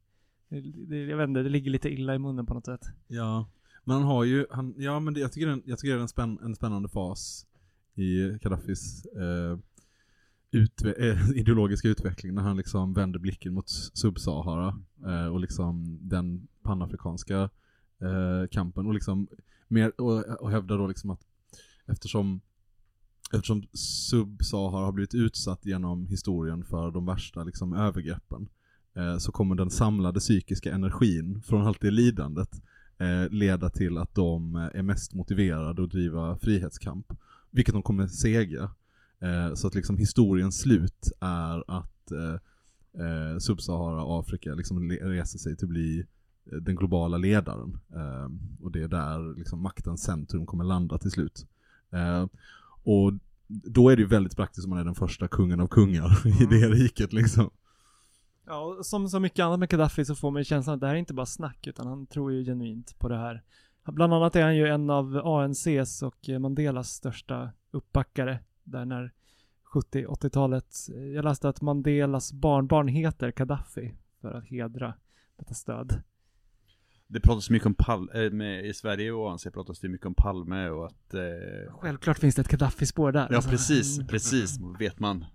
Det, 0.50 0.62
det, 0.62 0.98
jag 1.06 1.18
vet 1.18 1.28
inte, 1.28 1.44
det 1.44 1.50
ligger 1.50 1.72
lite 1.72 1.90
illa 1.90 2.16
i 2.16 2.20
munnen 2.20 2.46
på 2.46 2.54
något 2.54 2.66
sätt. 2.66 2.82
Ja, 3.08 3.48
men 3.84 3.96
han 3.96 4.04
har 4.06 4.24
ju, 4.24 4.46
han, 4.52 4.74
ja 4.78 5.00
men 5.00 5.14
det, 5.14 5.20
jag 5.20 5.32
tycker, 5.32 5.48
det 5.48 5.52
är 5.52 5.54
en- 5.54 5.64
jag 5.66 5.80
tycker 5.80 5.94
det 5.94 6.00
är 6.00 6.02
en, 6.02 6.08
spänn, 6.08 6.40
en 6.44 6.56
spännande 6.56 6.90
fas 6.90 7.46
i 7.96 8.38
Gaddafis 8.42 9.06
eh, 9.06 9.58
utve, 10.52 10.92
eh, 11.10 11.30
ideologiska 11.36 11.88
utveckling 11.88 12.34
när 12.34 12.42
han 12.42 12.58
liksom 12.58 12.94
vänder 12.94 13.20
blicken 13.20 13.54
mot 13.54 13.70
Sub-Sahara 13.94 14.80
eh, 15.06 15.28
och 15.28 15.40
liksom 15.40 16.00
den 16.02 16.48
panafrikanska 16.64 17.50
eh, 18.02 18.48
kampen 18.52 18.86
och 18.88 18.94
liksom 18.94 19.28
mer, 19.68 20.02
och, 20.02 20.42
och 20.42 20.52
hävdar 20.52 20.78
då 20.78 20.88
liksom 20.88 21.10
att 21.10 21.26
eftersom 21.86 22.42
Eftersom 23.34 23.64
Sub-Sahara 23.74 24.86
har 24.86 24.92
blivit 24.92 25.16
utsatt 25.16 25.66
genom 25.66 26.08
historien 26.08 26.64
för 26.64 26.92
de 26.92 27.06
värsta 27.06 27.44
liksom, 27.44 27.74
övergreppen 27.74 28.48
eh, 28.96 29.18
så 29.18 29.32
kommer 29.32 29.56
den 29.56 29.70
samlade 29.70 30.20
psykiska 30.20 30.74
energin 30.74 31.42
från 31.42 31.68
allt 31.68 31.82
det 31.82 31.92
lidandet 31.92 32.62
eh, 32.98 33.30
leda 33.30 33.70
till 33.70 33.98
att 33.98 34.16
de 34.16 34.56
eh, 34.56 34.80
är 34.80 34.82
mest 34.82 35.14
motiverade 35.14 35.84
att 35.84 35.92
driva 35.92 36.38
frihetskamp. 36.38 37.14
Vilket 37.52 37.74
de 37.74 37.84
kommer 37.84 38.08
segra. 38.08 38.64
Eh, 39.20 39.54
så 39.54 39.68
att 39.68 39.76
liksom 39.76 39.98
historiens 39.98 40.60
slut 40.60 41.12
är 41.20 41.72
att 41.72 42.12
eh, 42.12 42.34
eh, 43.06 43.38
Subsahara 43.40 44.20
Afrika 44.20 44.54
liksom 44.54 44.90
reser 44.92 45.40
sig 45.40 45.56
till 45.56 45.66
att 45.66 45.70
bli 45.70 46.06
eh, 46.52 46.58
den 46.58 46.76
globala 46.76 47.18
ledaren. 47.18 47.80
Eh, 47.96 48.30
och 48.62 48.72
det 48.72 48.84
är 48.84 48.88
där 48.88 49.38
liksom 49.38 49.62
maktens 49.62 50.04
centrum 50.04 50.46
kommer 50.46 50.64
landa 50.64 50.98
till 50.98 51.12
slut. 51.12 51.46
Eh, 51.92 52.26
och 52.86 53.14
då 53.48 53.90
är 53.90 53.96
det 53.96 54.02
ju 54.02 54.08
väldigt 54.08 54.36
praktiskt 54.36 54.66
om 54.66 54.70
man 54.70 54.80
är 54.80 54.86
den 54.86 54.96
första 54.96 55.28
kungen 55.28 55.60
av 55.60 55.68
kungar 55.68 56.28
i 56.42 56.46
det 56.46 56.70
riket 56.70 57.14
liksom. 57.14 57.50
Ja, 58.46 58.60
och 58.60 58.86
som 58.86 59.10
så 59.10 59.20
mycket 59.20 59.44
annat 59.44 59.60
med 59.60 59.70
Gaddafi 59.70 60.06
så 60.06 60.16
får 60.16 60.32
man 60.32 60.40
ju 60.40 60.44
känslan 60.44 60.74
att 60.74 60.82
det 60.82 60.88
här 60.88 60.94
är 60.94 61.00
inte 61.00 61.14
bara 61.14 61.26
snack 61.26 61.68
utan 61.68 61.88
han 61.88 62.08
tror 62.08 62.32
ju 62.32 62.46
genuint 62.46 63.00
på 63.00 63.08
det 63.08 63.18
här. 63.18 63.44
Bland 63.88 64.14
annat 64.14 64.36
är 64.36 64.44
han 64.44 64.56
ju 64.56 64.68
en 64.68 64.90
av 64.90 65.18
ANCs 65.18 66.04
och 66.04 66.30
Mandelas 66.40 66.90
största 66.90 67.52
uppbackare 67.72 68.40
där 68.64 68.86
när 68.86 69.14
70-80-talet. 69.74 70.76
Jag 71.16 71.26
läste 71.26 71.50
att 71.50 71.62
Mandelas 71.62 72.34
barnbarn 72.34 72.88
heter 72.88 73.32
Gaddafi 73.32 73.96
för 74.22 74.32
att 74.32 74.46
hedra 74.46 74.94
detta 75.38 75.54
stöd. 75.54 76.04
Det 77.08 77.20
pratas 77.20 77.50
mycket 77.50 77.66
om 77.66 77.74
Palme, 77.74 78.30
med, 78.30 78.66
i 78.66 78.74
Sverige 78.74 79.12
och 79.12 79.32
ANC 79.32 79.44
pratas 79.54 79.80
det 79.80 79.90
mycket 79.90 80.08
om 80.08 80.16
Palme 80.16 80.70
och 80.70 80.86
att... 80.86 81.14
Eh, 81.14 81.80
Självklart 81.80 82.20
finns 82.20 82.36
det 82.36 82.42
ett 82.42 82.48
Gaddafi-spår 82.48 83.12
där. 83.12 83.28
ja 83.30 83.36
Alltså, 83.36 83.52
precis, 83.52 83.98
mm. 83.98 84.08
precis, 84.08 84.60
vet 84.80 85.00
man. 85.00 85.26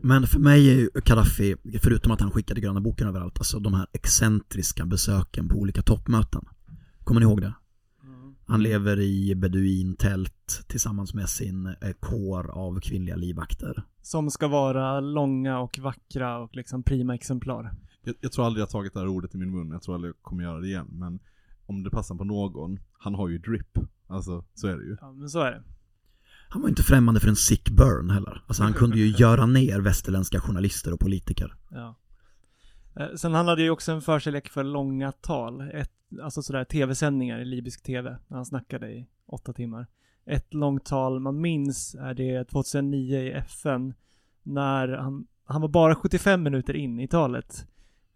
Men 0.00 0.26
för 0.26 0.38
mig 0.38 0.70
är 0.70 0.74
ju 0.74 0.90
Gaddafi, 1.04 1.56
förutom 1.82 2.12
att 2.12 2.20
han 2.20 2.30
skickade 2.30 2.60
gröna 2.60 2.80
boken 2.80 3.08
överallt, 3.08 3.38
alltså 3.38 3.58
de 3.58 3.74
här 3.74 3.86
excentriska 3.92 4.86
besöken 4.86 5.48
på 5.48 5.56
olika 5.56 5.82
toppmöten. 5.82 6.44
Kommer 7.04 7.20
ni 7.20 7.26
ihåg 7.26 7.40
det? 7.40 7.52
Han 8.48 8.62
lever 8.62 9.00
i 9.00 9.34
beduintält 9.34 10.64
tillsammans 10.66 11.14
med 11.14 11.28
sin 11.28 11.66
eh, 11.66 11.92
kår 12.00 12.50
av 12.50 12.80
kvinnliga 12.80 13.16
livvakter. 13.16 13.82
Som 14.02 14.30
ska 14.30 14.48
vara 14.48 15.00
långa 15.00 15.58
och 15.58 15.78
vackra 15.78 16.38
och 16.38 16.56
liksom 16.56 16.82
prima 16.82 17.14
exemplar. 17.14 17.74
Jag, 18.06 18.14
jag 18.20 18.32
tror 18.32 18.46
aldrig 18.46 18.60
jag 18.60 18.66
har 18.66 18.70
tagit 18.70 18.92
det 18.92 19.00
här 19.00 19.06
ordet 19.08 19.34
i 19.34 19.38
min 19.38 19.50
mun, 19.50 19.70
jag 19.70 19.82
tror 19.82 19.94
aldrig 19.94 20.08
jag 20.08 20.22
kommer 20.22 20.42
göra 20.42 20.60
det 20.60 20.66
igen. 20.66 20.86
Men 20.90 21.18
om 21.66 21.82
det 21.82 21.90
passar 21.90 22.14
på 22.14 22.24
någon, 22.24 22.78
han 22.92 23.14
har 23.14 23.28
ju 23.28 23.38
drip. 23.38 23.78
Alltså, 24.06 24.44
så 24.54 24.66
är 24.68 24.76
det 24.76 24.84
ju. 24.84 24.96
Ja, 25.00 25.12
men 25.12 25.30
så 25.30 25.40
är 25.40 25.50
det. 25.50 25.62
Han 26.48 26.62
var 26.62 26.68
inte 26.68 26.82
främmande 26.82 27.20
för 27.20 27.28
en 27.28 27.36
sick 27.36 27.70
burn 27.70 28.10
heller. 28.10 28.42
Alltså 28.46 28.62
han 28.62 28.72
kunde 28.72 28.98
ju 28.98 29.06
göra 29.18 29.46
ner 29.46 29.80
västerländska 29.80 30.40
journalister 30.40 30.92
och 30.92 31.00
politiker. 31.00 31.54
Ja. 31.70 31.96
Eh, 32.96 33.14
Sen 33.16 33.34
han 33.34 33.48
hade 33.48 33.62
ju 33.62 33.70
också 33.70 33.92
en 33.92 34.02
förkärlek 34.02 34.48
för 34.48 34.64
långa 34.64 35.12
tal. 35.12 35.60
Ett, 35.60 35.92
alltså 36.22 36.42
sådär 36.42 36.64
tv-sändningar 36.64 37.38
i 37.38 37.44
libysk 37.44 37.82
tv. 37.82 38.18
När 38.28 38.36
han 38.36 38.46
snackade 38.46 38.90
i 38.92 39.06
åtta 39.26 39.52
timmar. 39.52 39.86
Ett 40.26 40.54
långt 40.54 40.84
tal 40.84 41.20
man 41.20 41.40
minns 41.40 41.94
är 41.94 42.14
det 42.14 42.44
2009 42.44 43.18
i 43.18 43.30
FN. 43.32 43.94
När 44.42 44.88
han, 44.88 45.26
han 45.44 45.60
var 45.60 45.68
bara 45.68 45.94
75 45.94 46.42
minuter 46.42 46.76
in 46.76 47.00
i 47.00 47.08
talet. 47.08 47.66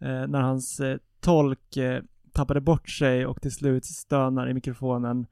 Eh, 0.01 0.27
när 0.27 0.41
hans 0.41 0.81
eh, 0.81 0.99
tolk 1.21 1.77
eh, 1.77 2.03
tappade 2.33 2.61
bort 2.61 2.89
sig 2.89 3.27
och 3.27 3.43
till 3.43 3.53
slut 3.55 3.85
stönar 3.85 4.49
i 4.51 4.55
mikrofonen. 4.55 5.27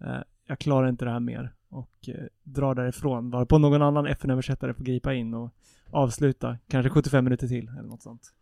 Eh, 0.00 0.18
jag 0.46 0.58
klarar 0.58 0.88
inte 0.88 1.04
det 1.04 1.10
här 1.10 1.20
mer. 1.20 1.54
Och 1.68 2.08
eh, 2.08 2.24
drar 2.42 2.74
därifrån. 2.74 3.30
Varpå 3.30 3.58
någon 3.58 3.82
annan 3.82 4.06
FN-översättare 4.06 4.74
får 4.74 4.84
gripa 4.84 5.14
in 5.14 5.34
och 5.34 5.54
avsluta. 5.90 6.58
Kanske 6.68 6.90
75 6.90 7.24
minuter 7.24 7.48
till 7.48 7.68
eller 7.68 7.82
något 7.88 8.02
sånt. 8.02 8.32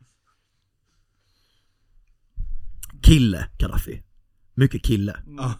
Kille, 3.03 3.49
Gaddafi. 3.59 4.03
Mycket 4.55 4.83
kille. 4.85 5.17
Ja, 5.27 5.55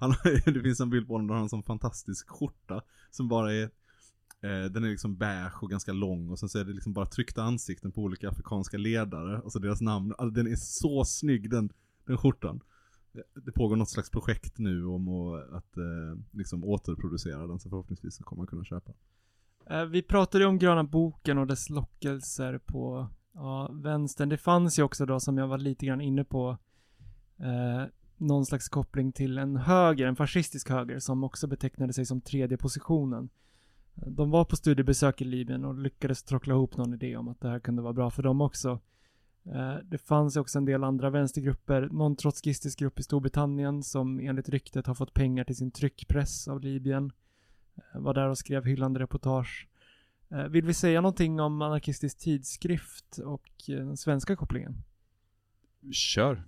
han, 0.00 0.10
har- 0.10 0.50
det 0.52 0.60
finns 0.62 0.80
en 0.80 0.90
bild 0.90 1.06
på 1.06 1.14
honom 1.14 1.26
där 1.26 1.34
han 1.34 1.38
har 1.40 1.44
en 1.44 1.48
sån 1.48 1.62
fantastisk 1.62 2.28
skjorta 2.28 2.82
som 3.10 3.28
bara 3.28 3.54
är 3.54 3.70
Eh, 4.40 4.64
den 4.70 4.84
är 4.84 4.88
liksom 4.88 5.16
beige 5.16 5.62
och 5.62 5.70
ganska 5.70 5.92
lång 5.92 6.30
och 6.30 6.38
sen 6.38 6.48
så 6.48 6.58
är 6.58 6.64
det 6.64 6.72
liksom 6.72 6.92
bara 6.92 7.06
tryckta 7.06 7.42
ansikten 7.42 7.92
på 7.92 8.02
olika 8.02 8.28
afrikanska 8.28 8.78
ledare 8.78 9.40
och 9.40 9.52
så 9.52 9.58
deras 9.58 9.80
namn. 9.80 10.14
Alltså, 10.18 10.42
den 10.42 10.52
är 10.52 10.56
så 10.56 11.04
snygg 11.04 11.50
den, 11.50 11.72
den 12.06 12.18
skjortan. 12.18 12.60
Eh, 13.14 13.42
det 13.42 13.52
pågår 13.52 13.76
något 13.76 13.90
slags 13.90 14.10
projekt 14.10 14.58
nu 14.58 14.84
om 14.84 15.08
att, 15.52 15.76
eh, 15.76 16.20
liksom 16.30 16.64
återproducera 16.64 17.46
den 17.46 17.58
så 17.58 17.68
förhoppningsvis 17.68 18.16
så 18.16 18.24
kommer 18.24 18.40
man 18.40 18.46
kunna 18.46 18.64
köpa. 18.64 18.92
Eh, 19.70 19.84
vi 19.84 20.02
pratade 20.02 20.44
ju 20.44 20.48
om 20.48 20.58
gröna 20.58 20.84
boken 20.84 21.38
och 21.38 21.46
dess 21.46 21.70
lockelser 21.70 22.58
på 22.58 23.08
ja, 23.34 23.70
vänstern. 23.72 24.28
Det 24.28 24.38
fanns 24.38 24.78
ju 24.78 24.82
också 24.82 25.06
då, 25.06 25.20
som 25.20 25.38
jag 25.38 25.48
var 25.48 25.58
lite 25.58 25.86
grann 25.86 26.00
inne 26.00 26.24
på, 26.24 26.58
eh, 27.38 27.84
någon 28.16 28.46
slags 28.46 28.68
koppling 28.68 29.12
till 29.12 29.38
en 29.38 29.56
höger, 29.56 30.06
en 30.06 30.16
fascistisk 30.16 30.68
höger, 30.70 30.98
som 30.98 31.24
också 31.24 31.46
betecknade 31.46 31.92
sig 31.92 32.06
som 32.06 32.20
tredje 32.20 32.56
positionen. 32.56 33.28
De 33.96 34.30
var 34.30 34.44
på 34.44 34.56
studiebesök 34.56 35.20
i 35.20 35.24
Libyen 35.24 35.64
och 35.64 35.74
lyckades 35.78 36.22
trockla 36.22 36.54
ihop 36.54 36.76
någon 36.76 36.94
idé 36.94 37.16
om 37.16 37.28
att 37.28 37.40
det 37.40 37.48
här 37.48 37.58
kunde 37.60 37.82
vara 37.82 37.92
bra 37.92 38.10
för 38.10 38.22
dem 38.22 38.40
också. 38.40 38.80
Eh, 39.44 39.74
Det 39.84 39.98
fanns 39.98 40.36
också 40.36 40.58
en 40.58 40.64
del 40.64 40.84
andra 40.84 41.10
vänstergrupper, 41.10 41.88
någon 41.92 42.16
trotskistisk 42.16 42.78
grupp 42.78 42.98
i 43.00 43.02
Storbritannien 43.02 43.82
som 43.82 44.20
enligt 44.20 44.48
ryktet 44.48 44.86
har 44.86 44.94
fått 44.94 45.14
pengar 45.14 45.44
till 45.44 45.56
sin 45.56 45.70
tryckpress 45.70 46.48
av 46.48 46.60
Libyen. 46.60 47.12
Eh, 47.76 48.00
Var 48.00 48.14
där 48.14 48.28
och 48.28 48.38
skrev 48.38 48.64
hyllande 48.64 49.00
reportage. 49.00 49.68
Eh, 50.30 50.44
Vill 50.44 50.64
vi 50.66 50.74
säga 50.74 51.00
någonting 51.00 51.40
om 51.40 51.62
anarkistisk 51.62 52.18
tidskrift 52.18 53.18
och 53.18 53.44
den 53.66 53.96
svenska 53.96 54.36
kopplingen? 54.36 54.74
Kör. 55.92 56.44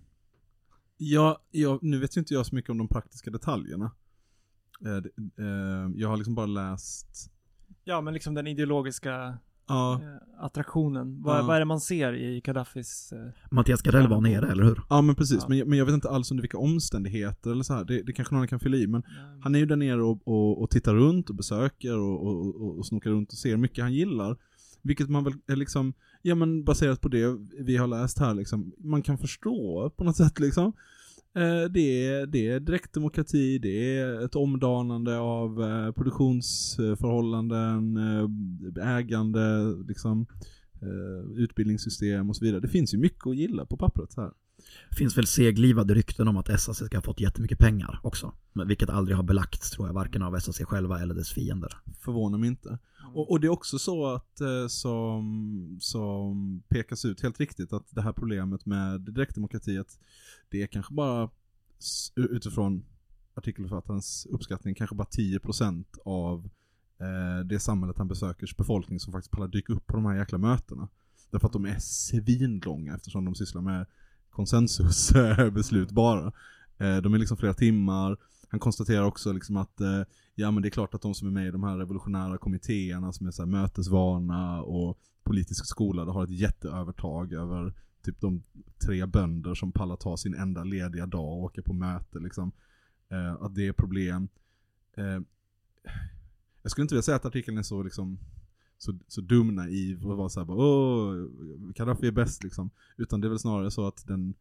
Ja, 0.97 1.43
jag, 1.51 1.83
nu 1.83 1.99
vet 1.99 2.17
ju 2.17 2.19
inte 2.21 2.35
jag 2.35 2.47
så 2.47 2.55
mycket 2.55 2.71
om 2.71 2.79
de 2.79 2.89
praktiska 2.89 3.31
detaljerna. 3.31 3.91
Det- 4.81 5.11
jag 5.95 6.09
har 6.09 6.17
liksom 6.17 6.35
bara 6.35 6.47
läst 6.47 7.31
Ja, 7.89 8.01
men 8.01 8.15
liksom 8.15 8.35
den 8.35 8.47
ideologiska 8.47 9.39
Ja, 9.69 10.01
eh, 10.03 10.45
attraktionen. 10.45 11.23
Vad, 11.23 11.39
Ja. 11.39 11.43
vad 11.47 11.57
är 11.57 11.61
det 11.61 11.65
man 11.67 11.81
ser 11.81 12.13
i 12.15 12.41
Gaddafis... 12.41 13.13
Eh, 13.13 13.19
Mattias 13.51 13.83
Gardell 13.83 14.09
var 14.09 14.21
nere, 14.21 14.53
eller 14.53 14.65
hur? 14.65 14.81
ja 14.91 15.03
men 15.03 15.15
precis. 15.15 15.39
Ja. 15.41 15.49
Men, 15.49 15.59
jag, 15.59 15.69
men 15.69 15.79
jag 15.79 15.87
vet 15.87 15.95
inte 15.95 16.09
alls 16.09 16.31
under 16.31 16.43
vilka 16.43 16.59
omständigheter 16.59 17.51
eller 17.51 17.63
så 17.63 17.75
här. 17.75 17.85
Det, 17.85 18.03
det 18.03 18.13
kanske 18.13 18.35
någon 18.35 18.49
kan 18.49 18.61
fylla 18.61 18.77
i. 18.77 18.87
Men 18.87 19.03
han 19.43 19.55
är 19.55 19.59
ju 19.59 19.67
där 19.67 19.77
nere 19.77 20.03
och, 20.03 20.29
och, 20.29 20.63
och 20.63 20.71
tittar 20.71 20.95
runt 20.95 21.31
och 21.31 21.37
besöker 21.37 21.99
och, 21.99 22.27
och, 22.27 22.63
och, 22.63 22.79
och 22.79 22.87
snokar 22.87 23.11
runt 23.11 23.33
och 23.33 23.39
ser 23.39 23.57
mycket 23.57 23.85
han 23.85 23.95
gillar. 23.95 24.37
Vilket 24.83 25.09
man 25.09 25.25
väl 25.25 25.33
är 25.47 25.57
liksom, 25.57 25.93
ja 26.23 26.35
men 26.35 26.65
baserat 26.65 27.01
på 27.01 27.09
det 27.09 27.37
vi 27.59 27.77
har 27.77 27.87
läst 27.87 28.19
här 28.19 28.35
liksom, 28.35 28.73
man 28.79 29.03
kan 29.03 29.19
förstå 29.19 29.91
på 29.97 30.05
något 30.05 30.17
sätt 30.17 30.39
liksom. 30.41 30.73
Eh, 31.39 31.65
det, 31.71 32.07
är, 32.07 32.27
det 32.27 32.49
är 32.49 32.61
direktdemokrati, 32.61 33.59
det 33.59 33.99
är 33.99 34.25
ett 34.25 34.37
omdanande 34.37 35.19
av 35.19 35.63
eh, 35.63 35.93
produktionsförhållanden, 35.93 37.97
eh, 37.97 38.29
ägande, 38.97 39.75
liksom, 39.89 40.27
utbildningssystem 41.37 42.31
och 42.31 42.37
så 42.37 42.45
vidare. 42.45 42.61
Det 42.61 42.69
finns 42.69 42.95
ju 42.95 42.99
mycket 42.99 43.27
att 43.27 43.37
gilla 43.37 43.67
på 43.67 43.77
pappret 43.77 44.17
här. 44.17 44.31
Det 44.91 44.97
finns 44.97 45.19
väl 45.19 45.27
seglivade 45.27 45.95
rykten 45.95 46.29
om 46.29 46.37
att 46.37 46.61
SAC 46.61 46.77
ska 46.77 46.97
ha 46.97 47.03
fått 47.03 47.21
jättemycket 47.21 47.59
pengar 47.59 48.01
också. 48.03 48.33
Men 48.53 48.69
Vilket 48.69 48.91
aldrig 48.91 49.17
har 49.17 49.25
belagts 49.25 49.71
tror 49.71 49.89
jag, 49.89 49.95
varken 49.95 50.23
av 50.23 50.39
SAC 50.39 50.59
själva 50.59 51.01
eller 51.01 51.15
dess 51.15 51.33
fiender. 51.33 51.77
Förvånar 52.01 52.39
mig 52.39 52.49
inte. 52.49 52.79
Och, 53.15 53.31
och 53.31 53.41
det 53.41 53.47
är 53.47 53.51
också 53.51 53.79
så 53.79 54.07
att, 54.07 54.41
eh, 54.41 54.67
som, 54.69 55.79
som 55.81 56.63
pekas 56.69 57.05
ut 57.05 57.23
helt 57.23 57.41
riktigt, 57.41 57.73
att 57.73 57.87
det 57.91 58.03
här 58.03 58.13
problemet 58.13 58.67
med 58.67 59.01
direktdemokrati, 59.01 59.79
att 59.79 59.99
det 60.49 60.63
är 60.63 60.67
kanske 60.67 60.95
bara 60.95 61.31
utifrån 62.15 62.85
artikelförfattarens 63.35 64.27
uppskattning, 64.31 64.75
kanske 64.75 64.97
bara 64.97 65.09
10% 65.09 65.85
av 66.05 66.49
eh, 67.01 67.45
det 67.45 67.61
samhället 67.61 67.99
han 67.99 68.09
besökers 68.09 68.57
befolkning 68.57 69.01
som 69.01 69.13
faktiskt 69.13 69.31
pallar 69.31 69.49
dyka 69.49 69.73
upp 69.73 69.87
på 69.87 69.97
de 69.97 70.07
här 70.07 70.17
jäkla 70.17 70.39
mötena. 70.39 70.89
Därför 71.31 71.47
att 71.47 71.53
de 71.53 71.65
är 71.65 71.79
svinlånga 71.79 72.95
eftersom 72.95 73.25
de 73.25 73.35
sysslar 73.35 73.63
med 73.63 73.87
konsensusbeslut 74.39 75.91
bara. 76.03 76.33
Eh, 76.79 76.97
de 76.97 77.15
är 77.15 77.19
liksom 77.19 77.37
flera 77.37 77.55
timmar. 77.55 78.17
Han 78.49 78.61
konstaterar 78.61 79.03
också 79.03 79.33
liksom 79.33 79.57
att 79.57 79.81
eh, 79.81 80.03
ja 80.35 80.51
men 80.51 80.63
det 80.63 80.69
är 80.69 80.71
klart 80.71 80.95
att 80.95 81.03
de 81.03 81.15
som 81.15 81.29
är 81.29 81.33
med 81.33 81.47
i 81.47 81.51
de 81.51 81.65
här 81.65 81.77
revolutionära 81.77 82.39
kommittéerna 82.39 83.13
som 83.13 83.27
är 83.27 83.31
så 83.31 83.43
här 83.43 83.47
mötesvana 83.47 84.63
och 84.63 84.99
politisk 85.23 85.67
skolade 85.67 86.13
har 86.13 86.25
ett 86.25 86.31
jätteövertag 86.31 87.33
över 87.33 87.75
typ 88.05 88.21
de 88.21 88.43
tre 88.87 89.07
bönder 89.07 89.55
som 89.55 89.73
pallar 89.73 89.97
ta 89.97 90.17
sin 90.17 90.35
enda 90.35 90.65
lediga 90.65 91.07
dag 91.07 91.33
och 91.33 91.43
åka 91.43 91.63
på 91.63 91.73
möte 91.73 92.19
liksom. 92.19 92.53
Eh, 93.09 93.43
att 93.43 93.55
det 93.55 93.67
är 93.67 93.73
problem. 93.73 94.29
Eh, 94.97 95.21
jag 96.63 96.71
skulle 96.71 96.83
inte 96.83 96.95
vilja 96.95 97.03
säga 97.03 97.17
att 97.17 97.27
artikeln 97.27 97.59
är 97.59 97.63
så 97.63 97.83
liksom 97.83 98.19
så, 98.79 98.99
så 99.09 99.21
dum 99.21 99.55
naiv 99.55 100.07
och 100.07 100.17
vara 100.17 100.29
såhär 100.29 100.45
bara 100.45 100.59
åh, 100.59 101.27
Gaddafi 101.75 102.07
är 102.07 102.13
bäst 102.13 102.43
liksom. 102.43 102.71
Utan 102.97 103.21
det 103.21 103.27
är 103.27 103.29
väl 103.29 103.39
snarare 103.39 103.71
så 103.71 103.87
att 103.87 104.07
den 104.07 104.35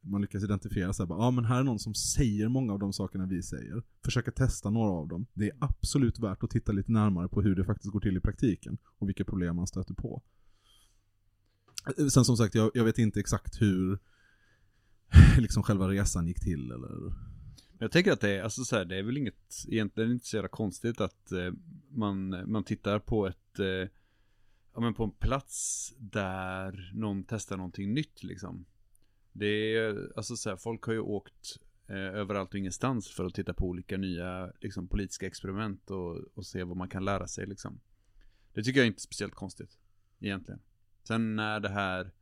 man 0.00 0.20
lyckas 0.20 0.44
identifiera 0.44 0.92
såhär 0.92 1.08
bara, 1.08 1.18
ja 1.18 1.30
men 1.30 1.44
här 1.44 1.60
är 1.60 1.64
någon 1.64 1.78
som 1.78 1.94
säger 1.94 2.48
många 2.48 2.72
av 2.72 2.78
de 2.78 2.92
sakerna 2.92 3.26
vi 3.26 3.42
säger. 3.42 3.82
Försöka 4.04 4.30
testa 4.30 4.70
några 4.70 4.90
av 4.90 5.08
dem. 5.08 5.26
Det 5.34 5.44
är 5.44 5.56
absolut 5.58 6.18
värt 6.18 6.42
att 6.42 6.50
titta 6.50 6.72
lite 6.72 6.92
närmare 6.92 7.28
på 7.28 7.42
hur 7.42 7.56
det 7.56 7.64
faktiskt 7.64 7.92
går 7.92 8.00
till 8.00 8.16
i 8.16 8.20
praktiken. 8.20 8.78
Och 8.98 9.08
vilka 9.08 9.24
problem 9.24 9.56
man 9.56 9.66
stöter 9.66 9.94
på. 9.94 10.22
Sen 12.10 12.24
som 12.24 12.36
sagt, 12.36 12.54
jag, 12.54 12.70
jag 12.74 12.84
vet 12.84 12.98
inte 12.98 13.20
exakt 13.20 13.60
hur 13.60 13.98
liksom 15.38 15.62
själva 15.62 15.88
resan 15.88 16.26
gick 16.26 16.40
till 16.40 16.70
eller 16.70 17.12
jag 17.78 17.90
tänker 17.90 18.12
att 18.12 18.20
det 18.20 18.30
är, 18.30 18.42
alltså 18.42 18.64
så 18.64 18.76
här, 18.76 18.84
det 18.84 18.96
är 18.96 19.02
väl 19.02 19.16
inget, 19.16 19.64
egentligen 19.68 20.12
inte 20.12 20.26
så 20.26 20.36
jävla 20.36 20.48
konstigt 20.48 21.00
att 21.00 21.32
eh, 21.32 21.52
man, 21.90 22.50
man 22.50 22.64
tittar 22.64 22.98
på 22.98 23.26
ett, 23.26 23.58
eh, 23.58 23.88
ja 24.74 24.80
men 24.80 24.94
på 24.94 25.04
en 25.04 25.10
plats 25.10 25.94
där 25.98 26.92
någon 26.94 27.24
testar 27.24 27.56
någonting 27.56 27.94
nytt 27.94 28.22
liksom. 28.22 28.66
Det 29.32 29.76
är, 29.76 30.12
alltså 30.16 30.36
så 30.36 30.50
här, 30.50 30.56
folk 30.56 30.82
har 30.82 30.92
ju 30.92 31.00
åkt 31.00 31.58
eh, 31.86 31.96
överallt 31.96 32.50
och 32.50 32.58
ingenstans 32.58 33.08
för 33.08 33.24
att 33.24 33.34
titta 33.34 33.54
på 33.54 33.66
olika 33.66 33.96
nya 33.96 34.52
liksom, 34.60 34.88
politiska 34.88 35.26
experiment 35.26 35.90
och, 35.90 36.16
och 36.34 36.46
se 36.46 36.64
vad 36.64 36.76
man 36.76 36.88
kan 36.88 37.04
lära 37.04 37.26
sig 37.26 37.46
liksom. 37.46 37.80
Det 38.54 38.62
tycker 38.62 38.80
jag 38.80 38.86
inte 38.86 38.98
är 38.98 39.00
speciellt 39.00 39.34
konstigt, 39.34 39.78
egentligen. 40.20 40.60
Sen 41.02 41.36
när 41.36 41.60
det 41.60 41.68
här 41.68 42.12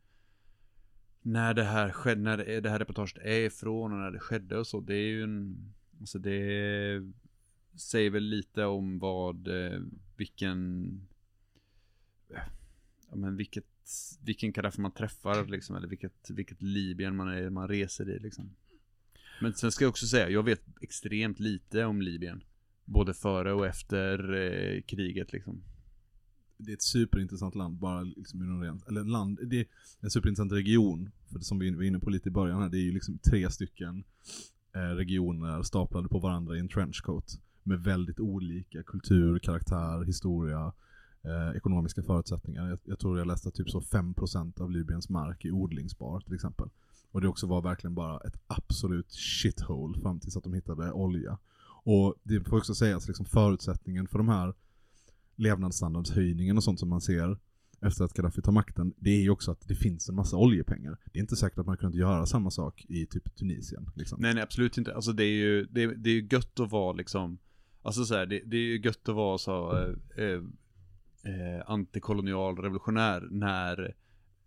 när 1.27 1.53
det 1.53 1.63
här 1.63 1.91
skedde, 1.91 2.21
när 2.21 2.61
det, 2.61 2.69
här 2.69 2.79
reportaget 2.79 3.17
är 3.17 3.39
ifrån 3.39 3.91
och 3.91 3.99
när 3.99 4.11
det 4.11 4.19
skedde 4.19 4.57
och 4.57 4.67
så, 4.67 4.79
det 4.79 4.95
är 4.95 5.07
ju 5.07 5.23
en, 5.23 5.57
alltså 5.99 6.19
det 6.19 7.03
säger 7.75 8.09
väl 8.09 8.23
lite 8.23 8.65
om 8.65 8.99
vad, 8.99 9.47
eh, 9.47 9.79
vilken, 10.17 10.91
ja 13.09 13.15
men 13.15 13.37
vilket, 13.37 13.65
vilken 14.23 14.51
Gaddafi 14.51 14.81
man 14.81 14.91
träffar 14.91 15.45
liksom, 15.45 15.75
eller 15.75 15.87
vilket, 15.87 16.29
vilket 16.29 16.61
Libyen 16.61 17.15
man 17.15 17.27
är, 17.27 17.49
man 17.49 17.67
reser 17.67 18.09
i 18.09 18.19
liksom. 18.19 18.55
Men 19.41 19.53
sen 19.53 19.71
ska 19.71 19.85
jag 19.85 19.89
också 19.89 20.07
säga, 20.07 20.29
jag 20.29 20.43
vet 20.43 20.61
extremt 20.81 21.39
lite 21.39 21.85
om 21.85 22.01
Libyen. 22.01 22.43
Både 22.85 23.13
före 23.13 23.53
och 23.53 23.65
efter 23.67 24.33
eh, 24.33 24.81
kriget 24.81 25.33
liksom 25.33 25.61
det 26.57 26.71
är 26.71 26.73
ett 26.73 26.81
superintressant 26.81 27.55
land 27.55 27.77
bara 27.77 28.01
liksom 28.01 28.41
ur 28.41 28.45
någon 28.45 28.63
ren, 28.63 28.81
eller 28.87 29.03
land, 29.03 29.39
det 29.43 29.59
är 29.59 29.65
en 29.99 30.09
superintressant 30.09 30.51
region. 30.51 31.09
För 31.31 31.39
det 31.39 31.45
som 31.45 31.59
vi 31.59 31.75
var 31.75 31.83
inne 31.83 31.99
på 31.99 32.09
lite 32.09 32.29
i 32.29 32.31
början 32.31 32.61
här, 32.61 32.69
det 32.69 32.77
är 32.77 32.83
ju 32.83 32.91
liksom 32.91 33.17
tre 33.17 33.51
stycken 33.51 34.03
eh, 34.75 34.79
regioner 34.79 35.63
staplade 35.63 36.07
på 36.07 36.19
varandra 36.19 36.55
i 36.55 36.59
en 36.59 36.69
trenchcoat. 36.69 37.39
Med 37.63 37.79
väldigt 37.79 38.19
olika 38.19 38.83
kultur, 38.83 39.39
karaktär, 39.39 40.05
historia, 40.05 40.73
eh, 41.23 41.57
ekonomiska 41.57 42.03
förutsättningar. 42.03 42.69
Jag, 42.69 42.79
jag 42.83 42.99
tror 42.99 43.17
jag 43.17 43.27
läste 43.27 43.49
att 43.49 43.55
typ 43.55 43.69
så 43.69 43.79
5% 43.79 44.61
av 44.61 44.71
Libyens 44.71 45.09
mark 45.09 45.45
är 45.45 45.51
odlingsbar 45.51 46.19
till 46.19 46.33
exempel. 46.33 46.69
Och 47.11 47.21
det 47.21 47.27
också 47.27 47.47
var 47.47 47.61
verkligen 47.61 47.95
bara 47.95 48.19
ett 48.19 48.39
absolut 48.47 49.11
shithole 49.11 50.01
fram 50.01 50.19
tills 50.19 50.37
att 50.37 50.43
de 50.43 50.53
hittade 50.53 50.91
olja. 50.91 51.37
Och 51.83 52.15
det 52.23 52.43
får 52.43 52.57
också 52.57 52.75
sägas 52.75 53.07
liksom 53.07 53.25
förutsättningen 53.25 54.07
för 54.07 54.17
de 54.17 54.27
här 54.29 54.53
levnadsstandardshöjningen 55.37 56.57
och 56.57 56.63
sånt 56.63 56.79
som 56.79 56.89
man 56.89 57.01
ser 57.01 57.37
efter 57.81 58.03
att 58.05 58.13
Gaddafi 58.13 58.41
tar 58.41 58.51
makten, 58.51 58.93
det 58.97 59.09
är 59.09 59.21
ju 59.21 59.29
också 59.29 59.51
att 59.51 59.67
det 59.67 59.75
finns 59.75 60.09
en 60.09 60.15
massa 60.15 60.37
oljepengar. 60.37 60.97
Det 61.13 61.19
är 61.19 61.21
inte 61.21 61.35
säkert 61.35 61.59
att 61.59 61.65
man 61.65 61.77
kunnat 61.77 61.95
göra 61.95 62.25
samma 62.25 62.51
sak 62.51 62.85
i 62.89 63.05
typ 63.05 63.35
Tunisien. 63.35 63.89
Liksom. 63.95 64.21
Nej, 64.21 64.33
nej, 64.33 64.43
absolut 64.43 64.77
inte. 64.77 64.95
Alltså 64.95 65.11
det 65.13 65.23
är 65.23 65.37
ju, 65.37 65.65
det, 65.65 65.83
är- 65.83 65.95
det 65.95 66.09
är 66.09 66.13
ju 66.13 66.27
gött 66.31 66.59
att 66.59 66.71
vara 66.71 66.93
liksom, 66.93 67.37
alltså 67.81 68.05
så 68.05 68.15
här, 68.15 68.25
det, 68.25 68.41
det 68.45 68.57
är 68.57 68.61
ju 68.61 68.81
gött 68.81 69.09
att 69.09 69.15
vara 69.15 69.37
så, 69.37 69.77
eh, 69.77 70.23
eh, 70.23 70.41
eh 71.33 71.63
antikolonial 71.65 72.57
revolutionär 72.57 73.27
när, 73.31 73.95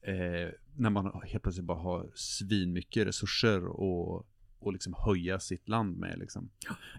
eh, 0.02 0.48
när 0.76 0.90
man 0.90 1.20
helt 1.24 1.42
plötsligt 1.42 1.66
bara 1.66 1.78
har 1.78 2.10
svinmycket 2.14 3.06
resurser 3.06 3.66
och, 3.66 4.26
och 4.60 4.72
liksom 4.72 4.94
höja 5.06 5.40
sitt 5.40 5.68
land 5.68 5.96
med 5.96 6.18
liksom. 6.18 6.50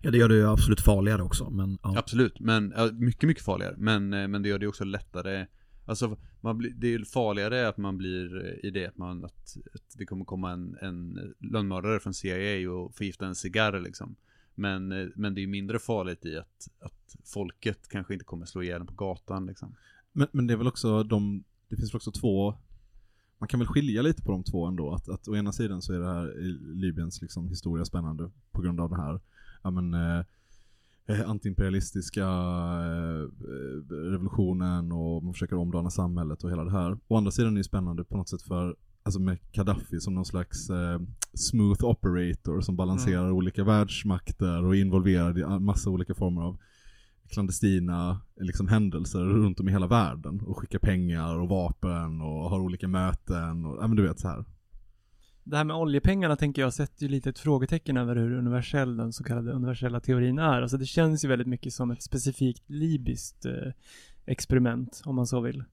Ja, 0.01 0.12
det 0.12 0.18
gör 0.18 0.30
det 0.30 0.36
ju 0.36 0.47
absolut 0.47 0.82
farligare 0.82 1.22
också, 1.22 1.49
men 1.49 1.78
ja. 1.84 1.97
Absolut, 1.97 2.39
men 2.39 2.74
mycket, 2.93 3.28
mycket 3.28 3.43
farligare. 3.43 3.76
Men, 3.78 4.14
eh, 4.14 4.28
men 4.28 4.41
det 4.41 4.49
gör 4.49 4.59
det 4.59 4.68
också 4.68 4.84
lättare. 4.84 5.47
Alltså, 5.86 6.18
man 6.41 6.57
blir, 6.57 6.70
det 6.70 6.88
är 6.88 6.91
ju 6.91 7.05
farligare 7.05 7.68
att 7.68 7.78
man 7.78 7.97
blir 7.97 8.45
eh, 8.45 8.68
i 8.68 8.72
det 8.72 8.86
att 8.86 8.97
man, 8.97 9.26
att, 9.26 9.57
att 9.74 9.97
det 9.97 10.05
kommer 10.05 10.26
komma 10.26 10.51
en, 10.51 10.78
en 10.82 11.34
lönnmördare 11.39 11.99
från 11.99 12.14
CIA 12.14 12.72
och 12.72 12.95
förgifta 12.95 13.26
en 13.26 13.36
cigarr 13.36 13.80
liksom. 13.80 14.16
Men, 14.55 14.91
eh, 14.91 15.07
men 15.16 15.34
det 15.34 15.39
är 15.39 15.43
ju 15.43 15.47
mindre 15.47 15.80
farligt 15.80 16.26
i 16.26 16.38
att, 16.38 16.70
att 16.80 17.16
folket 17.26 17.88
kanske 17.89 18.14
inte 18.14 18.26
kommer 18.26 18.45
slå 18.45 18.64
ihjäl 18.64 18.86
på 18.86 18.93
gatan 18.93 19.45
liksom. 19.45 19.76
Men, 20.12 20.28
men 20.32 20.47
det 20.47 20.53
är 20.53 20.57
väl 20.57 20.68
också 20.68 21.03
de, 21.03 21.43
det 21.70 21.76
finns 21.76 21.93
väl 21.93 21.97
också 21.97 22.12
två, 22.12 22.57
man 23.42 23.48
kan 23.48 23.60
väl 23.60 23.68
skilja 23.68 24.02
lite 24.02 24.22
på 24.22 24.32
de 24.32 24.44
två 24.44 24.66
ändå. 24.66 24.94
Att, 24.94 25.10
att 25.10 25.28
å 25.28 25.36
ena 25.36 25.52
sidan 25.52 25.82
så 25.82 25.94
är 25.94 26.00
det 26.00 26.06
här 26.06 26.34
Libyens 26.76 27.22
liksom 27.22 27.48
historia 27.48 27.86
spännande 27.86 28.32
på 28.52 28.62
grund 28.62 28.82
av 28.82 28.89
den 28.89 29.00
här, 29.00 29.20
ja 29.64 29.72
men 29.72 29.94
eh, 29.94 30.26
eh, 31.08 31.30
antiimperialistiska 31.30 32.22
eh, 32.22 33.28
revolutionen 33.89 34.92
och 34.92 35.24
man 35.24 35.34
försöker 35.34 35.56
omdana 35.56 35.89
samhället 35.89 36.44
och 36.44 36.52
hela 36.52 36.64
det 36.64 36.72
här. 36.72 36.98
Å 37.08 37.18
andra 37.18 37.32
sidan 37.32 37.54
är 37.54 37.58
det 37.58 37.64
spännande 37.64 38.04
på 38.04 38.18
något 38.18 38.30
sätt 38.30 38.42
för, 38.42 38.76
alltså 39.04 39.20
med 39.20 39.38
Gaddafi 39.52 40.00
som 40.00 40.16
någon 40.16 40.26
slags 40.26 40.70
eh, 40.70 41.00
smooth 41.34 41.86
operator 41.86 42.62
som 42.62 42.76
balanserar 42.76 43.32
olika 43.32 43.64
världsmakter 43.64 44.64
och 44.64 44.76
är 44.76 44.80
involverad 44.80 45.38
i 45.38 45.44
massa 45.44 45.89
olika 45.89 46.16
former 46.16 46.42
av 46.42 46.58
klandestina 47.32 48.22
liksom, 48.36 48.68
händelser 48.68 49.20
runt 49.20 49.60
om 49.60 49.70
i 49.70 49.72
hela 49.72 49.88
världen 49.88 50.42
och 50.42 50.58
skickar 50.58 50.80
pengar 50.80 51.40
och 51.40 51.50
vapen 51.50 52.22
och 52.22 52.50
har 52.50 52.60
olika 52.60 52.88
möten 52.88 53.66
och, 53.66 53.84
ja 53.84 53.88
men 53.88 53.96
du 53.96 54.08
vet 54.08 54.20
så 54.20 54.28
här. 54.28 54.46
Det 55.44 55.58
här 55.58 55.64
med 55.64 55.76
oljepengarna 55.76 56.36
tänker 56.36 56.62
jag 56.62 56.74
sätter 56.74 57.04
ju 57.04 57.10
lite 57.10 57.30
ett 57.30 57.40
frågetecken 57.40 57.98
över 57.98 58.16
hur 58.16 58.32
universell 58.32 58.98
den 58.98 59.14
så 59.14 59.24
kallade 59.24 59.52
universella 59.52 60.00
teorin 60.00 60.40
är. 60.40 60.62
Alltså 60.62 60.78
det 60.78 60.86
känns 60.86 61.26
ju 61.26 61.30
väldigt 61.30 61.48
mycket 61.48 61.74
som 61.74 61.92
ett 61.92 62.02
specifikt 62.02 62.70
libyskt 62.70 63.46
eh, 63.46 63.72
experiment, 64.26 65.02
om 65.06 65.16
man 65.16 65.28
så 65.28 65.42
vill. 65.42 65.64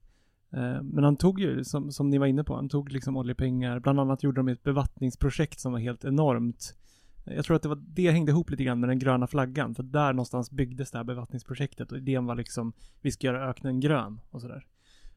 Eh, 0.53 0.81
men 0.83 1.03
han 1.03 1.17
tog 1.17 1.39
ju, 1.39 1.63
som, 1.63 1.91
som 1.91 2.09
ni 2.09 2.17
var 2.17 2.25
inne 2.25 2.43
på, 2.43 2.55
han 2.55 2.69
tog 2.69 2.91
liksom 2.91 3.17
oljepengar. 3.17 3.79
Bland 3.79 3.99
annat 3.99 4.23
gjorde 4.23 4.39
de 4.39 4.47
ett 4.47 4.63
bevattningsprojekt 4.63 5.59
som 5.59 5.71
var 5.71 5.79
helt 5.79 6.05
enormt. 6.05 6.75
Jag 7.23 7.45
tror 7.45 7.55
att 7.55 7.61
det 7.61 7.69
var 7.69 7.83
det 7.87 8.11
hängde 8.11 8.31
ihop 8.31 8.49
lite 8.49 8.63
grann 8.63 8.79
med 8.79 8.89
den 8.89 8.99
gröna 8.99 9.27
flaggan. 9.27 9.75
För 9.75 9.83
där 9.83 10.13
någonstans 10.13 10.51
byggdes 10.51 10.91
det 10.91 10.97
här 10.97 11.05
bevattningsprojektet 11.05 11.91
och 11.91 11.97
idén 11.97 12.25
var 12.25 12.35
liksom 12.35 12.73
vi 13.01 13.11
ska 13.11 13.27
göra 13.27 13.49
öknen 13.49 13.79
grön 13.79 14.19
och 14.29 14.41
sådär. 14.41 14.65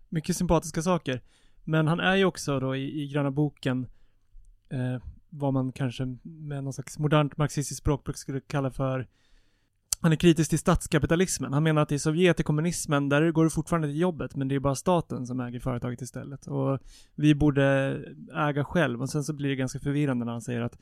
Mycket 0.09 0.37
sympatiska 0.37 0.83
saker. 0.83 1.23
Men 1.65 1.89
han 1.89 2.01
är 2.01 2.17
ju 2.17 2.25
också 2.25 2.61
då 2.61 2.77
i, 2.77 3.03
i 3.03 3.09
gröna 3.09 3.31
boken 3.31 3.87
eh, 4.69 5.03
vad 5.31 5.53
man 5.53 5.73
kanske 5.73 6.17
med 6.23 6.65
någon 6.65 6.73
slags 6.73 6.99
modernt 6.99 7.37
marxistiskt 7.37 7.81
språkbruk 7.81 8.17
skulle 8.17 8.41
kalla 8.41 8.71
för 8.71 9.09
han 10.03 10.13
är 10.13 10.17
kritisk 10.17 10.51
till 10.51 10.59
statskapitalismen. 10.59 11.53
Han 11.53 11.63
menar 11.63 11.83
att 11.83 11.93
i 11.93 11.99
Sovjet, 11.99 12.41
i 12.41 12.43
kommunismen, 12.43 13.09
där 13.09 13.31
går 13.31 13.45
det 13.45 13.51
fortfarande 13.51 13.89
till 13.89 14.01
jobbet, 14.01 14.37
men 14.37 14.49
det 14.49 14.55
är 14.55 14.61
bara 14.61 14.75
staten 14.75 15.27
som 15.27 15.41
äger 15.41 15.61
företaget 15.61 16.03
istället. 16.03 16.47
Och 16.47 16.79
vi 17.15 17.35
borde 17.35 17.65
äga 18.35 18.65
själv. 18.65 19.03
Och 19.03 19.11
sen 19.11 19.25
så 19.25 19.33
blir 19.33 19.49
det 19.49 19.57
ganska 19.57 19.79
förvirrande 19.81 20.25
när 20.25 20.33
han 20.33 20.43
säger 20.43 20.61
att 20.61 20.79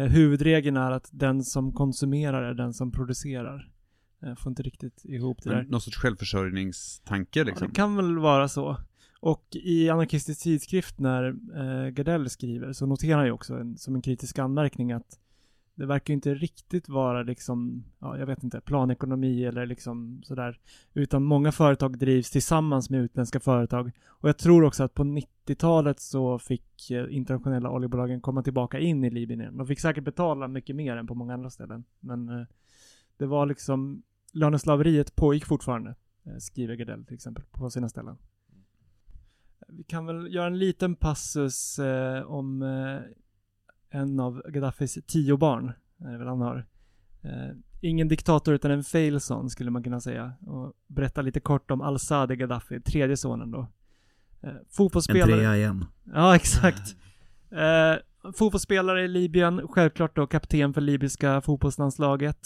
huvudregeln 0.00 0.76
är 0.76 0.90
att 0.90 1.08
den 1.12 1.44
som 1.44 1.72
konsumerar 1.72 2.42
är 2.42 2.54
den 2.54 2.74
som 2.74 2.92
producerar. 2.92 3.70
Jag 4.20 4.38
får 4.38 4.50
inte 4.50 4.62
riktigt 4.62 5.04
ihop 5.04 5.42
det 5.42 5.50
där. 5.50 5.66
Någon 5.68 5.80
sorts 5.80 5.96
självförsörjningstanke 5.96 7.38
Ja, 7.38 7.44
liksom. 7.44 7.68
det 7.68 7.74
kan 7.74 7.96
väl 7.96 8.18
vara 8.18 8.48
så. 8.48 8.76
Och 9.20 9.46
i 9.52 9.88
anarkistisk 9.88 10.42
tidskrift 10.42 10.98
när 10.98 11.24
eh, 11.54 11.90
Gardell 11.90 12.30
skriver 12.30 12.72
så 12.72 12.86
noterar 12.86 13.16
han 13.16 13.26
ju 13.26 13.32
också 13.32 13.54
en, 13.54 13.76
som 13.76 13.94
en 13.94 14.02
kritisk 14.02 14.38
anmärkning 14.38 14.92
att 14.92 15.18
det 15.76 15.86
verkar 15.86 16.12
ju 16.12 16.14
inte 16.14 16.34
riktigt 16.34 16.88
vara 16.88 17.22
liksom, 17.22 17.84
ja 17.98 18.18
jag 18.18 18.26
vet 18.26 18.44
inte, 18.44 18.60
planekonomi 18.60 19.44
eller 19.44 19.66
liksom 19.66 20.22
sådär. 20.24 20.58
Utan 20.94 21.24
många 21.24 21.52
företag 21.52 21.98
drivs 21.98 22.30
tillsammans 22.30 22.90
med 22.90 23.00
utländska 23.00 23.40
företag. 23.40 23.90
Och 24.06 24.28
jag 24.28 24.38
tror 24.38 24.64
också 24.64 24.84
att 24.84 24.94
på 24.94 25.04
90-talet 25.04 26.00
så 26.00 26.38
fick 26.38 26.90
eh, 26.90 27.06
internationella 27.16 27.70
oljebolagen 27.70 28.20
komma 28.20 28.42
tillbaka 28.42 28.78
in 28.78 29.04
i 29.04 29.10
Libyen 29.10 29.40
igen. 29.40 29.56
De 29.56 29.66
fick 29.66 29.80
säkert 29.80 30.04
betala 30.04 30.48
mycket 30.48 30.76
mer 30.76 30.96
än 30.96 31.06
på 31.06 31.14
många 31.14 31.34
andra 31.34 31.50
ställen. 31.50 31.84
Men 32.00 32.28
eh, 32.28 32.46
det 33.16 33.26
var 33.26 33.46
liksom, 33.46 34.02
löneslaveriet 34.32 35.16
pågick 35.16 35.44
fortfarande. 35.46 35.94
eh, 36.24 36.36
Skriver 36.38 36.74
Gardell 36.74 37.04
till 37.04 37.14
exempel 37.14 37.44
på 37.50 37.70
sina 37.70 37.88
ställen. 37.88 38.16
Vi 39.68 39.84
kan 39.84 40.06
väl 40.06 40.34
göra 40.34 40.46
en 40.46 40.58
liten 40.58 40.94
passus 40.96 41.78
eh, 41.78 42.22
om 42.22 42.62
eh, 42.62 43.00
en 43.96 44.20
av 44.20 44.42
Gaddafis 44.48 44.98
tio 45.06 45.36
barn. 45.36 45.72
Är 46.00 46.12
det 46.12 46.18
väl 46.18 46.26
han 46.26 46.40
har. 46.40 46.66
Eh, 47.22 47.30
ingen 47.80 48.08
diktator 48.08 48.54
utan 48.54 48.70
en 48.70 48.84
failson 48.84 49.50
skulle 49.50 49.70
man 49.70 49.82
kunna 49.82 50.00
säga. 50.00 50.32
Och 50.46 50.72
berätta 50.86 51.22
lite 51.22 51.40
kort 51.40 51.70
om 51.70 51.80
Al-Sadi 51.80 52.36
Gaddafi, 52.36 52.80
tredje 52.80 53.16
sonen 53.16 53.50
då. 53.50 53.68
Eh, 54.42 54.48
En 54.50 54.56
fotbollsspelare. 54.70 55.36
trea 55.36 55.56
igen. 55.56 55.84
Ja, 56.14 56.36
exakt. 56.36 56.96
Eh, 57.50 58.32
fotbollsspelare 58.32 59.04
i 59.04 59.08
Libyen, 59.08 59.68
självklart 59.68 60.16
då 60.16 60.26
kapten 60.26 60.74
för 60.74 60.80
libyska 60.80 61.40
fotbollslandslaget. 61.40 62.38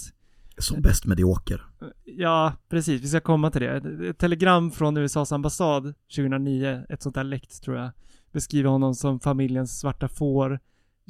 Som 0.59 0.83
bäst 0.83 1.07
medioker. 1.07 1.63
Ja, 2.05 2.53
precis. 2.69 3.03
Vi 3.03 3.09
ska 3.09 3.21
komma 3.21 3.51
till 3.51 3.61
det. 3.63 3.83
Ett 4.09 4.19
telegram 4.19 4.71
från 4.71 4.97
USAs 4.97 5.33
ambassad 5.33 5.95
2009, 6.17 6.83
ett 6.89 7.03
sånt 7.03 7.15
där 7.15 7.25
läckt 7.25 7.63
tror 7.63 7.77
jag, 7.77 7.91
beskriver 8.33 8.69
honom 8.71 8.95
som 8.95 9.21
familjens 9.21 9.81
svarta 9.81 10.09
får, 10.09 10.61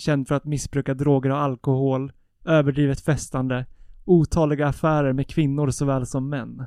känd 0.00 0.28
för 0.28 0.34
att 0.34 0.44
missbruka 0.44 0.94
droger 0.94 1.30
och 1.30 1.38
alkohol, 1.38 2.12
överdrivet 2.44 3.00
festande, 3.00 3.66
otaliga 4.04 4.66
affärer 4.66 5.12
med 5.12 5.28
kvinnor 5.28 5.70
såväl 5.70 6.06
som 6.06 6.28
män. 6.28 6.60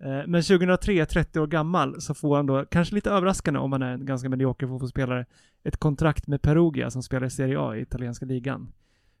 Eh, 0.00 0.26
Men 0.26 0.42
2003, 0.42 1.06
30 1.06 1.40
år 1.40 1.46
gammal, 1.46 2.00
så 2.00 2.14
får 2.14 2.36
han 2.36 2.46
då, 2.46 2.64
kanske 2.64 2.94
lite 2.94 3.10
överraskande 3.10 3.60
om 3.60 3.72
han 3.72 3.82
är 3.82 3.92
en 3.92 4.06
ganska 4.06 4.28
medioker 4.28 4.66
fotbollsspelare, 4.66 5.26
ett 5.64 5.76
kontrakt 5.76 6.26
med 6.26 6.42
Perugia 6.42 6.90
som 6.90 7.02
spelar 7.02 7.26
i 7.26 7.30
Serie 7.30 7.60
A 7.60 7.76
i 7.76 7.80
italienska 7.80 8.26
ligan. 8.26 8.72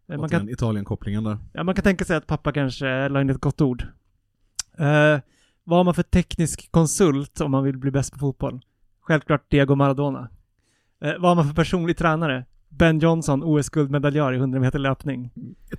Eh, 0.08 0.18
Man 0.18 0.28
kan... 0.28 0.48
Italien-kopplingen 0.48 1.24
där. 1.24 1.38
Ja, 1.52 1.62
man 1.62 1.74
kan 1.74 1.82
tänka 1.82 2.04
sig 2.04 2.16
att 2.16 2.26
pappa 2.26 2.52
kanske 2.52 3.08
la 3.08 3.20
in 3.20 3.30
ett 3.30 3.40
gott 3.40 3.60
ord. 3.60 3.82
Eh, 4.78 5.20
vad 5.64 5.78
har 5.78 5.84
man 5.84 5.94
för 5.94 6.02
teknisk 6.02 6.72
konsult 6.72 7.40
om 7.40 7.50
man 7.50 7.64
vill 7.64 7.76
bli 7.78 7.90
bäst 7.90 8.12
på 8.12 8.18
fotboll? 8.18 8.60
Självklart 9.00 9.50
Diego 9.50 9.74
Maradona. 9.74 10.28
Eh, 11.00 11.12
vad 11.18 11.30
har 11.30 11.34
man 11.34 11.46
för 11.46 11.54
personlig 11.54 11.96
tränare? 11.96 12.44
Ben 12.68 12.98
Johnson, 12.98 13.42
OS-guldmedaljör 13.42 14.32
i 14.32 14.36
100 14.36 14.60
meter 14.60 14.78
löpning. 14.78 15.30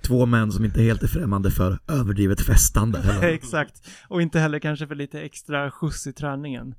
Två 0.02 0.26
män 0.26 0.52
som 0.52 0.64
inte 0.64 0.82
helt 0.82 1.02
är 1.02 1.06
främmande 1.06 1.50
för 1.50 1.78
överdrivet 1.88 2.40
festande. 2.40 2.98
Exakt. 3.22 3.88
Och 4.08 4.22
inte 4.22 4.40
heller 4.40 4.58
kanske 4.58 4.86
för 4.86 4.94
lite 4.94 5.20
extra 5.20 5.70
skjuts 5.70 6.06
i 6.06 6.12
träningen. 6.12 6.74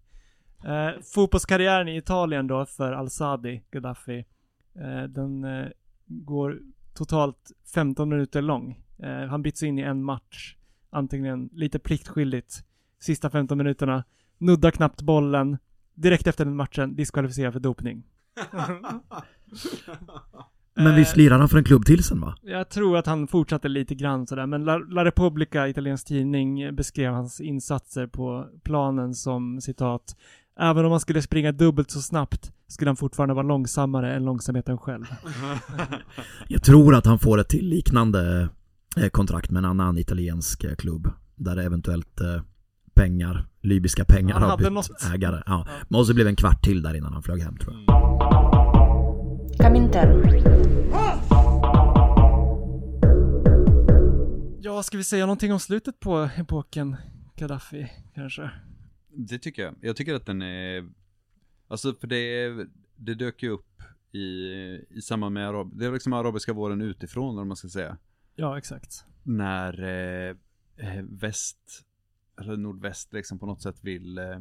Eh, 0.66 1.02
fotbollskarriären 1.14 1.88
i 1.88 1.98
Italien 1.98 2.48
då 2.48 2.66
för 2.66 2.94
Al-Sadi, 2.94 3.64
Gaddafi, 3.72 4.26
eh, 4.76 5.04
den 5.04 5.44
eh, 5.44 5.68
går 6.08 6.60
totalt 6.94 7.52
15 7.74 8.10
minuter 8.10 8.42
lång. 8.42 8.84
Eh, 9.04 9.30
han 9.30 9.42
byts 9.42 9.64
in 9.64 9.80
i 9.80 9.82
en 9.82 10.04
match, 10.04 10.56
antingen 10.90 11.50
lite 11.54 11.80
pliktskyldigt, 11.80 12.64
sista 13.00 13.30
15 13.30 13.58
minuterna, 13.58 14.04
nuddar 14.38 14.72
knappt 14.72 15.02
bollen, 15.02 15.58
direkt 15.94 16.28
efter 16.28 16.46
den 16.46 16.56
matchen 16.56 16.96
diskvalificerad 16.96 17.54
för 17.54 17.60
dopning. 17.60 18.04
Men 20.76 20.96
visst 20.96 21.18
lirar 21.18 21.40
han 21.40 21.50
för 21.50 21.58
en 21.58 21.64
klubb 21.64 21.86
till 21.86 22.04
sen 22.04 22.22
va? 22.22 22.36
Jag 22.42 22.70
tror 22.70 22.98
att 22.98 23.06
han 23.06 23.28
fortsatte 23.28 23.68
lite 23.68 23.96
grann 23.96 24.28
sådär, 24.28 24.46
men 24.46 24.64
La, 24.64 24.78
La 24.78 25.06
Repubblica, 25.06 25.68
italiensk 25.68 26.08
tidning, 26.08 26.76
beskrev 26.76 27.14
hans 27.14 27.42
insatser 27.42 28.08
på 28.08 28.48
planen 28.64 29.14
som 29.14 29.62
citat 29.62 30.16
Även 30.60 30.86
om 30.86 30.92
han 30.92 31.00
skulle 31.00 31.22
springa 31.22 31.52
dubbelt 31.52 31.92
så 31.92 32.02
snabbt 32.02 32.52
skulle 32.68 32.90
han 32.90 32.96
fortfarande 32.96 33.34
vara 33.34 33.48
långsammare 33.48 34.16
än 34.16 34.26
långsamheten 34.26 34.78
själv. 34.78 35.06
Jag 36.48 36.64
tror 36.64 36.96
att 36.96 37.06
han 37.06 37.20
får 37.20 37.40
ett 37.40 37.50
till 37.50 37.70
liknande 37.70 38.50
eh, 38.98 39.10
kontrakt 39.10 39.52
med 39.52 39.60
en 39.60 39.66
annan 39.66 39.98
italiensk 39.98 40.64
eh, 40.64 40.76
klubb. 40.76 41.10
Där 41.36 41.56
det 41.56 41.64
eventuellt 41.64 42.22
eh, 42.22 42.42
pengar, 42.94 43.46
libyska 43.62 44.06
pengar 44.06 44.40
Han 44.40 44.50
har 44.50 44.58
bytt 44.58 44.72
något. 44.72 44.90
ägare. 45.14 45.44
Ja. 45.46 45.68
Måste 45.88 46.14
blev 46.14 46.28
en 46.28 46.36
kvart 46.36 46.64
till 46.64 46.82
där 46.82 46.94
innan 46.94 47.14
han 47.14 47.24
flög 47.24 47.42
hem 47.42 47.58
tror 47.58 47.74
jag. 47.74 48.49
Comintern. 49.64 50.42
Ja, 54.62 54.84
ska 54.84 54.98
vi 54.98 55.04
säga 55.04 55.26
någonting 55.26 55.54
om 55.54 55.60
slutet 55.60 56.00
på 56.00 56.30
epoken 56.38 56.96
Gaddafi, 57.36 57.92
kanske? 58.14 58.52
Det 59.08 59.40
tycker 59.40 59.62
jag. 59.62 59.76
Jag 59.82 59.96
tycker 59.96 60.16
att 60.16 60.26
den 60.26 60.42
är, 60.42 60.90
alltså 61.68 61.94
för 61.94 62.08
det, 62.08 62.50
det 62.96 63.14
dök 63.14 63.44
ju 63.44 63.50
upp 63.50 63.82
i, 64.12 64.50
i 64.90 65.02
samband 65.04 65.34
med 65.34 65.48
arab, 65.48 65.80
det 65.80 65.86
är 65.86 65.92
liksom 65.92 66.14
arabiska 66.14 66.54
våren 66.54 66.82
utifrån, 66.82 67.36
vad 67.36 67.48
man 67.48 67.58
ska 67.58 67.68
säga. 67.68 67.98
Ja, 68.36 68.58
exakt. 68.58 69.06
När 69.24 69.84
eh, 69.84 70.36
eh, 70.78 71.04
väst, 71.10 71.86
eller 72.42 72.58
nordväst 72.58 73.14
liksom 73.14 73.40
på 73.40 73.46
något 73.46 73.62
sätt 73.62 73.78
vill, 73.82 74.18
eh, 74.18 74.40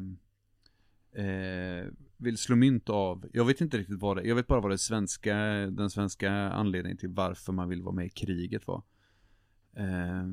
eh, 1.13 1.87
vill 2.17 2.37
slå 2.37 2.55
mynt 2.55 2.89
av, 2.89 3.25
jag 3.33 3.45
vet 3.45 3.61
inte 3.61 3.77
riktigt 3.77 3.99
vad 3.99 4.17
det, 4.17 4.23
jag 4.23 4.35
vet 4.35 4.47
bara 4.47 4.61
vad 4.61 4.71
det 4.71 4.77
svenska, 4.77 5.35
den 5.71 5.89
svenska 5.89 6.31
anledningen 6.31 6.97
till 6.97 7.09
varför 7.09 7.53
man 7.53 7.69
vill 7.69 7.81
vara 7.81 7.95
med 7.95 8.05
i 8.05 8.09
kriget 8.09 8.67
var. 8.67 8.83
Eh, 9.75 10.27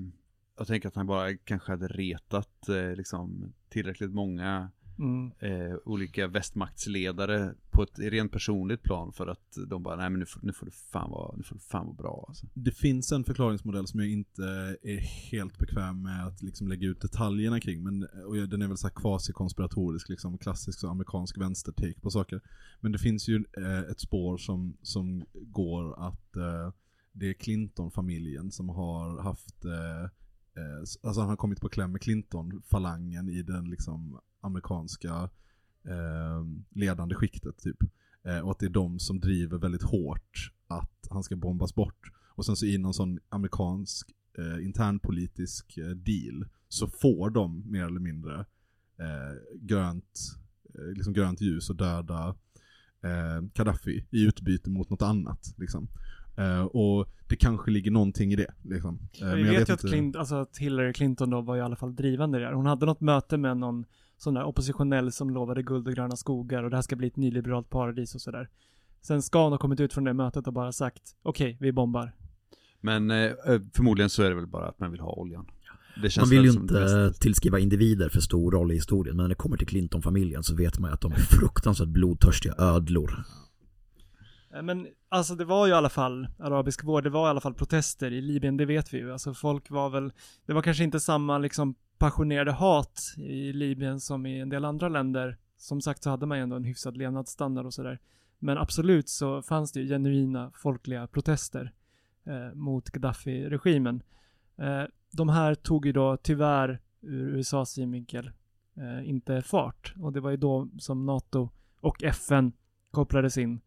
jag 0.58 0.66
tänker 0.66 0.88
att 0.88 0.94
han 0.94 1.06
bara 1.06 1.36
kanske 1.36 1.72
hade 1.72 1.88
retat 1.88 2.68
eh, 2.68 2.96
liksom 2.96 3.52
tillräckligt 3.68 4.14
många 4.14 4.70
Mm. 4.98 5.32
eh, 5.38 5.76
olika 5.84 6.26
västmaktsledare 6.26 7.54
på 7.70 7.82
ett 7.82 7.98
rent 7.98 8.32
personligt 8.32 8.82
plan 8.82 9.12
för 9.12 9.26
att 9.26 9.58
de 9.66 9.82
bara, 9.82 9.96
nej 9.96 10.10
men 10.10 10.20
nu 10.20 10.26
får, 10.26 10.40
nu 10.42 10.52
får 10.52 10.66
det 10.66 10.72
fan 10.72 11.10
vara, 11.10 11.36
nu 11.36 11.42
får 11.42 11.54
det 11.54 11.62
fan 11.62 11.86
vara 11.86 11.96
bra 11.96 12.24
alltså. 12.28 12.46
Det 12.54 12.70
finns 12.70 13.12
en 13.12 13.24
förklaringsmodell 13.24 13.86
som 13.86 14.00
jag 14.00 14.08
inte 14.08 14.42
är 14.82 15.30
helt 15.30 15.58
bekväm 15.58 16.02
med 16.02 16.26
att 16.26 16.42
liksom 16.42 16.68
lägga 16.68 16.88
ut 16.88 17.00
detaljerna 17.00 17.60
kring. 17.60 17.82
Men, 17.82 18.06
och 18.26 18.48
den 18.48 18.62
är 18.62 18.68
väl 18.68 18.76
så 18.76 18.86
här 18.86 18.94
quasi-konspiratorisk, 18.94 20.08
liksom 20.08 20.38
klassisk 20.38 20.78
så 20.78 20.88
amerikansk 20.88 21.38
vänster-take 21.38 22.00
på 22.00 22.10
saker. 22.10 22.40
Men 22.80 22.92
det 22.92 22.98
finns 22.98 23.28
ju 23.28 23.44
eh, 23.58 23.78
ett 23.78 24.00
spår 24.00 24.36
som, 24.36 24.76
som 24.82 25.24
går 25.32 26.06
att 26.08 26.36
eh, 26.36 26.72
det 27.12 27.28
är 27.28 27.34
Clinton-familjen 27.34 28.50
som 28.50 28.68
har 28.68 29.22
haft 29.22 29.64
eh, 29.64 30.02
eh, 30.62 30.78
Alltså 31.02 31.20
han 31.20 31.28
har 31.28 31.36
kommit 31.36 31.60
på 31.60 31.68
kläm 31.68 31.92
med 31.92 32.00
Clinton-falangen 32.00 33.28
i 33.28 33.42
den 33.42 33.70
liksom 33.70 34.20
amerikanska 34.46 35.30
eh, 35.84 36.44
ledande 36.70 37.14
skiktet 37.14 37.58
typ. 37.58 37.78
Eh, 38.24 38.38
och 38.38 38.50
att 38.50 38.58
det 38.58 38.66
är 38.66 38.70
de 38.70 38.98
som 38.98 39.20
driver 39.20 39.58
väldigt 39.58 39.82
hårt 39.82 40.52
att 40.66 41.06
han 41.10 41.22
ska 41.22 41.36
bombas 41.36 41.74
bort. 41.74 42.10
Och 42.28 42.46
sen 42.46 42.56
så 42.56 42.66
i 42.66 42.78
någon 42.78 42.94
sån 42.94 43.18
amerikansk 43.28 44.10
eh, 44.38 44.64
internpolitisk 44.64 45.78
eh, 45.78 45.88
deal 45.88 46.46
så 46.68 46.86
får 46.86 47.30
de 47.30 47.70
mer 47.70 47.84
eller 47.84 48.00
mindre 48.00 48.34
eh, 48.98 49.56
grönt, 49.60 50.20
eh, 50.74 50.92
liksom 50.94 51.12
grönt 51.12 51.40
ljus 51.40 51.70
och 51.70 51.76
döda 51.76 52.34
eh, 53.02 53.40
Gaddafi 53.54 54.06
i 54.10 54.22
utbyte 54.24 54.70
mot 54.70 54.90
något 54.90 55.02
annat. 55.02 55.54
Liksom. 55.56 55.88
Eh, 56.36 56.62
och 56.64 57.08
det 57.28 57.36
kanske 57.36 57.70
ligger 57.70 57.90
någonting 57.90 58.32
i 58.32 58.36
det. 58.36 58.54
Liksom. 58.62 58.98
Eh, 59.20 59.28
Vi 59.28 59.42
men 59.42 59.52
jag 59.52 59.60
vet, 59.60 59.68
ju 59.68 59.72
att, 59.72 59.80
Clint, 59.80 60.16
alltså 60.16 60.34
att 60.34 60.58
Hillary 60.58 60.92
Clinton 60.92 61.30
då 61.30 61.40
var 61.40 61.56
i 61.56 61.60
alla 61.60 61.76
fall 61.76 61.96
drivande 61.96 62.38
där. 62.38 62.52
Hon 62.52 62.66
hade 62.66 62.86
något 62.86 63.00
möte 63.00 63.36
med 63.36 63.56
någon 63.56 63.84
sån 64.18 64.34
där 64.34 64.44
oppositionell 64.44 65.12
som 65.12 65.30
lovade 65.30 65.62
guld 65.62 65.88
och 65.88 65.94
gröna 65.94 66.16
skogar 66.16 66.62
och 66.62 66.70
det 66.70 66.76
här 66.76 66.82
ska 66.82 66.96
bli 66.96 67.06
ett 67.06 67.16
nyliberalt 67.16 67.70
paradis 67.70 68.14
och 68.14 68.20
sådär. 68.20 68.48
Sen 69.02 69.22
ska 69.22 69.42
hon 69.42 69.52
ha 69.52 69.58
kommit 69.58 69.80
ut 69.80 69.92
från 69.92 70.04
det 70.04 70.12
mötet 70.12 70.46
och 70.46 70.52
bara 70.52 70.72
sagt 70.72 71.02
okej, 71.22 71.56
vi 71.60 71.72
bombar. 71.72 72.12
Men 72.80 73.10
eh, 73.10 73.32
förmodligen 73.74 74.10
så 74.10 74.22
är 74.22 74.28
det 74.28 74.34
väl 74.36 74.46
bara 74.46 74.68
att 74.68 74.80
man 74.80 74.90
vill 74.90 75.00
ha 75.00 75.12
oljan. 75.12 75.46
Det 76.02 76.10
känns 76.10 76.30
Man 76.30 76.30
vill 76.30 76.44
ju 76.44 76.60
inte 76.60 77.12
tillskriva 77.20 77.58
individer 77.58 78.08
för 78.08 78.20
stor 78.20 78.52
roll 78.52 78.72
i 78.72 78.74
historien, 78.74 79.16
men 79.16 79.24
när 79.24 79.28
det 79.28 79.34
kommer 79.34 79.56
till 79.56 79.66
Clinton-familjen 79.66 80.42
så 80.42 80.54
vet 80.56 80.78
man 80.78 80.90
ju 80.90 80.94
att 80.94 81.00
de 81.00 81.12
är 81.12 81.16
fruktansvärt 81.38 81.88
blodtörstiga 81.88 82.54
ödlor. 82.58 83.24
Eh, 84.54 84.62
Men 84.62 84.86
alltså 85.08 85.34
det 85.34 85.44
var 85.44 85.66
ju 85.66 85.72
i 85.72 85.76
alla 85.76 85.88
fall 85.88 86.28
arabisk 86.38 86.84
vår, 86.84 87.02
det 87.02 87.10
var 87.10 87.26
i 87.26 87.30
alla 87.30 87.40
fall 87.40 87.54
protester 87.54 88.12
i 88.12 88.20
Libyen, 88.20 88.56
det 88.56 88.66
vet 88.66 88.94
vi 88.94 88.98
ju. 88.98 89.12
Alltså 89.12 89.34
folk 89.34 89.70
var 89.70 89.90
väl, 89.90 90.12
det 90.46 90.52
var 90.52 90.62
kanske 90.62 90.84
inte 90.84 91.00
samma 91.00 91.38
liksom 91.38 91.74
passionerade 91.98 92.52
hat 92.52 93.00
i 93.16 93.52
Libyen 93.52 94.00
som 94.00 94.26
i 94.26 94.40
en 94.40 94.48
del 94.48 94.64
andra 94.64 94.88
länder. 94.88 95.36
Som 95.56 95.80
sagt 95.80 96.02
så 96.02 96.10
hade 96.10 96.26
man 96.26 96.38
ju 96.38 96.42
ändå 96.42 96.56
en 96.56 96.64
hyfsad 96.64 96.96
levnadsstandard 96.96 97.66
och 97.66 97.74
sådär. 97.74 97.98
Men 98.38 98.58
absolut 98.58 99.08
så 99.08 99.42
fanns 99.42 99.72
det 99.72 99.80
ju 99.80 99.88
genuina 99.88 100.50
folkliga 100.54 101.06
protester 101.06 101.72
eh, 102.24 102.54
mot 102.54 102.90
Gaddafi-regimen. 102.90 104.02
Eh, 104.56 104.82
de 105.12 105.28
här 105.28 105.54
tog 105.54 105.86
ju 105.86 105.92
då 105.92 106.16
tyvärr 106.16 106.80
ur 107.00 107.36
USAs 107.36 107.70
synvinkel 107.70 108.30
eh, 108.76 109.08
inte 109.08 109.42
fart. 109.42 109.94
Och 110.00 110.12
det 110.12 110.20
var 110.20 110.30
ju 110.30 110.36
då 110.36 110.68
som 110.78 111.06
NATO 111.06 111.48
och 111.80 112.04
FN 112.04 112.52
kopplades 112.90 113.38
in 113.38 113.60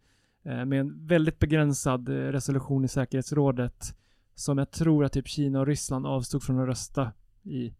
eh, 0.43 0.65
med 0.65 0.79
en 0.79 1.07
väldigt 1.07 1.39
begränsad 1.39 2.09
eh, 2.09 2.13
resolution 2.13 2.85
i 2.85 2.87
säkerhetsrådet 2.87 3.95
som 4.35 4.57
jag 4.57 4.71
tror 4.71 5.05
att 5.05 5.13
typ 5.13 5.27
Kina 5.27 5.59
och 5.59 5.67
Ryssland 5.67 6.07
avstod 6.07 6.43
från 6.43 6.59
att 6.59 6.67
rösta 6.67 7.11
i. 7.43 7.73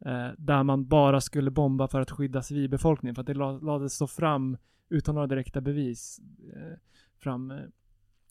Eh, 0.00 0.28
där 0.38 0.62
man 0.62 0.86
bara 0.86 1.20
skulle 1.20 1.50
bomba 1.50 1.88
för 1.88 2.00
att 2.00 2.10
skydda 2.10 2.42
civilbefolkningen 2.42 3.14
för 3.14 3.20
att 3.20 3.26
det 3.26 3.34
la- 3.34 3.58
lades 3.58 3.96
så 3.96 4.06
fram 4.06 4.56
utan 4.88 5.14
några 5.14 5.26
direkta 5.26 5.60
bevis 5.60 6.20
eh, 6.56 6.78
fram 7.18 7.50
eh, 7.50 7.58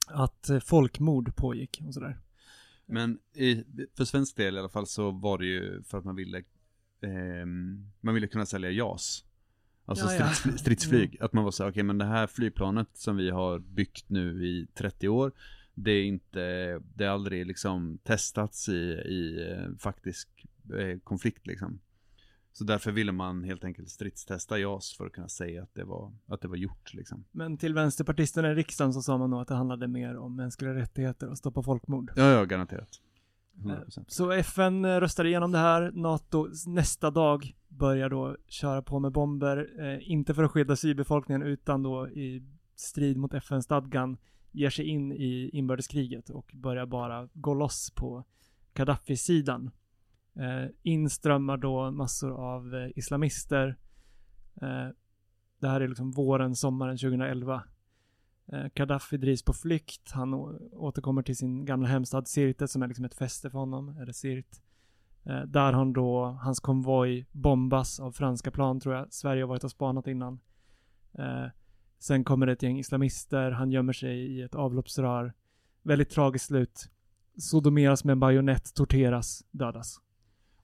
att 0.08 0.50
eh, 0.50 0.60
folkmord 0.60 1.36
pågick 1.36 1.82
och 1.88 1.94
sådär. 1.94 2.18
Men 2.86 3.20
i, 3.34 3.64
för 3.98 4.06
svensk 4.06 4.38
del 4.38 4.56
i 4.56 4.60
alla 4.60 4.70
fall 4.70 4.88
så 4.88 5.12
var 5.12 5.38
det 5.38 5.46
ju 5.46 5.84
för 5.84 5.98
att 5.98 6.06
man 6.06 6.16
ville, 6.16 6.44
ehm, 7.02 7.92
man 8.02 8.14
ville 8.14 8.28
kunna 8.28 8.46
sälja 8.46 8.72
JAS. 8.72 9.26
Alltså 9.86 10.06
Ja, 10.06 10.14
ja. 10.20 10.30
strids, 10.30 10.60
stridsflyg. 10.62 11.18
Att 11.22 11.34
man 11.34 11.44
var 11.44 11.52
så 11.52 11.70
okej 11.70 11.84
men 11.84 11.98
det 11.98 12.06
här 12.06 12.28
flygplanet 12.28 12.88
som 12.94 13.16
vi 13.18 13.30
har 13.30 13.60
byggt 13.60 14.10
nu 14.10 14.46
i 14.48 14.68
30 14.74 15.08
år, 15.10 15.32
det 15.76 15.92
är 15.92 16.04
inte, 16.04 16.42
det 16.96 17.06
har 17.06 17.14
aldrig 17.14 17.46
liksom 17.48 17.98
testats 18.04 18.70
i, 18.70 18.74
i 19.06 19.52
eh, 19.52 19.78
faktisk 19.80 20.46
konflikt 21.04 21.48
liksom. 21.48 21.80
Så 22.54 22.64
därför 22.64 22.92
ville 22.92 23.12
man 23.12 23.44
helt 23.44 23.64
enkelt 23.64 23.90
stridstesta 23.90 24.60
JAS 24.60 24.98
för 24.98 25.06
att 25.06 25.12
kunna 25.12 25.30
säga 25.30 25.64
att 25.64 25.76
det 25.76 25.84
var, 25.84 26.14
att 26.28 26.42
det 26.42 26.48
var 26.48 26.56
gjort 26.56 26.94
liksom. 26.94 27.26
Men 27.32 27.58
till 27.58 27.74
vänsterpartisterna 27.74 28.52
i 28.52 28.56
riksdagen 28.56 28.94
så 28.94 29.02
sa 29.02 29.18
man 29.18 29.30
nog 29.30 29.42
att 29.42 29.48
det 29.48 29.56
handlade 29.56 29.88
mer 29.88 30.18
om 30.18 30.36
mänskliga 30.36 30.74
rättigheter 30.74 31.30
och 31.30 31.38
stoppa 31.38 31.64
folkmord. 31.64 32.12
Ja, 32.16 32.30
ja, 32.30 32.46
garanterat. 32.46 32.90
100%. 33.56 34.06
Så 34.08 34.32
FN 34.32 34.86
eh, 34.86 35.00
röstade 35.00 35.30
igenom 35.30 35.52
det 35.52 35.58
här. 35.58 35.92
NATO 35.92 36.50
nästa 36.68 37.12
dag 37.12 37.56
börjar 37.68 38.10
då 38.10 38.38
köra 38.48 38.82
på 38.82 39.00
med 39.00 39.12
bomber. 39.12 39.70
Eh, 39.80 40.12
inte 40.12 40.34
för 40.34 40.44
att 40.44 40.52
skydda 40.52 40.76
civilbefolkningen 40.76 41.44
utan 41.44 41.84
då 41.84 42.10
i 42.10 42.44
strid 42.76 43.18
mot 43.18 43.34
FN-stadgan 43.34 44.18
ger 44.52 44.70
sig 44.70 44.86
in 44.86 45.12
i 45.12 45.50
inbördeskriget 45.54 46.30
och 46.30 46.52
börjar 46.54 46.86
bara 46.86 47.30
gå 47.34 47.54
loss 47.54 47.92
på 47.96 48.24
Gaddafis-sidan. 48.74 49.72
Eh, 50.36 50.70
inströmmar 50.82 51.58
då 51.58 51.92
massor 51.92 52.32
av 52.32 52.76
eh, 52.76 52.90
islamister. 52.96 53.78
Eh, 54.62 54.88
det 55.60 55.68
här 55.68 55.82
är 55.82 55.88
liksom 55.88 56.12
våren, 56.12 56.56
sommaren 56.56 56.98
2011. 56.98 57.64
Eh, 58.48 58.66
Gaddafi 58.76 59.18
drivs 59.18 59.44
på 59.44 59.54
flykt. 59.54 60.12
Han 60.12 60.34
återkommer 60.72 61.22
till 61.22 61.38
sin 61.38 61.66
gamla 61.66 61.88
hemstad 61.88 62.28
Sirte 62.28 62.68
som 62.68 62.84
är 62.84 62.88
liksom 62.88 63.06
ett 63.06 63.16
fäste 63.16 63.50
för 63.50 63.60
honom, 63.60 63.98
eller 63.98 64.12
Sirt. 64.12 64.62
Eh, 65.26 65.42
där 65.42 65.74
han 65.74 65.94
då, 65.94 66.26
hans 66.26 66.60
konvoj 66.60 67.26
bombas 67.32 68.00
av 68.00 68.12
franska 68.12 68.52
plan 68.52 68.80
tror 68.80 68.96
jag. 68.96 69.14
Sverige 69.14 69.44
har 69.44 69.48
varit 69.48 69.64
och 69.64 69.72
spanat 69.72 70.08
innan. 70.08 70.40
Eh, 71.14 71.46
sen 72.00 72.24
kommer 72.24 72.46
det 72.46 72.52
ett 72.52 72.64
gäng 72.64 72.80
islamister, 72.80 73.52
han 73.52 73.72
gömmer 73.72 73.94
sig 73.94 74.18
i 74.18 74.42
ett 74.42 74.56
avloppsrör. 74.56 75.34
Väldigt 75.84 76.10
tragiskt 76.10 76.46
slut. 76.46 76.90
Sodomeras 77.38 78.04
med 78.04 78.12
en 78.12 78.20
bajonett, 78.20 78.74
torteras, 78.74 79.44
dödas. 79.52 80.00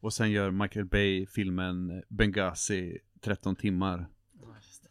Och 0.02 0.14
sen 0.14 0.32
gör 0.32 0.52
Michael 0.52 0.86
Bay 0.86 1.26
filmen 1.26 2.04
Benghazi 2.08 2.98
13 3.22 3.56
timmar. 3.56 4.08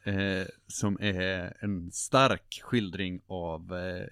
Eh, 0.05 0.47
som 0.67 0.99
är 1.01 1.57
en 1.61 1.91
stark 1.91 2.61
skildring 2.63 3.21
av 3.27 3.75
eh, 3.75 4.07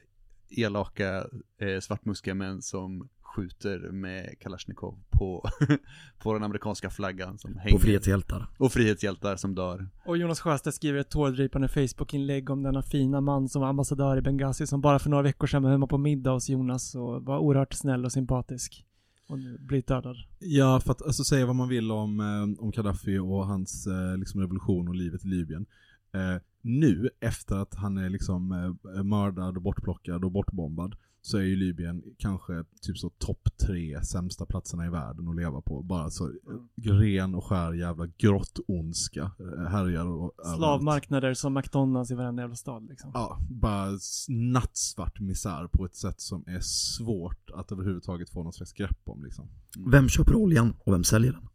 elaka 0.51 1.27
eh, 1.59 1.81
svartmuskiga 1.81 2.35
män 2.35 2.63
som 2.63 3.09
skjuter 3.23 3.79
med 3.79 4.39
Kalashnikov 4.39 4.99
på, 5.11 5.49
på 6.19 6.33
den 6.33 6.43
amerikanska 6.43 6.91
flaggan 6.91 7.39
som 7.39 7.57
hänger. 7.57 7.77
På 7.77 7.83
frihetshjältar. 7.83 8.47
Och 8.59 8.73
frihetshjältar 8.73 9.37
som 9.37 9.55
dör. 9.55 9.89
Och 10.05 10.17
Jonas 10.17 10.41
Sjöstedt 10.41 10.77
skriver 10.77 10.99
ett 10.99 11.11
tårdrypande 11.11 11.69
Facebook-inlägg 11.69 12.51
om 12.51 12.63
denna 12.63 12.83
fina 12.83 13.21
man 13.21 13.49
som 13.49 13.63
var 13.63 13.69
ambassadör 13.69 14.17
i 14.17 14.21
Benghazi 14.21 14.67
som 14.67 14.81
bara 14.81 14.99
för 14.99 15.11
några 15.11 15.23
veckor 15.23 15.47
sedan 15.47 15.63
var 15.63 15.71
hemma 15.71 15.87
på 15.87 15.99
middag 15.99 16.31
hos 16.31 16.49
Jonas 16.49 16.95
och 16.95 17.25
var 17.25 17.39
oerhört 17.39 17.73
snäll 17.73 18.05
och 18.05 18.13
sympatisk. 18.13 18.85
Och 19.29 19.39
nu 19.39 19.59
blir 19.59 19.83
dödad. 19.83 20.17
Ja, 20.39 20.81
för 20.81 20.93
att 20.93 21.03
alltså, 21.03 21.25
säga 21.25 21.47
vad 21.47 21.57
man 21.57 21.69
vill 21.69 21.91
om, 21.91 22.21
eh, 22.21 22.65
om 22.65 22.71
Gaddafi 22.71 23.19
och 23.19 23.47
hans 23.47 23.87
eh, 23.87 24.17
liksom, 24.19 24.41
revolution 24.41 24.89
och 24.89 24.95
livet 24.95 25.25
i 25.25 25.29
Libyen. 25.29 25.67
Eh, 26.15 26.43
nu, 26.61 27.11
efter 27.21 27.57
att 27.57 27.75
han 27.75 27.99
är 27.99 28.11
liksom 28.11 28.53
eh, 28.53 29.03
mördad 29.03 29.57
och 29.57 29.63
bortplockad 29.63 30.25
och 30.25 30.33
bortbombad, 30.33 30.97
så 31.27 31.39
är 31.39 31.43
ju 31.43 31.57
Libyen 31.57 32.03
kanske 32.19 32.65
typ 32.81 32.99
så 32.99 33.11
topp 33.11 33.49
tre 33.67 34.03
sämsta 34.03 34.47
platserna 34.47 34.87
i 34.87 34.91
världen 34.91 35.29
att 35.29 35.37
leva 35.37 35.61
på. 35.61 35.83
Bara 35.83 36.11
så 36.11 36.29
eh, 36.29 36.93
ren 36.93 37.35
och 37.35 37.45
skär 37.45 37.73
jävla 37.73 38.07
grottondska 38.07 39.31
eh, 39.39 39.71
härjar 39.71 40.07
och. 40.07 40.33
Slavmarknader 40.57 41.35
som 41.35 41.55
McDonalds 41.55 42.11
i 42.11 42.15
varenda 42.15 42.43
jävla 42.43 42.57
stad 42.57 42.87
liksom. 42.89 43.11
Ja, 43.15 43.39
bara 43.51 43.91
nattsvart 44.29 45.21
misär 45.21 45.69
på 45.69 45.85
ett 45.85 45.97
sätt 45.97 46.21
som 46.21 46.45
är 46.47 46.61
svårt 46.61 47.51
att 47.55 47.73
överhuvudtaget 47.73 48.31
få 48.31 48.43
något 48.43 48.55
slags 48.55 48.73
grepp 48.73 49.01
om 49.05 49.25
liksom. 49.25 49.49
Vem 49.87 50.09
köper 50.09 50.35
oljan 50.35 50.75
och 50.85 50.93
vem 50.93 51.05
säljer 51.05 51.33
den? 51.33 51.49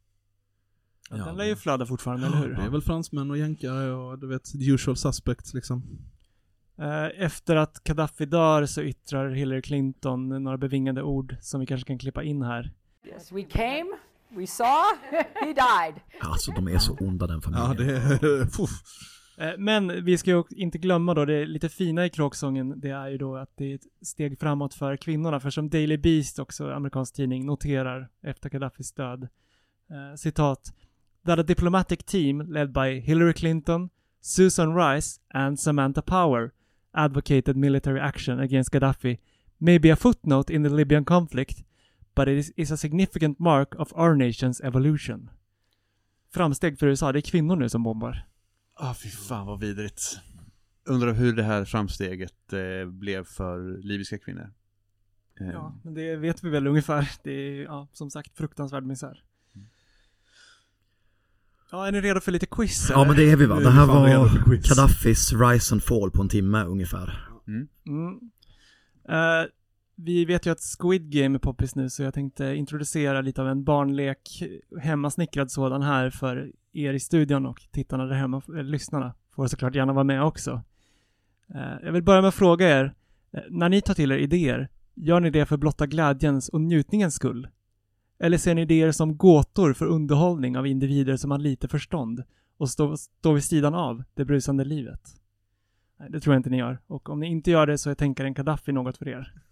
Ja, 1.09 1.25
den 1.25 1.37
lär 1.37 1.45
ju 1.45 1.55
flöda 1.55 1.85
fortfarande, 1.85 2.27
eller 2.27 2.37
hur? 2.37 2.55
Det 2.55 2.61
är 2.61 2.69
väl 2.69 2.81
fransmän 2.81 3.31
och 3.31 3.37
jänkare 3.37 3.91
och 3.91 4.19
du 4.19 4.27
vet, 4.27 4.51
usual 4.55 4.97
suspects 4.97 5.53
liksom. 5.53 5.83
Eh, 6.81 7.23
Efter 7.23 7.55
att 7.55 7.83
Gaddafi 7.83 8.25
dör 8.25 8.65
så 8.65 8.81
yttrar 8.81 9.29
Hillary 9.29 9.61
Clinton 9.61 10.43
några 10.43 10.57
bevingade 10.57 11.03
ord 11.03 11.35
som 11.41 11.59
vi 11.59 11.65
kanske 11.65 11.87
kan 11.87 11.97
klippa 11.99 12.23
in 12.23 12.41
här. 12.41 12.71
Yes, 13.05 13.31
we 13.31 13.41
came, 13.43 13.85
we 14.29 14.47
saw, 14.47 14.97
he 15.33 15.45
died. 15.45 16.01
Alltså 16.19 16.51
de 16.51 16.67
är 16.67 16.77
så 16.77 16.93
onda 16.99 17.27
den 17.27 17.41
familjen. 17.41 17.67
Ja, 17.67 17.73
det 17.73 17.93
är... 17.93 18.47
Eh, 19.37 19.53
Men 19.57 20.05
vi 20.05 20.17
ska 20.17 20.31
ju 20.31 20.43
inte 20.49 20.77
glömma 20.77 21.13
då, 21.13 21.25
det 21.25 21.45
lite 21.45 21.69
fina 21.69 22.05
i 22.05 22.09
kråksången, 22.09 22.79
det 22.79 22.89
är 22.89 23.07
ju 23.09 23.17
då 23.17 23.35
att 23.35 23.49
det 23.57 23.71
är 23.71 23.75
ett 23.75 23.85
steg 24.01 24.39
framåt 24.39 24.73
för 24.73 24.97
kvinnorna. 24.97 25.39
För 25.39 25.49
som 25.49 25.69
Daily 25.69 25.97
Beast, 25.97 26.39
också 26.39 26.71
amerikansk 26.71 27.15
tidning, 27.15 27.45
noterar 27.45 28.09
efter 28.23 28.49
Gaddafis 28.49 28.93
död, 28.93 29.23
eh, 29.89 30.15
citat, 30.15 30.73
that 31.25 31.39
a 31.39 31.43
diplomatic 31.43 31.99
team 32.05 32.41
led 32.53 32.71
by 32.71 32.99
Hillary 32.99 33.33
Clinton, 33.33 33.89
Susan 34.21 34.75
Rice 34.77 35.19
and 35.33 35.59
Samantha 35.59 36.01
Power 36.01 36.51
advocated 36.93 37.55
military 37.57 37.99
action 37.99 38.39
against 38.39 38.71
Gaddafi 38.71 39.17
may 39.57 39.79
be 39.79 39.91
a 39.91 39.95
footnote 39.95 40.53
in 40.53 40.63
the 40.63 40.69
Libyan 40.69 41.05
conflict, 41.05 41.63
but 42.15 42.27
it 42.27 42.37
is, 42.37 42.51
is 42.57 42.71
a 42.71 42.77
significant 42.77 43.39
mark 43.39 43.75
of 43.75 43.93
our 43.93 44.15
nation's 44.15 44.61
evolution. 44.67 45.29
Framsteg 46.33 46.79
för 46.79 46.87
USA, 46.87 47.11
det 47.11 47.19
är 47.19 47.21
kvinnor 47.21 47.55
nu 47.55 47.69
som 47.69 47.83
bombar. 47.83 48.25
Ah, 48.73 48.93
fy 48.93 49.09
fan 49.09 49.47
vad 49.47 49.59
vidrigt. 49.59 50.01
Undrar 50.85 51.13
hur 51.13 51.33
det 51.33 51.43
här 51.43 51.65
framsteget 51.65 52.53
eh, 52.53 52.89
blev 52.89 53.23
för 53.23 53.77
libyska 53.83 54.17
kvinnor. 54.17 54.53
Eh, 55.41 55.47
Ja, 55.49 55.79
men 55.83 55.93
det 55.93 56.15
vet 56.15 56.43
vi 56.43 56.49
väl 56.49 56.67
ungefär. 56.67 57.09
Det 57.23 57.31
är, 57.31 57.63
ja, 57.63 57.87
som 57.93 58.09
sagt, 58.09 58.37
fruktansvärd 58.37 58.83
misär. 58.83 59.23
Ja, 61.71 61.87
är 61.87 61.91
ni 61.91 62.01
redo 62.01 62.19
för 62.19 62.31
lite 62.31 62.45
quiz? 62.45 62.89
Ja 62.89 63.05
men 63.05 63.15
det 63.15 63.31
är 63.31 63.35
vi 63.35 63.45
va. 63.45 63.59
Det 63.59 63.69
här 63.69 63.85
var. 63.85 64.67
Gaddafis 64.69 65.33
rise 65.33 65.73
and 65.73 65.83
fall 65.83 66.11
på 66.11 66.21
en 66.21 66.29
timme 66.29 66.63
ungefär. 66.63 67.27
Mm. 67.47 68.19
Eh, 69.09 69.49
vi 69.95 70.25
vet 70.25 70.45
ju 70.45 70.51
att 70.51 70.59
Squid 70.79 71.11
Game 71.11 71.37
är 71.37 71.39
poppis 71.39 71.75
nu, 71.75 71.89
så 71.89 72.03
jag 72.03 72.13
tänkte 72.13 72.45
introducera 72.45 73.21
lite 73.21 73.41
av 73.41 73.47
en 73.47 73.63
barnlek, 73.63 74.43
hemmasnickrad 74.81 75.51
sådan 75.51 75.81
här 75.81 76.09
för 76.09 76.51
er 76.73 76.93
i 76.93 76.99
studion 76.99 77.45
och 77.45 77.61
tittarna 77.71 78.05
där 78.05 78.15
hemma, 78.15 78.41
eller 78.47 78.63
lyssnarna, 78.63 79.13
får 79.35 79.47
såklart 79.47 79.75
gärna 79.75 79.93
vara 79.93 80.03
med 80.03 80.23
också. 80.23 80.63
Eh, 81.55 81.73
jag 81.83 81.91
vill 81.91 82.03
börja 82.03 82.21
med 82.21 82.27
att 82.27 82.35
fråga 82.35 82.79
er, 82.79 82.93
eh, 83.33 83.41
när 83.49 83.69
ni 83.69 83.81
tar 83.81 83.93
till 83.93 84.11
er 84.11 84.17
idéer, 84.17 84.69
gör 84.95 85.19
ni 85.19 85.29
det 85.29 85.45
för 85.45 85.57
blotta 85.57 85.87
glädjens 85.87 86.49
och 86.49 86.61
njutningens 86.61 87.15
skull? 87.15 87.47
Eller 88.21 88.37
ser 88.37 88.55
ni 88.55 88.61
idéer 88.61 88.91
som 88.91 89.17
gåtor 89.17 89.73
för 89.73 89.85
underhållning 89.85 90.57
av 90.57 90.67
individer 90.67 91.17
som 91.17 91.31
har 91.31 91.37
lite 91.37 91.67
förstånd 91.67 92.23
och 92.57 92.69
står 92.69 92.95
stå 92.95 93.33
vid 93.33 93.43
sidan 93.43 93.73
av 93.73 94.03
det 94.13 94.25
brusande 94.25 94.65
livet? 94.65 95.01
Nej, 95.99 96.09
det 96.09 96.19
tror 96.19 96.35
jag 96.35 96.39
inte 96.39 96.49
ni 96.49 96.57
gör. 96.57 96.79
Och 96.87 97.09
om 97.09 97.19
ni 97.19 97.27
inte 97.27 97.51
gör 97.51 97.67
det 97.67 97.77
så 97.77 97.89
är 97.89 97.95
tänkaren 97.95 98.33
Gaddafi 98.33 98.71
något 98.71 98.97
för 98.97 99.07
er. 99.07 99.33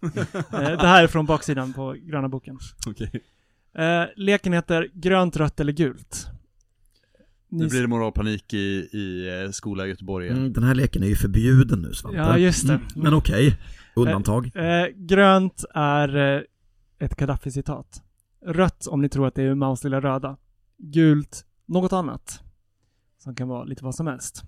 Eh, 0.52 0.60
det 0.60 0.86
här 0.86 1.02
är 1.04 1.06
från 1.06 1.26
baksidan 1.26 1.72
på 1.72 1.96
gröna 1.98 2.28
boken. 2.28 2.58
Okej. 2.86 3.10
Eh, 3.74 4.04
leken 4.16 4.52
heter 4.52 4.88
grönt, 4.94 5.36
rött 5.36 5.60
eller 5.60 5.72
gult. 5.72 6.26
Ni 7.48 7.58
Nu 7.58 7.68
blir 7.68 7.80
det 7.80 7.86
moralpanik 7.86 8.54
i, 8.54 8.88
i 8.92 9.42
eh, 9.44 9.50
skola 9.50 9.86
i 9.86 9.88
Göteborg 9.88 10.26
igen. 10.26 10.38
Mm, 10.38 10.52
den 10.52 10.62
här 10.62 10.74
leken 10.74 11.02
är 11.02 11.06
ju 11.06 11.16
förbjuden 11.16 11.78
nu 11.78 11.92
Svante. 11.92 12.18
Ja, 12.18 12.38
just 12.38 12.66
det. 12.66 12.74
Mm, 12.74 12.86
men 12.94 13.14
okej, 13.14 13.58
undantag. 13.96 14.56
Eh, 14.56 14.86
grönt 14.96 15.64
är 15.74 16.16
eh, 16.16 16.42
ett 16.98 17.16
Gaddafi-citat. 17.16 18.02
Rött 18.42 18.86
om 18.86 19.00
ni 19.00 19.08
tror 19.08 19.26
att 19.26 19.34
det 19.34 19.42
är 19.42 19.54
Maus 19.54 19.84
lilla 19.84 20.00
röda. 20.00 20.36
Gult, 20.78 21.46
något 21.66 21.92
annat. 21.92 22.42
Som 23.18 23.34
kan 23.34 23.48
vara 23.48 23.64
lite 23.64 23.84
vad 23.84 23.94
som 23.94 24.06
helst. 24.06 24.42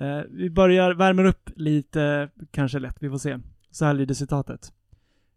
Eh, 0.00 0.20
vi 0.30 0.50
börjar, 0.50 0.94
värmer 0.94 1.24
upp 1.24 1.50
lite, 1.56 2.30
kanske 2.50 2.78
lätt, 2.78 2.96
vi 3.00 3.10
får 3.10 3.18
se. 3.18 3.38
Så 3.70 3.84
här 3.84 3.94
lyder 3.94 4.14
citatet. 4.14 4.72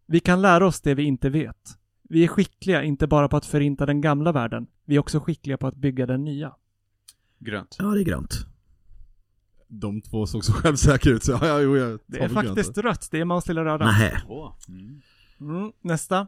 Vi 0.05 0.19
kan 0.19 0.41
lära 0.41 0.67
oss 0.67 0.81
det 0.81 0.95
vi 0.95 1.03
inte 1.03 1.29
vet. 1.29 1.77
Vi 2.09 2.23
är 2.23 2.27
skickliga 2.27 2.83
inte 2.83 3.07
bara 3.07 3.29
på 3.29 3.37
att 3.37 3.45
förinta 3.45 3.85
den 3.85 4.01
gamla 4.01 4.31
världen, 4.31 4.67
vi 4.85 4.95
är 4.95 4.99
också 4.99 5.19
skickliga 5.19 5.57
på 5.57 5.67
att 5.67 5.75
bygga 5.75 6.05
den 6.05 6.23
nya. 6.23 6.55
Grönt. 7.39 7.75
Ja, 7.79 7.85
det 7.85 8.01
är 8.01 8.03
grönt. 8.03 8.45
De 9.67 10.01
två 10.01 10.27
såg 10.27 10.43
så 10.43 10.53
självsäkra 10.53 11.11
ut 11.11 11.23
så 11.23 11.31
ja, 11.41 11.47
ja, 11.47 11.59
jo, 11.59 11.77
jag 11.77 11.99
Det 12.05 12.17
tar 12.17 12.25
är 12.25 12.29
väl 12.29 12.43
grönt 12.43 12.57
faktiskt 12.57 12.77
rött, 12.77 13.07
det 13.11 13.19
är 13.19 13.25
Maus 13.25 13.47
lilla 13.47 13.65
röda. 13.65 13.85
Nähä. 13.85 14.21
Mm. 14.67 15.01
Mm, 15.39 15.71
nästa. 15.81 16.27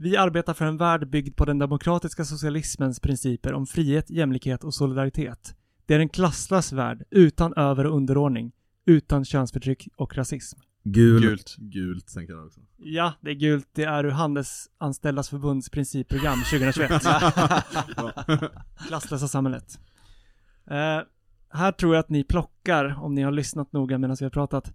Vi 0.00 0.16
arbetar 0.16 0.54
för 0.54 0.64
en 0.64 0.76
värld 0.76 1.08
byggd 1.08 1.36
på 1.36 1.44
den 1.44 1.58
demokratiska 1.58 2.24
socialismens 2.24 3.00
principer 3.00 3.52
om 3.52 3.66
frihet, 3.66 4.10
jämlikhet 4.10 4.64
och 4.64 4.74
solidaritet. 4.74 5.54
Det 5.86 5.94
är 5.94 5.98
en 5.98 6.08
klasslös 6.08 6.72
värld, 6.72 7.04
utan 7.10 7.54
över 7.54 7.86
och 7.86 7.96
underordning, 7.96 8.52
utan 8.86 9.24
könsförtryck 9.24 9.88
och 9.96 10.16
rasism. 10.16 10.58
Gul. 10.84 11.22
Gult. 11.22 11.56
Gult 11.58 12.14
tänker 12.14 12.32
jag 12.32 12.46
också. 12.46 12.60
Ja, 12.76 13.12
det 13.20 13.30
är 13.30 13.34
gult. 13.34 13.68
Det 13.72 13.84
är 13.84 14.04
ur 14.04 14.10
Handelsanställdas 14.10 15.28
förbunds 15.28 15.70
principprogram 15.70 16.38
2021. 16.38 16.90
Klasslösa 18.88 19.28
samhället. 19.28 19.80
Eh, 20.70 21.00
här 21.50 21.72
tror 21.72 21.94
jag 21.94 22.00
att 22.00 22.10
ni 22.10 22.24
plockar, 22.24 22.98
om 23.02 23.14
ni 23.14 23.22
har 23.22 23.32
lyssnat 23.32 23.72
noga 23.72 23.98
medan 23.98 24.16
vi 24.20 24.24
har 24.24 24.30
pratat. 24.30 24.72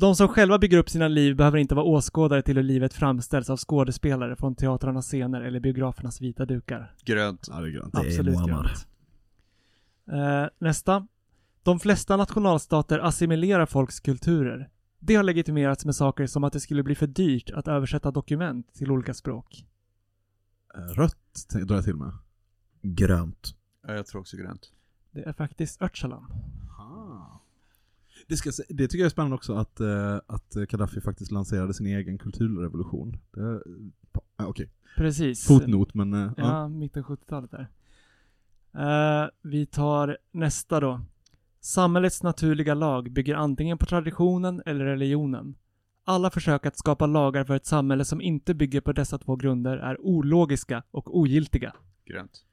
De 0.00 0.16
som 0.16 0.28
själva 0.28 0.58
bygger 0.58 0.78
upp 0.78 0.90
sina 0.90 1.08
liv 1.08 1.36
behöver 1.36 1.58
inte 1.58 1.74
vara 1.74 1.84
åskådare 1.86 2.42
till 2.42 2.56
hur 2.56 2.62
livet 2.62 2.94
framställs 2.94 3.50
av 3.50 3.56
skådespelare 3.56 4.36
från 4.36 4.54
teatrarnas 4.54 5.06
scener 5.06 5.40
eller 5.40 5.60
biografernas 5.60 6.20
vita 6.20 6.46
dukar. 6.46 6.94
Grönt. 7.04 7.48
Ja, 7.50 7.60
det 7.60 7.68
är 7.68 7.70
grönt. 7.70 7.94
Det 7.94 8.00
är 8.00 8.06
Absolut 8.06 8.46
grönt. 8.46 8.86
Eh, 10.10 10.46
nästa. 10.58 11.06
De 11.62 11.80
flesta 11.80 12.16
nationalstater 12.16 12.98
assimilerar 12.98 13.66
folks 13.66 14.00
kulturer. 14.00 14.70
Det 14.98 15.14
har 15.14 15.22
legitimerats 15.22 15.84
med 15.84 15.94
saker 15.94 16.26
som 16.26 16.44
att 16.44 16.52
det 16.52 16.60
skulle 16.60 16.82
bli 16.82 16.94
för 16.94 17.06
dyrt 17.06 17.50
att 17.50 17.68
översätta 17.68 18.10
dokument 18.10 18.74
till 18.74 18.90
olika 18.90 19.14
språk. 19.14 19.64
Eh, 20.74 20.80
Rött 20.80 21.46
drar 21.66 21.76
jag 21.76 21.84
till 21.84 21.96
med. 21.96 22.12
Grönt. 22.82 23.54
Ja, 23.86 23.94
jag 23.94 24.06
tror 24.06 24.20
också 24.20 24.36
grönt. 24.36 24.72
Det 25.10 25.22
är 25.22 25.32
faktiskt 25.32 25.82
Öcalan. 25.82 26.26
Det, 28.28 28.36
ska, 28.36 28.50
det 28.68 28.88
tycker 28.88 28.98
jag 28.98 29.06
är 29.06 29.10
spännande 29.10 29.34
också 29.36 29.54
att, 29.54 29.80
eh, 29.80 30.16
att 30.26 30.54
Gaddafi 30.54 31.00
faktiskt 31.00 31.30
lanserade 31.30 31.74
sin 31.74 31.86
egen 31.86 32.18
kulturrevolution. 32.18 33.16
Det, 33.34 33.62
ja, 34.36 34.46
Okej, 34.46 34.70
Precis. 34.96 35.46
fotnot 35.46 35.94
men 35.94 36.14
eh, 36.14 36.32
Ja, 36.36 36.44
ja. 36.44 36.68
mitten 36.68 37.04
70-talet 37.04 37.50
där. 37.50 37.68
Eh, 38.74 39.28
vi 39.42 39.66
tar 39.66 40.18
nästa 40.32 40.80
då. 40.80 41.00
Samhällets 41.60 42.22
naturliga 42.22 42.74
lag 42.74 43.12
bygger 43.12 43.34
antingen 43.34 43.78
på 43.78 43.86
traditionen 43.86 44.62
eller 44.66 44.84
religionen. 44.84 45.54
Alla 46.04 46.30
försök 46.30 46.66
att 46.66 46.78
skapa 46.78 47.06
lagar 47.06 47.44
för 47.44 47.56
ett 47.56 47.66
samhälle 47.66 48.04
som 48.04 48.20
inte 48.20 48.54
bygger 48.54 48.80
på 48.80 48.92
dessa 48.92 49.18
två 49.18 49.36
grunder 49.36 49.76
är 49.76 50.00
ologiska 50.00 50.82
och 50.90 51.18
ogiltiga. 51.18 51.74
Grönt. 52.04 52.44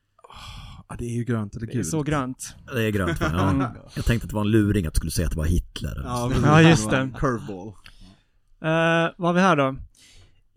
Ja, 0.89 0.95
det 0.99 1.05
är 1.05 1.15
ju 1.15 1.23
grönt 1.23 1.55
eller 1.55 1.65
Det 1.65 1.71
är 1.71 1.75
gult. 1.75 1.87
så 1.87 2.03
grönt. 2.03 2.55
Det 2.73 2.83
är 2.83 2.89
grönt 2.91 3.21
va? 3.21 3.27
Mm. 3.49 3.59
Ja. 3.61 3.75
Jag 3.95 4.05
tänkte 4.05 4.25
att 4.25 4.29
det 4.29 4.35
var 4.35 4.41
en 4.41 4.51
luring 4.51 4.85
att 4.85 4.93
du 4.93 4.97
skulle 4.97 5.11
säga 5.11 5.25
att 5.25 5.31
det 5.31 5.37
var 5.37 5.45
Hitler. 5.45 6.01
Ja. 6.03 6.31
Ja, 6.43 6.61
just 6.61 6.89
det. 6.89 7.09
Curveball. 7.17 7.67
Eh, 7.67 9.13
vad 9.17 9.29
har 9.29 9.33
vi 9.33 9.39
här 9.39 9.55
då? 9.55 9.75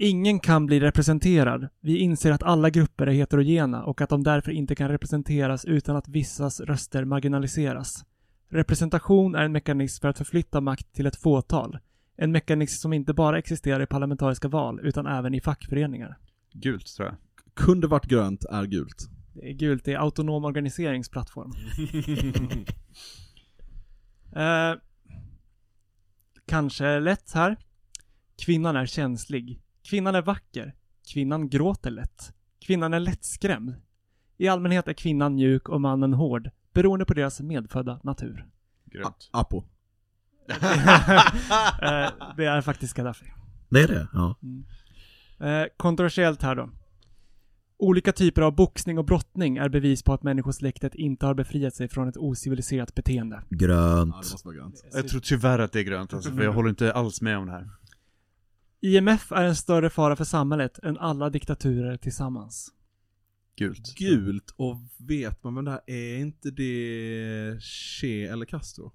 Ingen 0.00 0.40
kan 0.40 0.66
bli 0.66 0.80
representerad. 0.80 1.68
Vi 1.80 1.96
inser 1.98 2.32
att 2.32 2.42
alla 2.42 2.70
grupper 2.70 3.06
är 3.06 3.12
heterogena 3.12 3.84
och 3.84 4.00
att 4.00 4.08
de 4.08 4.22
därför 4.22 4.50
inte 4.50 4.74
kan 4.74 4.88
representeras 4.88 5.64
utan 5.64 5.96
att 5.96 6.08
vissas 6.08 6.60
röster 6.60 7.04
marginaliseras. 7.04 8.04
Representation 8.50 9.34
är 9.34 9.42
en 9.44 9.52
mekanism 9.52 10.00
för 10.00 10.08
att 10.08 10.18
förflytta 10.18 10.60
makt 10.60 10.94
till 10.94 11.06
ett 11.06 11.16
fåtal. 11.16 11.78
En 12.16 12.32
mekanism 12.32 12.80
som 12.80 12.92
inte 12.92 13.14
bara 13.14 13.38
existerar 13.38 13.80
i 13.82 13.86
parlamentariska 13.86 14.48
val 14.48 14.80
utan 14.82 15.06
även 15.06 15.34
i 15.34 15.40
fackföreningar. 15.40 16.18
Gult 16.52 16.86
tror 16.96 17.08
jag. 17.08 17.16
Kunde 17.54 17.86
varit 17.86 18.06
grönt, 18.06 18.44
är 18.44 18.64
gult. 18.64 19.08
Det 19.40 19.50
är 19.50 19.52
gult, 19.52 19.84
det 19.84 19.92
är 19.92 19.98
autonom 19.98 20.44
organiseringsplattform. 20.44 21.52
eh, 24.36 24.74
kanske 26.46 27.00
lätt 27.00 27.32
här. 27.32 27.56
Kvinnan 28.44 28.76
är 28.76 28.86
känslig. 28.86 29.60
Kvinnan 29.82 30.14
är 30.14 30.22
vacker. 30.22 30.74
Kvinnan 31.12 31.48
gråter 31.48 31.90
lätt. 31.90 32.32
Kvinnan 32.60 32.94
är 32.94 33.00
lättskrämd. 33.00 33.74
I 34.36 34.48
allmänhet 34.48 34.88
är 34.88 34.92
kvinnan 34.92 35.34
mjuk 35.34 35.68
och 35.68 35.80
mannen 35.80 36.14
hård, 36.14 36.50
beroende 36.72 37.04
på 37.04 37.14
deras 37.14 37.40
medfödda 37.40 38.00
natur. 38.04 38.46
Grönt. 38.84 39.30
Apo. 39.32 39.58
eh, 40.48 42.10
det 42.36 42.44
är 42.44 42.60
faktiskt 42.60 42.94
Gaddafi. 42.94 43.26
Det 43.68 43.80
är 43.80 43.88
det? 43.88 44.08
Ja. 44.12 44.36
Eh, 45.46 45.66
kontroversiellt 45.76 46.42
här 46.42 46.56
då. 46.56 46.70
Olika 47.80 48.12
typer 48.12 48.42
av 48.42 48.54
boxning 48.54 48.98
och 48.98 49.04
brottning 49.04 49.56
är 49.56 49.68
bevis 49.68 50.02
på 50.02 50.12
att 50.12 50.22
människosläktet 50.22 50.94
inte 50.94 51.26
har 51.26 51.34
befriat 51.34 51.74
sig 51.74 51.88
från 51.88 52.08
ett 52.08 52.16
ociviliserat 52.16 52.94
beteende. 52.94 53.42
Ja, 53.48 53.56
Grönt. 53.58 54.12
det 54.12 54.16
måste 54.16 54.46
vara 54.48 54.56
grönt. 54.56 54.84
Jag 54.92 55.08
tror 55.08 55.20
tyvärr 55.20 55.58
att 55.58 55.72
det 55.72 55.80
är 55.80 55.84
grönt 55.84 56.14
alltså, 56.14 56.30
för 56.30 56.42
jag 56.42 56.52
håller 56.52 56.68
inte 56.70 56.92
alls 56.92 57.20
med 57.20 57.38
om 57.38 57.46
det 57.46 57.52
här. 57.52 57.70
IMF 58.80 59.32
är 59.32 59.44
en 59.44 59.56
större 59.56 59.90
fara 59.90 60.16
för 60.16 60.24
samhället 60.24 60.78
än 60.78 60.98
alla 60.98 61.30
diktaturer 61.30 61.96
tillsammans. 61.96 62.72
Gult. 63.56 63.94
Gult, 63.96 64.54
och 64.56 64.76
vet 64.96 65.44
man 65.44 65.54
vem 65.54 65.64
det 65.64 65.70
här 65.70 65.80
är? 65.86 66.16
inte 66.18 66.50
det 66.50 67.58
Che 67.62 68.24
eller 68.24 68.46
Castro? 68.46 68.92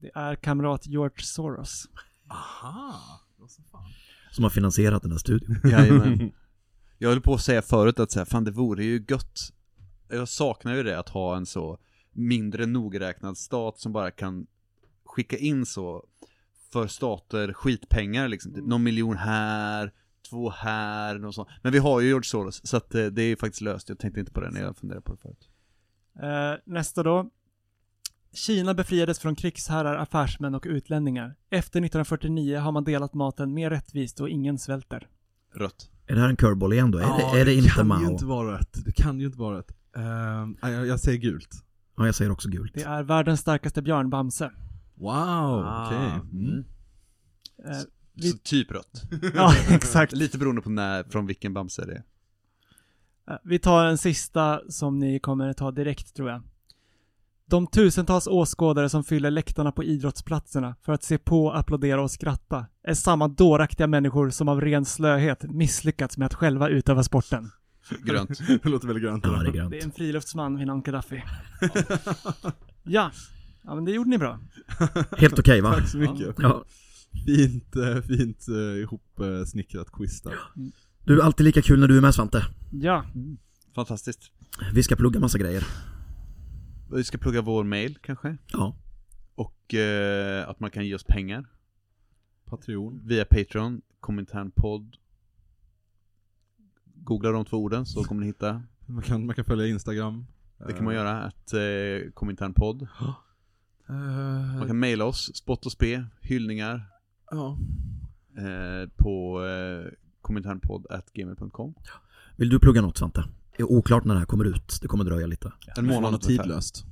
Det 0.00 0.10
är 0.14 0.34
kamrat 0.34 0.86
George 0.86 1.22
Soros. 1.22 1.88
Aha! 2.28 3.20
Vad 3.36 3.50
så 3.50 3.62
fan. 3.62 3.84
Som 4.30 4.44
har 4.44 4.50
finansierat 4.50 5.02
den 5.02 5.10
här 5.10 5.18
studion. 5.18 5.56
Jajamän. 5.64 6.32
Jag 7.02 7.08
höll 7.08 7.20
på 7.20 7.34
att 7.34 7.40
säga 7.40 7.62
förut 7.62 8.00
att 8.00 8.10
så 8.10 8.20
här, 8.20 8.24
fan 8.24 8.44
det 8.44 8.50
vore 8.50 8.84
ju 8.84 9.04
gött 9.08 9.52
Jag 10.08 10.28
saknar 10.28 10.74
ju 10.74 10.82
det 10.82 10.98
att 10.98 11.08
ha 11.08 11.36
en 11.36 11.46
så 11.46 11.78
mindre 12.12 12.66
nogräknad 12.66 13.38
stat 13.38 13.78
som 13.78 13.92
bara 13.92 14.10
kan 14.10 14.46
skicka 15.04 15.36
in 15.36 15.66
så 15.66 16.04
för 16.72 16.86
stater 16.86 17.52
skitpengar 17.52 18.28
liksom, 18.28 18.54
typ 18.54 18.66
någon 18.66 18.82
miljon 18.82 19.16
här, 19.16 19.92
två 20.30 20.50
här, 20.50 21.18
något 21.18 21.34
sånt. 21.34 21.48
Men 21.62 21.72
vi 21.72 21.78
har 21.78 22.00
ju 22.00 22.08
George 22.08 22.24
Soros, 22.24 22.60
så 22.66 22.76
att 22.76 22.94
eh, 22.94 23.06
det 23.06 23.22
är 23.22 23.36
faktiskt 23.36 23.60
löst. 23.60 23.88
Jag 23.88 23.98
tänkte 23.98 24.20
inte 24.20 24.32
på 24.32 24.40
det 24.40 24.50
när 24.50 24.60
jag 24.60 24.76
funderade 24.76 25.02
på 25.02 25.12
det 25.12 25.18
förut. 25.18 25.48
Eh, 26.22 26.60
nästa 26.64 27.02
då. 27.02 27.30
Kina 28.32 28.74
befriades 28.74 29.18
från 29.18 29.36
krigsherrar, 29.36 29.96
affärsmän 29.96 30.54
och 30.54 30.66
utlänningar. 30.68 31.36
Efter 31.50 31.80
1949 31.80 32.58
har 32.58 32.72
man 32.72 32.84
delat 32.84 33.14
maten 33.14 33.54
mer 33.54 33.70
rättvist 33.70 34.20
och 34.20 34.28
ingen 34.28 34.58
svälter. 34.58 35.08
Rött. 35.54 35.91
Är 36.06 36.14
det 36.14 36.20
här 36.20 36.28
en 36.28 36.36
curveball 36.36 36.72
igen 36.72 36.90
då? 36.90 36.98
Är, 36.98 37.02
Ja, 37.02 37.30
det, 37.34 37.40
är 37.40 37.44
det 37.44 37.54
inte 37.54 37.68
kan 37.70 37.88
Mao? 37.88 38.00
ju 38.00 38.06
inte 38.06 38.24
vara 38.24 38.58
rätt. 38.58 38.84
Det 38.84 38.92
kan 38.92 39.20
ju 39.20 39.26
inte 39.26 39.38
vara 39.38 39.58
rätt. 39.58 39.72
Nej, 40.62 40.72
jag, 40.72 40.86
jag 40.86 41.00
säger 41.00 41.18
gult. 41.18 41.64
Ja, 41.96 42.06
jag 42.06 42.14
säger 42.14 42.30
också 42.30 42.48
gult. 42.48 42.72
Det 42.74 42.82
är 42.82 43.02
världens 43.02 43.40
starkaste 43.40 43.82
björn, 43.82 44.10
Bamse. 44.10 44.50
Wow, 44.94 45.12
Ah, 45.14 45.86
okej. 45.86 45.98
mm. 46.32 46.50
Mm. 46.50 46.64
Så 47.80 47.86
vi, 48.14 48.38
typ 48.38 48.70
rött. 48.72 49.02
ja, 49.34 49.54
exakt. 49.70 50.12
Lite 50.16 50.38
beroende 50.38 50.62
på 50.62 50.70
när, 50.70 51.04
från 51.04 51.26
vilken 51.26 51.54
Bamse 51.54 51.84
det 51.86 51.92
är. 51.92 52.02
Eh, 53.34 53.38
Vi 53.44 53.58
tar 53.58 53.84
en 53.86 53.98
sista 53.98 54.60
som 54.68 54.98
ni 54.98 55.20
kommer 55.20 55.52
ta 55.52 55.70
direkt 55.70 56.14
tror 56.16 56.30
jag. 56.30 56.42
De 57.52 57.66
tusentals 57.66 58.26
åskådare 58.26 58.88
som 58.88 59.04
fyller 59.04 59.30
läktarna 59.30 59.72
på 59.72 59.84
idrottsplatserna 59.84 60.76
för 60.82 60.92
att 60.92 61.02
se 61.02 61.18
på, 61.18 61.52
applådera 61.52 62.02
och 62.02 62.10
skratta 62.10 62.66
är 62.82 62.94
samma 62.94 63.28
dåraktiga 63.28 63.86
människor 63.86 64.30
som 64.30 64.48
av 64.48 64.60
ren 64.60 64.84
slöhet 64.84 65.42
misslyckats 65.42 66.18
med 66.18 66.26
att 66.26 66.34
själva 66.34 66.68
utöva 66.68 67.02
sporten. 67.02 67.50
Grönt. 68.04 68.46
det 68.62 68.68
låter 68.68 68.86
väldigt 68.86 69.04
grönt. 69.04 69.24
Ja, 69.26 69.30
det 69.30 69.38
är 69.38 69.44
Det 69.44 69.58
grönt. 69.58 69.74
är 69.74 69.84
en 69.84 69.92
friluftsman 69.92 70.58
vid 70.58 70.66
namn 70.66 70.82
Gaddafi. 70.82 71.22
ja. 72.82 73.10
ja, 73.62 73.74
men 73.74 73.84
det 73.84 73.92
gjorde 73.92 74.10
ni 74.10 74.18
bra. 74.18 74.38
Helt 75.16 75.38
okej 75.38 75.60
va? 75.60 75.74
Tack 75.74 75.88
så 75.88 75.98
mycket. 75.98 76.36
Ja. 76.38 76.64
Fint, 77.26 77.76
eh, 77.76 78.00
fint 78.02 78.46
uh, 78.48 78.82
ihopsnickrat 78.82 79.92
quiz 79.92 80.22
där. 80.22 80.34
Du 81.04 81.20
är 81.20 81.24
alltid 81.24 81.44
lika 81.44 81.62
kul 81.62 81.80
när 81.80 81.88
du 81.88 81.96
är 81.96 82.00
med 82.00 82.14
Svante. 82.14 82.46
Ja, 82.70 83.04
Fantastiskt. 83.74 84.30
Vi 84.74 84.82
ska 84.82 84.96
plugga 84.96 85.20
massa 85.20 85.38
grejer. 85.38 85.64
Vi 86.92 87.04
ska 87.04 87.18
plugga 87.18 87.42
vår 87.42 87.64
mail 87.64 87.98
kanske. 88.02 88.36
Ja. 88.52 88.76
Och 89.34 89.74
eh, 89.74 90.48
att 90.48 90.60
man 90.60 90.70
kan 90.70 90.86
ge 90.86 90.94
oss 90.94 91.04
pengar 91.04 91.46
Patreon. 92.44 93.00
via 93.04 93.24
Patreon, 93.24 93.82
Kominternpodd. 94.00 94.96
Googla 96.94 97.30
de 97.30 97.44
två 97.44 97.56
orden 97.56 97.86
så 97.86 98.04
kommer 98.04 98.20
ni 98.20 98.26
hitta. 98.26 98.62
Man 98.86 99.02
kan, 99.02 99.26
man 99.26 99.34
kan 99.34 99.44
följa 99.44 99.66
Instagram. 99.66 100.26
Det 100.66 100.72
kan 100.72 100.84
man 100.84 100.94
göra, 100.94 101.22
att 101.22 101.52
eh, 101.52 102.10
kominternpodd. 102.14 102.82
Eh, 103.88 103.94
Man 104.58 104.66
kan 104.66 104.78
mejla 104.78 105.04
oss, 105.04 105.30
spott 105.34 105.66
och 105.66 105.72
spe, 105.72 106.04
hyllningar 106.20 106.82
ja. 107.30 107.58
eh, 108.36 108.88
på 108.96 109.44
eh, 109.46 109.92
kominternpodd.gmail.com 110.20 111.74
Vill 112.36 112.48
du 112.48 112.60
plugga 112.60 112.80
något 112.80 112.98
Svante? 112.98 113.24
Det 113.56 113.62
är 113.62 113.72
oklart 113.72 114.04
när 114.04 114.14
det 114.14 114.18
här 114.20 114.26
kommer 114.26 114.44
ut, 114.44 114.78
det 114.82 114.88
kommer 114.88 115.04
dröja 115.04 115.26
lite. 115.26 115.52
En 115.76 115.86
månad 115.86 116.04
ungefär. 116.14 116.28
tidlöst. 116.28 116.84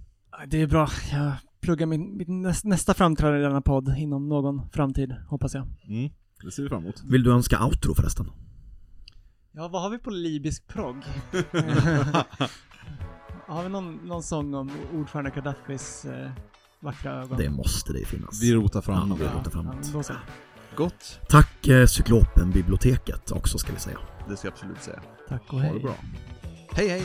Det 0.46 0.60
är 0.62 0.66
bra. 0.66 0.88
Jag 1.12 1.32
pluggar 1.60 1.86
min, 1.86 2.16
min 2.16 2.42
näst, 2.42 2.64
nästa 2.64 2.94
framträdande 2.94 3.40
i 3.40 3.42
denna 3.42 3.62
podd 3.62 3.94
inom 3.98 4.28
någon 4.28 4.68
framtid, 4.70 5.14
hoppas 5.28 5.54
jag. 5.54 5.66
Mm. 5.88 6.10
Det 6.44 6.50
ser 6.50 6.62
vi 6.62 6.68
fram 6.68 6.82
emot. 6.82 7.02
Vill 7.04 7.22
du 7.22 7.32
önska 7.32 7.64
outro 7.64 7.94
förresten? 7.94 8.30
Ja, 9.52 9.68
vad 9.68 9.82
har 9.82 9.90
vi 9.90 9.98
på 9.98 10.10
libysk 10.10 10.66
progg? 10.66 10.96
har 13.46 13.62
vi 13.62 13.68
någon, 13.68 13.94
någon 13.94 14.22
sång 14.22 14.54
om 14.54 14.70
ordförande 14.94 15.30
Gaddafis 15.30 16.04
eh, 16.04 16.30
vackra 16.80 17.12
ögon? 17.12 17.38
Det 17.38 17.50
måste 17.50 17.92
det 17.92 18.04
finnas. 18.06 18.42
Vi 18.42 18.54
rotar 18.54 18.80
fram 18.80 19.08
Ja, 19.08 19.14
vi 19.14 19.24
rotar 19.24 19.42
ja, 19.44 19.50
framåt. 19.50 19.92
Gott, 20.76 21.20
Tack 21.28 21.68
eh, 21.68 21.86
Cyklopen-biblioteket 21.86 23.32
också 23.32 23.58
ska 23.58 23.72
vi 23.72 23.78
säga. 23.80 23.98
det 24.28 24.36
ska 24.36 24.46
jag 24.46 24.52
absolut 24.52 24.82
säga. 24.82 25.02
Tack 25.28 25.42
och 25.46 25.52
Ha 25.52 25.60
hej. 25.60 25.74
det 25.74 25.80
bra. 25.80 25.94
Hej 26.76 26.88
hej! 26.88 27.02